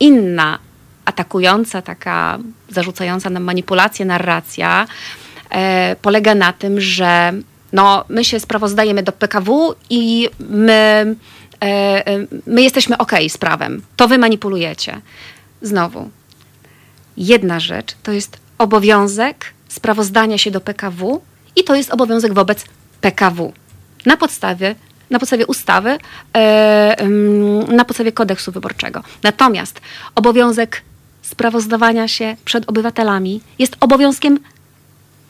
[0.00, 0.58] Inna
[1.04, 2.38] atakująca, taka
[2.68, 4.86] zarzucająca nam manipulację, narracja
[5.50, 7.32] e, polega na tym, że
[7.74, 11.16] no, my się sprawozdajemy do PKW i my,
[11.62, 11.66] e,
[12.06, 13.82] e, my jesteśmy ok z prawem.
[13.96, 15.00] To wy manipulujecie.
[15.62, 16.10] Znowu,
[17.16, 21.22] jedna rzecz to jest obowiązek sprawozdania się do PKW
[21.56, 22.64] i to jest obowiązek wobec
[23.00, 23.52] PKW.
[24.06, 24.74] Na podstawie,
[25.10, 25.98] na podstawie ustawy,
[26.36, 27.08] e,
[27.68, 29.02] na podstawie kodeksu wyborczego.
[29.22, 29.80] Natomiast
[30.14, 30.82] obowiązek
[31.22, 34.38] sprawozdawania się przed obywatelami jest obowiązkiem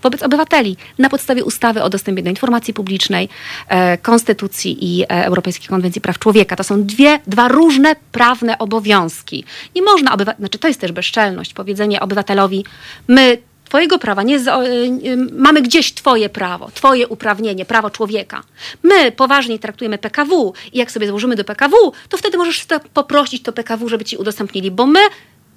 [0.05, 3.28] wobec obywateli na podstawie ustawy o dostępie do informacji publicznej,
[3.68, 6.56] e, Konstytucji i e, Europejskiej Konwencji Praw Człowieka.
[6.56, 9.44] To są dwie, dwa różne prawne obowiązki.
[9.74, 12.64] Nie można obywateli, znaczy to jest też bezczelność, powiedzenie obywatelowi,
[13.09, 18.43] my Twojego prawa nie z, y, mamy gdzieś Twoje prawo, Twoje uprawnienie, prawo człowieka.
[18.82, 23.43] My poważnie traktujemy PKW i jak sobie złożymy do PKW, to wtedy możesz to poprosić
[23.43, 25.01] to PKW, żeby Ci udostępnili, bo my,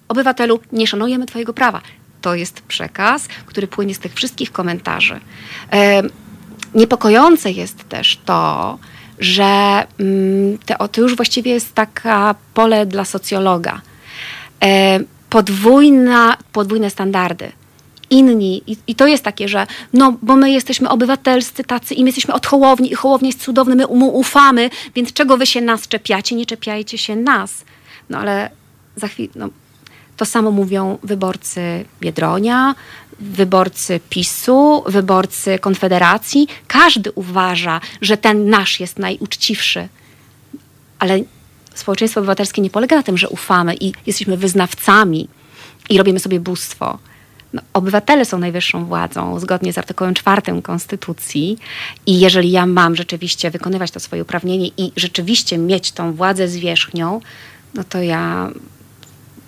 [0.07, 1.81] obywatelu, nie szanujemy Twojego prawa.
[2.21, 5.19] To jest przekaz, który płynie z tych wszystkich komentarzy.
[6.75, 8.79] Niepokojące jest też to,
[9.19, 10.57] że mm,
[10.91, 13.81] to, już właściwie jest taka pole dla socjologa.
[15.29, 17.51] Podwójna, podwójne standardy.
[18.09, 22.07] Inni, i, i to jest takie, że no, bo my jesteśmy obywatelscy tacy i my
[22.07, 25.87] jesteśmy od Hołowni i Hołownia jest cudowny, my mu ufamy, więc czego wy się nas
[25.87, 26.35] czepiacie?
[26.35, 27.65] Nie czepiajcie się nas.
[28.09, 28.49] No ale
[28.95, 29.49] za chwilę, no,
[30.17, 32.75] to samo mówią wyborcy Biedronia,
[33.19, 36.47] wyborcy PiSu, wyborcy Konfederacji.
[36.67, 39.87] Każdy uważa, że ten nasz jest najuczciwszy.
[40.99, 41.19] Ale
[41.75, 45.27] społeczeństwo obywatelskie nie polega na tym, że ufamy i jesteśmy wyznawcami
[45.89, 46.99] i robimy sobie bóstwo.
[47.53, 51.57] No, obywatele są najwyższą władzą zgodnie z artykułem 4 Konstytucji
[52.05, 57.21] i jeżeli ja mam rzeczywiście wykonywać to swoje uprawnienie i rzeczywiście mieć tą władzę zwierzchnią,
[57.73, 58.51] no to ja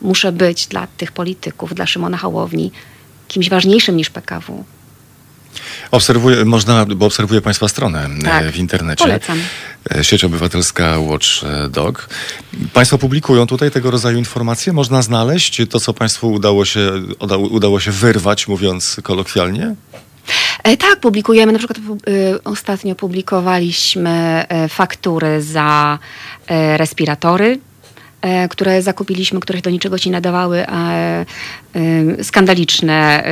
[0.01, 2.71] muszę być dla tych polityków, dla Szymona Hołowni
[3.27, 4.63] kimś ważniejszym niż PKW.
[5.91, 9.03] Obserwuję, można, bo obserwuję Państwa stronę e, Tak, w internecie.
[9.03, 9.39] polecam.
[9.95, 12.09] e, sieć obywatelska Watchdog.
[12.73, 14.73] Państwo publikują tutaj tego rodzaju informacje?
[14.73, 19.75] Można znaleźć to, co Państwu udało się, udało, udało się wyrwać, mówiąc kolokwialnie?
[20.63, 21.51] E, tak, publikujemy.
[21.51, 21.79] Na przykład
[22.43, 25.99] ostatnio publikowaliśmy faktury za
[26.77, 27.59] respiratory
[28.49, 31.25] które zakupiliśmy, których do niczego się nie nadawały, a e,
[32.23, 33.23] skandaliczne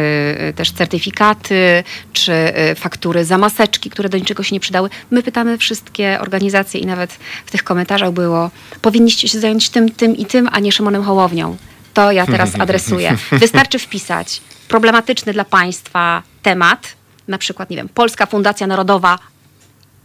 [0.49, 1.83] y, też certyfikaty
[2.13, 2.31] czy
[2.75, 4.89] faktury za maseczki, które do niczego się nie przydały.
[5.11, 7.11] My pytamy wszystkie organizacje i nawet
[7.45, 8.51] w tych komentarzach było
[8.81, 11.57] powinniście się zająć tym, tym i tym, a nie Szymonem Hołownią.
[11.93, 13.17] To ja teraz adresuję.
[13.31, 16.87] Wystarczy wpisać problematyczny dla państwa temat,
[17.27, 19.19] na przykład, nie wiem, Polska Fundacja Narodowa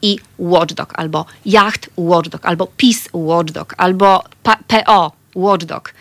[0.02, 5.94] i Watchdog, albo Yacht Watchdog, albo Peace Watchdog, albo PO Watchdog.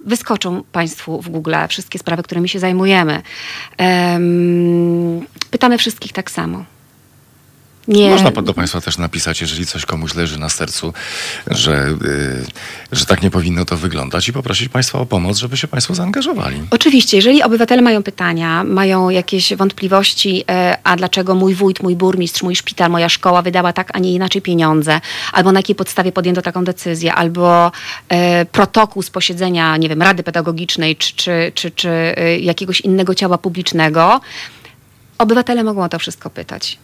[0.00, 3.22] Wyskoczą Państwu w Google wszystkie sprawy, którymi się zajmujemy.
[3.76, 6.64] Em, pytamy wszystkich tak samo.
[7.88, 10.92] Nie, Można do Państwa też napisać, jeżeli coś komuś leży na sercu,
[11.46, 12.46] że, y,
[12.92, 16.62] że tak nie powinno to wyglądać i poprosić Państwa o pomoc, żeby się Państwo zaangażowali.
[16.70, 22.42] Oczywiście, jeżeli obywatele mają pytania, mają jakieś wątpliwości, e, a dlaczego mój wójt, mój burmistrz,
[22.42, 25.00] mój szpital, moja szkoła wydała tak, a nie inaczej pieniądze,
[25.32, 27.72] albo na jakiej podstawie podjęto taką decyzję, albo
[28.08, 33.14] e, protokół z posiedzenia, nie wiem, Rady Pedagogicznej czy, czy, czy, czy e, jakiegoś innego
[33.14, 34.20] ciała publicznego,
[35.18, 36.78] obywatele mogą o to wszystko pytać.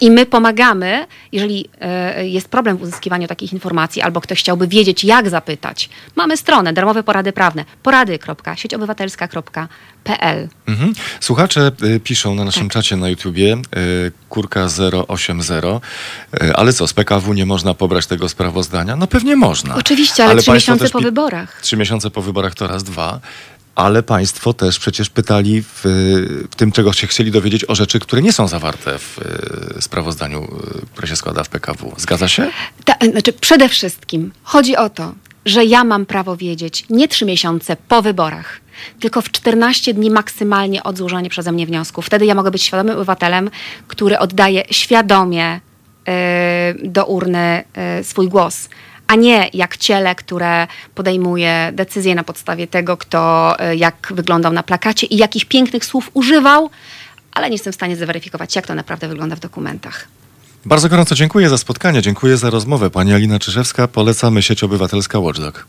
[0.00, 5.04] I my pomagamy, jeżeli e, jest problem w uzyskiwaniu takich informacji, albo ktoś chciałby wiedzieć,
[5.04, 5.90] jak zapytać.
[6.16, 10.48] Mamy stronę darmowe porady prawne porady.siecioobywatelska.pl.
[10.66, 10.92] Mhm.
[11.20, 13.58] Słuchacze y, piszą na naszym czacie na YouTubie y,
[14.28, 14.66] kurka
[15.08, 15.64] 080,
[16.42, 18.96] y, ale co, z PKW nie można pobrać tego sprawozdania?
[18.96, 19.74] No pewnie można.
[19.74, 21.60] Oczywiście, ale, trzy państwo miesiące po wyborach.
[21.62, 23.20] Trzy miesiące po wyborach to raz, dwa.
[23.78, 25.80] Ale państwo też przecież pytali w,
[26.50, 29.18] w tym, czego się chcieli dowiedzieć o rzeczy, które nie są zawarte w
[29.78, 31.94] y, sprawozdaniu, y, które się składa w PKW.
[31.96, 32.50] Zgadza się?
[32.84, 35.14] Ta, znaczy przede wszystkim chodzi o to,
[35.44, 38.60] że ja mam prawo wiedzieć nie trzy miesiące po wyborach,
[39.00, 42.02] tylko w 14 dni maksymalnie od złożenia przeze mnie wniosku.
[42.02, 43.50] Wtedy ja mogę być świadomym obywatelem,
[43.88, 47.64] który oddaje świadomie y, do urny
[48.02, 48.68] swój głos.
[49.08, 54.62] A nie jak ciele, które podejmuje decyzje na podstawie tego, kto y, jak wyglądał na
[54.62, 56.70] plakacie i jakich pięknych słów używał,
[57.32, 60.08] ale nie jestem w stanie zweryfikować, jak to naprawdę wygląda w dokumentach.
[60.64, 62.90] Bardzo gorąco dziękuję za spotkanie, dziękuję za rozmowę.
[62.90, 65.66] Pani Alina Czyżewska, polecamy sieć obywatelska Watchdog.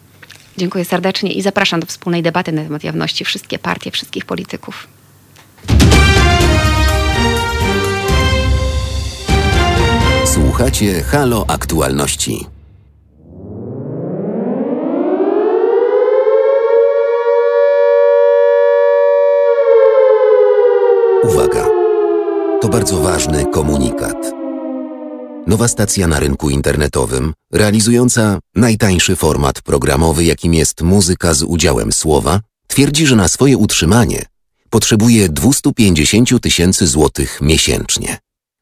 [0.57, 4.87] Dziękuję serdecznie i zapraszam do wspólnej debaty na temat jawności wszystkie partie, wszystkich polityków.
[10.25, 12.58] Słuchacie Halo Aktualności.
[22.61, 24.17] To bardzo ważny komunikat.
[25.47, 32.39] Nowa stacja na rynku internetowym, realizująca najtańszy format programowy, jakim jest muzyka z udziałem słowa,
[32.67, 34.25] twierdzi, że na swoje utrzymanie
[34.69, 38.17] potrzebuje 250 tysięcy złotych miesięcznie.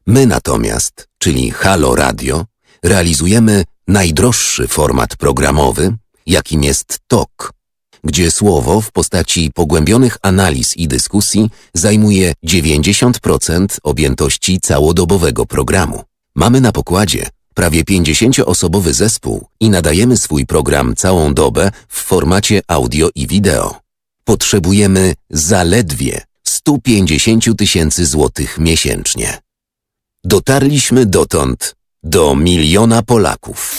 [0.06, 2.44] My natomiast, czyli Halo Radio,
[2.82, 5.96] realizujemy najdroższy format programowy,
[6.26, 7.52] jakim jest TOK,
[8.04, 16.04] gdzie słowo w postaci pogłębionych analiz i dyskusji zajmuje 90% objętości całodobowego programu.
[16.34, 23.10] Mamy na pokładzie prawie 50-osobowy zespół i nadajemy swój program całą dobę w formacie audio
[23.14, 23.80] i wideo.
[24.24, 29.38] Potrzebujemy zaledwie 150 tysięcy złotych miesięcznie.
[30.24, 33.74] Dotarliśmy dotąd do miliona Polaków,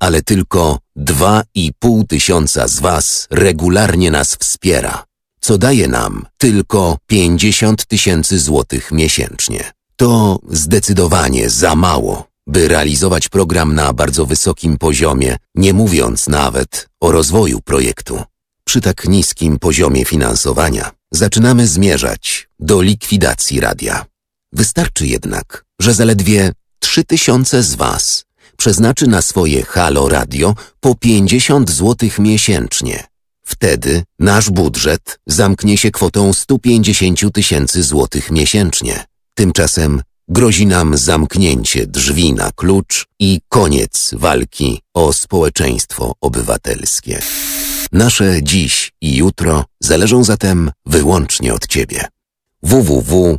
[0.00, 5.04] ale tylko 2,5 tysiąca z Was regularnie nas wspiera,
[5.40, 9.72] co daje nam tylko 50 tysięcy złotych miesięcznie.
[9.96, 17.12] To zdecydowanie za mało, by realizować program na bardzo wysokim poziomie, nie mówiąc nawet o
[17.12, 18.22] rozwoju projektu.
[18.64, 24.06] Przy tak niskim poziomie finansowania zaczynamy zmierzać do likwidacji radia.
[24.52, 28.24] Wystarczy jednak, że zaledwie 3000 z Was
[28.58, 33.04] przeznaczy na swoje Halo Radio po 50 zł miesięcznie.
[33.46, 39.04] Wtedy nasz budżet zamknie się kwotą 150 tysięcy złotych miesięcznie.
[39.34, 47.22] Tymczasem grozi nam zamknięcie drzwi na klucz i koniec walki o społeczeństwo obywatelskie.
[47.92, 52.04] Nasze dziś i jutro zależą zatem wyłącznie od Ciebie.
[52.62, 53.38] www.halo.radio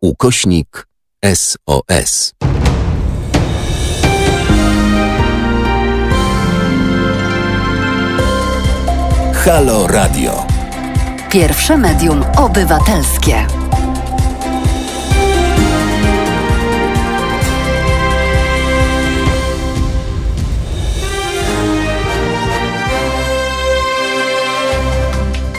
[0.00, 0.86] ukośnik
[1.34, 2.32] SOS
[9.44, 10.46] Halo Radio.
[11.30, 13.46] Pierwsze medium obywatelskie.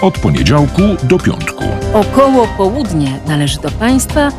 [0.01, 1.63] Od poniedziałku do piątku.
[1.93, 4.29] Około południe należy do Państwa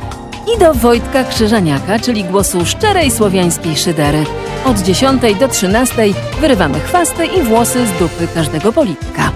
[0.57, 4.25] i do Wojtka Krzyżaniaka, czyli głosu szczerej słowiańskiej szydery.
[4.65, 5.95] Od 10 do 13
[6.41, 9.32] wyrywamy chwasty i włosy z dupy każdego polityka.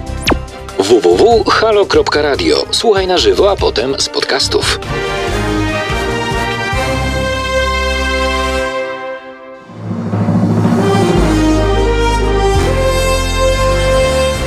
[0.78, 2.64] www.halo.radio.
[2.70, 4.80] Słuchaj na żywo, a potem z podcastów.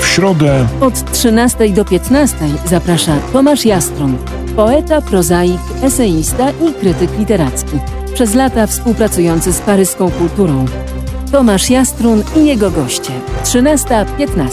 [0.02, 4.18] W środę Od 13 do 15 zaprasza Tomasz Jastrun,
[4.56, 8.01] poeta, prozaik, eseista i krytyk literacki.
[8.14, 10.66] Przez lata współpracujący z paryską kulturą.
[11.32, 13.12] Tomasz Jastrun i jego goście.
[13.44, 14.52] 13-15.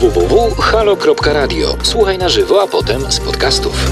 [0.00, 1.76] www.halo.radio.
[1.82, 3.90] Słuchaj na żywo, a potem z podcastów.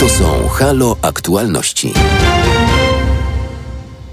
[0.00, 1.94] To są Halo Aktualności.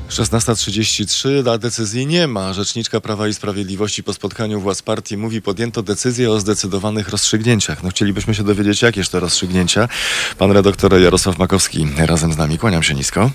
[0.09, 2.53] 16.33, a decyzji nie ma.
[2.53, 7.83] Rzeczniczka Prawa i Sprawiedliwości po spotkaniu władz partii mówi, podjęto decyzję o zdecydowanych rozstrzygnięciach.
[7.83, 9.89] No chcielibyśmy się dowiedzieć, jakież to rozstrzygnięcia.
[10.37, 12.57] Pan redaktor Jarosław Makowski razem z nami.
[12.57, 13.31] Kłaniam się nisko.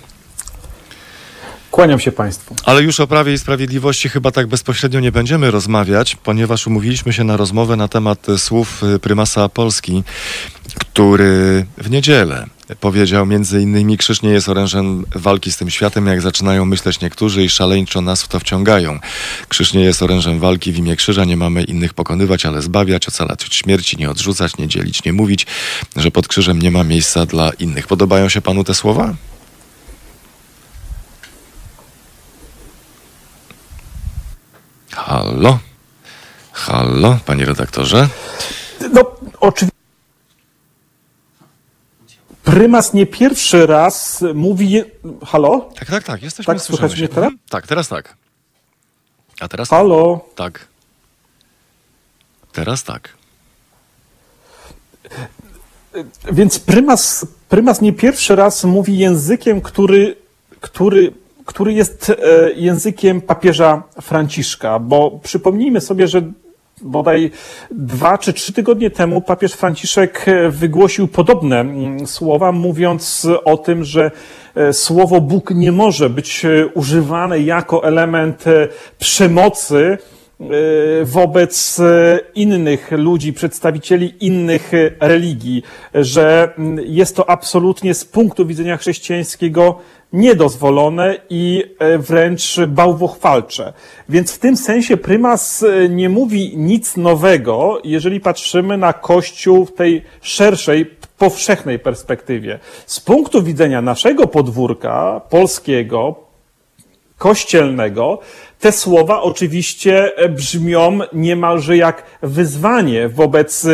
[1.70, 2.54] Kłaniam się Państwu.
[2.64, 7.24] Ale już o Prawie i Sprawiedliwości chyba tak bezpośrednio nie będziemy rozmawiać, ponieważ umówiliśmy się
[7.24, 10.02] na rozmowę na temat słów prymasa Polski,
[10.78, 12.46] który w niedzielę
[12.80, 17.44] powiedział między innymi krzyż nie jest orężem walki z tym światem, jak zaczynają myśleć niektórzy
[17.44, 18.98] i szaleńczo nas w to wciągają.
[19.48, 23.44] Krzyż nie jest orężem walki w imię krzyża, nie mamy innych pokonywać, ale zbawiać, ocalać
[23.44, 25.46] od śmierci, nie odrzucać, nie dzielić, nie mówić,
[25.96, 27.86] że pod krzyżem nie ma miejsca dla innych.
[27.86, 29.14] Podobają się panu te słowa?
[34.90, 35.58] Halo?
[36.52, 38.08] Halo, panie redaktorze?
[38.92, 39.79] No, oczywiście.
[42.44, 44.82] Prymas nie pierwszy raz mówi.
[45.24, 45.70] Halo?
[45.78, 46.54] Tak, tak, tak, jesteśmy.
[46.54, 47.24] Tak, słychać mnie teraz?
[47.24, 47.38] Mhm.
[47.50, 48.16] Tak, teraz tak.
[49.40, 50.28] A teraz Halo?
[50.34, 50.66] tak.
[52.52, 53.08] Teraz tak.
[56.32, 60.16] Więc prymas, prymas nie pierwszy raz mówi językiem, który,
[60.60, 61.12] który,
[61.44, 62.14] który jest e,
[62.52, 66.22] językiem papieża Franciszka, bo przypomnijmy sobie, że
[66.82, 67.30] bodaj
[67.70, 73.84] dwa czy trzy tygodnie temu papież Franciszek e, wygłosił podobne mm, słowa, mówiąc o tym,
[73.84, 74.10] że
[74.54, 78.44] e, słowo Bóg nie może być e, używane jako element
[78.98, 79.98] przemocy
[81.04, 81.80] wobec
[82.34, 85.62] innych ludzi, przedstawicieli innych religii,
[85.94, 89.78] że mm, jest to absolutnie z punktu widzenia chrześcijańskiego
[90.12, 93.72] niedozwolone i e, wręcz bałwochwalcze.
[94.08, 99.74] Więc w tym sensie prymas e, nie mówi nic nowego, jeżeli patrzymy na Kościół w
[99.74, 100.86] tej szerszej,
[101.18, 102.58] powszechnej perspektywie.
[102.86, 106.14] Z punktu widzenia naszego podwórka polskiego,
[107.18, 108.18] kościelnego,
[108.60, 113.66] te słowa oczywiście e, brzmią niemalże jak wyzwanie wobec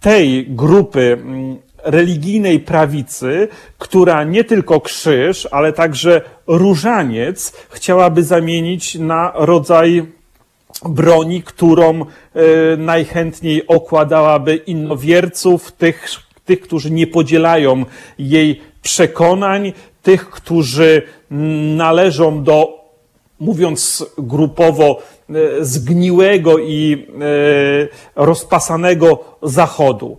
[0.00, 3.48] tej grupy mm, religijnej prawicy,
[3.78, 10.06] która nie tylko krzyż, ale także różaniec chciałaby zamienić na rodzaj
[10.82, 12.06] broni, którą e,
[12.76, 16.08] najchętniej okładałaby innowierców, tych,
[16.44, 17.84] tych, którzy nie podzielają
[18.18, 21.02] jej przekonań, tych, którzy
[21.76, 22.84] należą do,
[23.40, 24.98] mówiąc grupowo,
[25.30, 27.06] e, zgniłego i
[28.16, 30.18] e, rozpasanego Zachodu.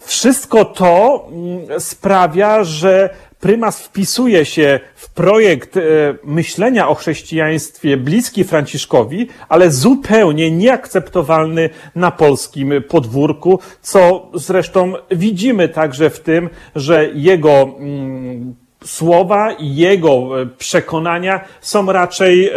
[0.00, 3.10] Wszystko to mm, sprawia, że
[3.40, 5.80] prymas wpisuje się w projekt e,
[6.24, 16.10] myślenia o chrześcijaństwie bliski Franciszkowi, ale zupełnie nieakceptowalny na polskim podwórku, co zresztą widzimy także
[16.10, 22.52] w tym, że jego mm, słowa i jego e, przekonania są raczej e,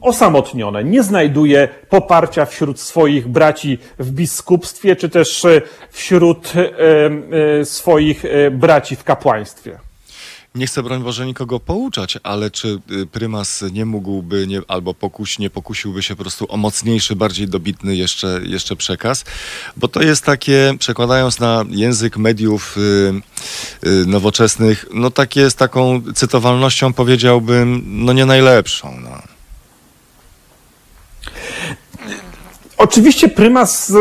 [0.00, 0.84] osamotnione.
[0.84, 6.52] Nie znajduje poparcia wśród swoich braci w biskupstwie, czy też e, wśród
[7.64, 9.78] swoich braci w kapłaństwie.
[10.54, 15.38] Nie chcę, broń Boże, nikogo pouczać, ale czy y, prymas nie mógłby, nie, albo pokuś,
[15.38, 19.24] nie pokusiłby się po prostu o mocniejszy, bardziej dobitny jeszcze, jeszcze przekaz?
[19.76, 22.80] Bo to jest takie, przekładając na język mediów y,
[23.88, 29.00] y, nowoczesnych, no takie z taką cytowalnością powiedziałbym, no nie najlepszą.
[29.00, 29.22] No.
[32.76, 33.94] Oczywiście prymas, e,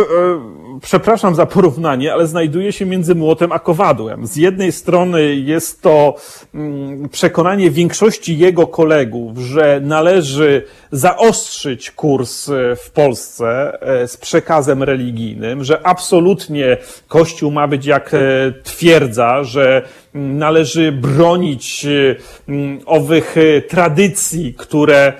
[0.83, 4.27] przepraszam za porównanie, ale znajduje się między młotem a kowadłem.
[4.27, 6.15] Z jednej strony jest to
[6.53, 14.83] mm, przekonanie większości jego kolegów, że należy zaostrzyć kurs e, w Polsce e, z przekazem
[14.83, 16.77] religijnym, że absolutnie
[17.07, 18.17] Kościół ma być jak e,
[18.63, 19.81] twierdza, że
[20.15, 21.87] mm, należy bronić
[22.47, 23.35] mm, owych
[23.69, 25.13] tradycji, które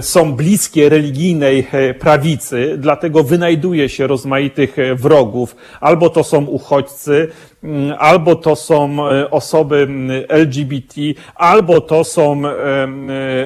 [0.00, 5.56] są bliskie religijnej e, prawicy, dlatego wynajduje się rozmaitych e, wrogów.
[5.80, 7.28] Albo to są uchodźcy,
[7.64, 8.96] mm, albo to są
[9.30, 11.00] osoby mm, LGBT,
[11.34, 12.42] albo to są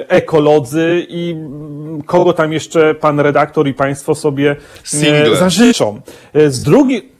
[0.07, 1.35] ekolodzy i
[2.05, 5.35] kogo tam jeszcze pan redaktor i państwo sobie Single.
[5.35, 6.01] zażyczą.
[6.47, 7.12] Z drugiej,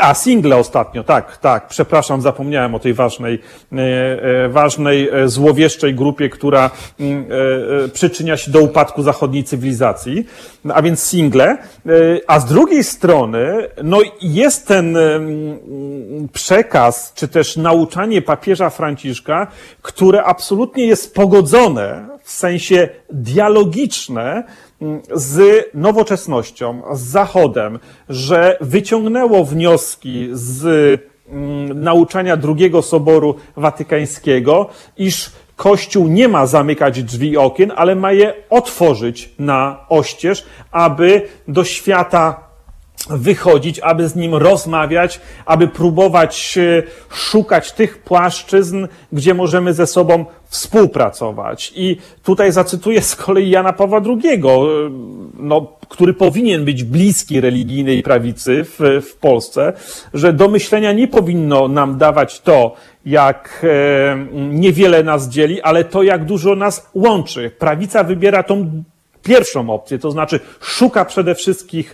[0.00, 1.68] a, single ostatnio, tak, tak.
[1.68, 3.40] Przepraszam, zapomniałem o tej ważnej,
[3.72, 6.70] e, e, ważnej, e, złowieszczej grupie, która
[7.00, 7.26] mm,
[7.92, 10.26] przyczynia się do upadku zachodniej cywilizacji,
[10.74, 11.58] a więc single.
[12.26, 14.98] A z drugiej strony, no jest ten
[16.32, 19.46] przekaz, czy też nauczanie papieża Franciszka,
[19.82, 24.44] które absolutnie jest pogodzone w sensie dialogiczne
[25.12, 27.78] z nowoczesnością, z Zachodem,
[28.08, 30.64] że wyciągnęło wnioski z
[31.28, 38.12] mm, nauczania drugiego Soboru Watykańskiego, iż Kościół nie ma zamykać drzwi i okien, ale ma
[38.12, 42.49] je otworzyć na oścież, aby do świata
[43.08, 50.24] wychodzić, aby z nim rozmawiać, aby próbować e, szukać tych płaszczyzn, gdzie możemy ze sobą
[50.48, 51.72] współpracować.
[51.76, 54.40] I tutaj zacytuję z kolei Jana Pawła II, e,
[55.38, 59.72] no, który powinien być bliski religijnej prawicy w, w Polsce,
[60.14, 62.74] że do myślenia nie powinno nam dawać to,
[63.06, 67.50] jak e, niewiele nas dzieli, ale to, jak dużo nas łączy.
[67.58, 68.82] Prawica wybiera tą
[69.22, 71.84] pierwszą opcję, to znaczy szuka przede wszystkim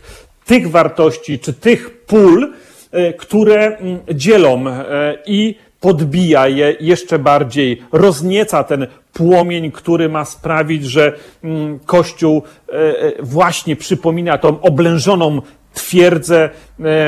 [0.46, 2.52] tych wartości czy tych pól,
[2.92, 10.24] e, które mm, dzielą e, i podbija je jeszcze bardziej, roznieca ten płomień, który ma
[10.24, 11.12] sprawić, że
[11.44, 15.42] mm, Kościół e, właśnie przypomina tą oblężoną
[15.74, 16.50] twierdzę,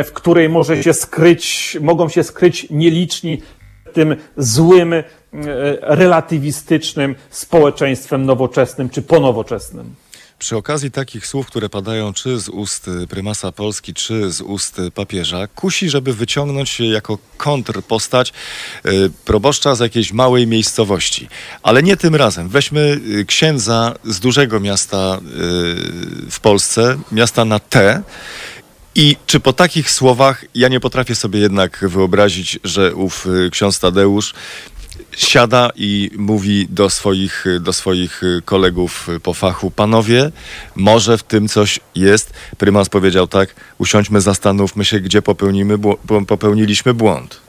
[0.05, 3.43] w której może się skryć, mogą się skryć nieliczni
[3.93, 4.95] tym złym,
[5.81, 9.95] relatywistycznym społeczeństwem nowoczesnym czy ponowoczesnym.
[10.39, 15.47] Przy okazji takich słów, które padają czy z ust prymasa Polski, czy z ust papieża,
[15.47, 18.33] kusi, żeby wyciągnąć się jako kontrpostać
[18.87, 21.29] y, proboszcza z jakiejś małej miejscowości.
[21.63, 22.49] Ale nie tym razem.
[22.49, 25.21] Weźmy y, księdza z dużego miasta y,
[26.31, 28.03] w Polsce, miasta na T.
[28.95, 34.35] I czy po takich słowach ja nie potrafię sobie jednak wyobrazić, że ów ksiądz Tadeusz
[35.17, 40.31] siada i mówi do swoich, do swoich kolegów po fachu, panowie,
[40.77, 42.33] może w tym coś jest.
[42.59, 45.75] Prymas powiedział tak, usiądźmy, zastanówmy się, gdzie popełnimy,
[46.27, 47.49] popełniliśmy błąd.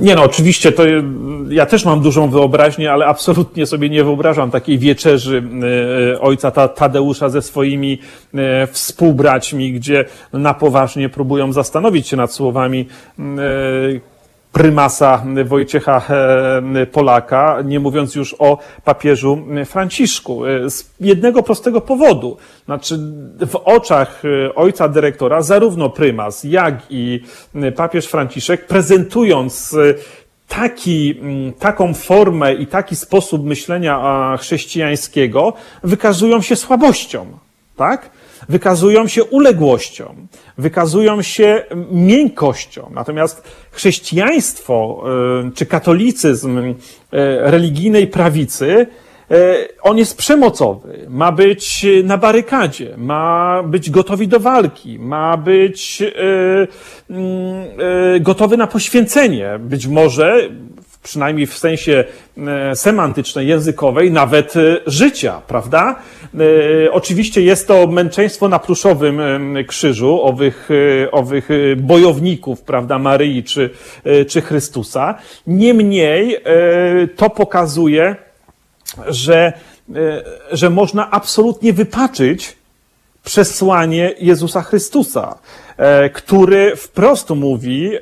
[0.00, 0.82] Nie no, oczywiście to
[1.48, 5.42] ja też mam dużą wyobraźnię, ale absolutnie sobie nie wyobrażam takiej wieczerzy
[6.14, 7.98] e, ojca Tadeusza ze swoimi
[8.34, 12.88] e, współbraćmi, gdzie na poważnie próbują zastanowić się nad słowami
[13.18, 13.22] e,
[14.56, 16.02] prymasa Wojciecha
[16.74, 20.46] e, Polaka, nie mówiąc już o papieżu Franciszku.
[20.46, 22.36] E, z jednego prostego powodu.
[22.64, 22.98] Znaczy,
[23.46, 27.20] w oczach e, ojca dyrektora zarówno prymas, jak i
[27.76, 29.76] papież Franciszek, prezentując
[30.48, 31.20] taki,
[31.58, 35.52] taką formę i taki sposób myślenia chrześcijańskiego,
[35.82, 37.26] wykazują się słabością.
[37.76, 38.10] Tak?
[38.48, 40.14] Wykazują się uległością,
[40.58, 42.90] wykazują się miękkością.
[42.94, 45.04] Natomiast chrześcijaństwo
[45.46, 46.74] e, czy katolicyzm e,
[47.50, 48.86] religijnej prawicy
[49.30, 56.02] e, on jest przemocowy, ma być na barykadzie, ma być gotowy do walki, ma być
[58.20, 59.58] gotowy na poświęcenie.
[59.60, 60.48] Być może
[61.06, 62.04] przynajmniej w sensie
[62.38, 65.96] e, semantycznej, językowej, nawet e, życia, prawda?
[66.84, 69.20] E, oczywiście jest to męczeństwo na pluszowym
[69.66, 70.68] krzyżu owych,
[71.12, 73.70] owych bojowników, prawda, Maryi czy,
[74.28, 75.14] czy Chrystusa.
[75.46, 76.36] Niemniej
[77.16, 78.16] to pokazuje,
[79.06, 79.52] że,
[80.52, 82.56] że można absolutnie wypaczyć
[83.24, 85.38] przesłanie Jezusa Chrystusa.
[85.76, 88.00] E, który wprost mówi e,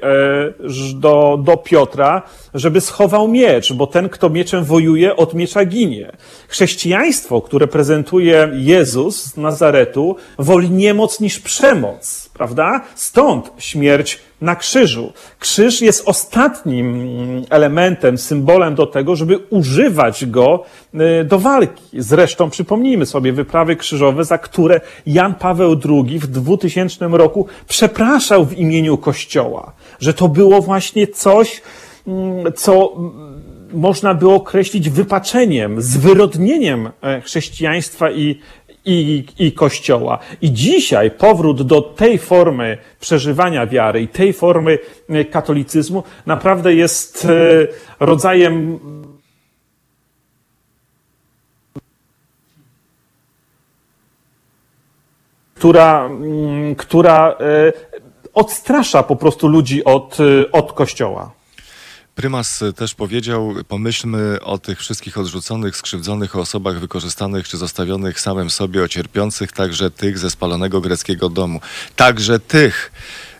[0.94, 2.22] do, do Piotra,
[2.54, 6.12] żeby schował miecz, bo ten, kto mieczem wojuje, od miecza ginie.
[6.48, 12.80] Chrześcijaństwo, które prezentuje Jezus z Nazaretu, woli niemoc niż przemoc, prawda?
[12.94, 15.12] Stąd śmierć na krzyżu.
[15.38, 17.08] Krzyż jest ostatnim
[17.50, 20.64] elementem, symbolem do tego, żeby używać go
[20.94, 21.84] y, do walki.
[21.92, 28.58] Zresztą przypomnijmy sobie wyprawy krzyżowe, za które Jan Paweł II w 2000 roku przepraszał w
[28.58, 31.62] imieniu Kościoła, że to było właśnie coś,
[32.06, 32.96] mm, co
[33.74, 38.38] można było określić wypaczeniem, zwyrodnieniem e, chrześcijaństwa i,
[38.84, 40.18] i, i Kościoła.
[40.40, 44.78] I dzisiaj powrót do tej formy przeżywania wiary i tej formy
[45.08, 47.66] e, katolicyzmu naprawdę jest e,
[48.00, 48.78] rodzajem
[55.54, 57.72] która, mm, która e,
[58.34, 60.18] odstrasza po prostu ludzi od,
[60.52, 61.30] od Kościoła.
[62.14, 68.50] Prymas też powiedział, pomyślmy o tych wszystkich odrzuconych, skrzywdzonych, o osobach wykorzystanych czy zostawionych samym
[68.50, 71.60] sobie, o cierpiących, także tych ze spalonego greckiego domu.
[71.96, 72.92] Także tych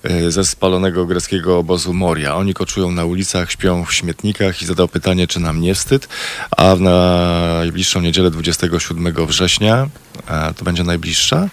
[0.03, 2.37] e, ze spalonego greckiego obozu Moria.
[2.37, 6.09] Oni koczują na ulicach, śpią w śmietnikach i zadał pytanie, czy nam nie wstyd.
[6.51, 9.89] A w najbliższą niedzielę 27 września,
[10.57, 11.49] to będzie najbliższa?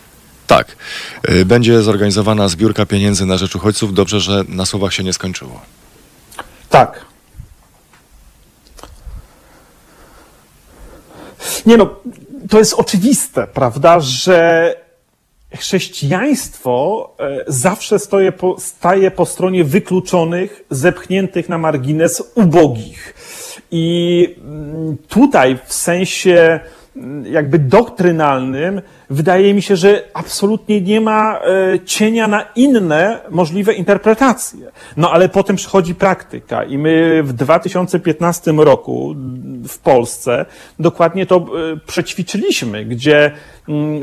[0.47, 0.75] Tak.
[1.23, 3.93] e, Będzie zorganizowana zbiórka pieniędzy na rzecz uchodźców.
[3.93, 5.61] Dobrze, że na słowach się nie skończyło.
[6.69, 7.10] Tak.
[11.65, 11.95] Nie no,
[12.49, 14.75] to jest oczywiste, prawda, że
[15.55, 23.13] chrześcijaństwo e, zawsze stoje po, staje po stronie wykluczonych, zepchniętych na margines, ubogich.
[23.71, 26.59] I mm, tutaj w sensie
[26.95, 28.81] mm, jakby doktrynalnym
[29.11, 34.71] wydaje mi się, że absolutnie nie ma e, cienia na inne możliwe interpretacje.
[34.97, 39.15] No ale potem przychodzi praktyka i my w 2015 roku
[39.67, 40.45] w Polsce
[40.79, 43.31] dokładnie to e, przećwiczyliśmy, gdzie
[43.69, 44.01] mm, e,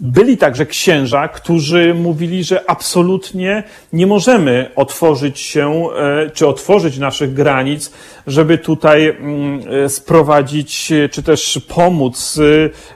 [0.00, 3.62] byli także księża, którzy mówili, że absolutnie
[3.92, 5.88] nie możemy otworzyć się,
[6.34, 7.92] czy otworzyć naszych granic,
[8.26, 12.38] żeby tutaj mm, sprowadzić, czy też pomóc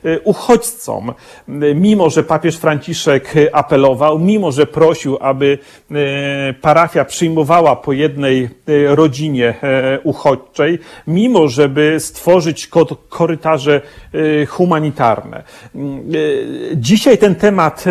[0.04, 1.12] e, uchodźcom.
[1.74, 5.58] Mimo, że papież Franciszek apelował, mimo, że prosił, aby
[5.90, 8.48] e, parafia przyjmowała po jednej e,
[8.94, 13.80] rodzinie e, uchodźczej, mimo, żeby stworzyć ko- korytarze
[14.48, 15.42] humanitarne.
[16.74, 17.84] Dzisiaj ten temat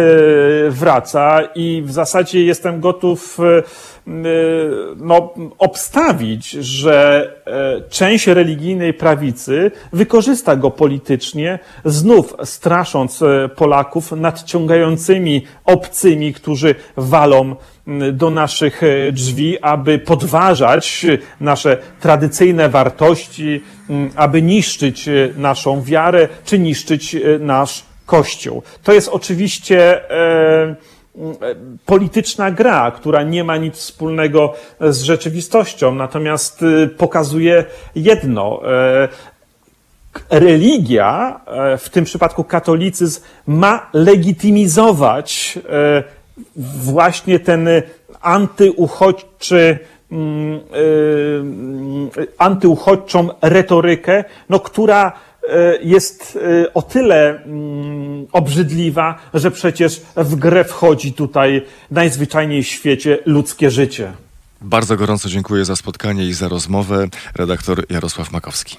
[0.70, 3.38] wraca i w zasadzie jestem gotów
[4.96, 15.46] no, obstawić, że e, część religijnej prawicy wykorzysta go politycznie, znów strasząc e, Polaków nadciągającymi
[15.66, 17.56] obcymi, którzy walą
[18.14, 21.06] do naszych e, drzwi, aby podważać
[21.40, 23.62] nasze tradycyjne wartości,
[24.16, 28.64] aby niszczyć naszą wiarę, czy niszczyć nasz Kościół.
[28.84, 30.76] To jest oczywiście e,
[31.86, 37.66] polityczna gra, która nie ma nic wspólnego z rzeczywistością, natomiast e, pokazuje
[37.96, 38.62] jedno.
[38.66, 39.08] e,
[40.30, 46.04] Religia, e, w tym przypadku katolicyzm, ma legitymizować e,
[46.84, 47.70] właśnie ten
[48.22, 49.80] antyuchodźczy,
[50.12, 50.60] mm, e,
[52.38, 55.33] antyuchodźczą retorykę, no, która e,
[55.82, 63.20] jest e, o tyle mm, obrzydliwa, że przecież w grę wchodzi tutaj najzwyczajniej w świecie
[63.26, 64.14] ludzkie życie.
[64.62, 67.08] Bardzo gorąco dziękuję za spotkanie i za rozmowę.
[67.36, 68.78] Redaktor Jarosław Makowski.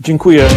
[0.00, 0.48] Dziękuję.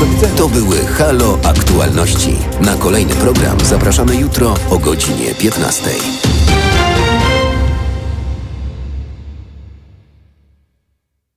[0.00, 0.34] Do widzenia.
[0.34, 2.36] To były Halo Aktualności.
[2.60, 5.90] Na kolejny program zapraszamy jutro o godzinie 15.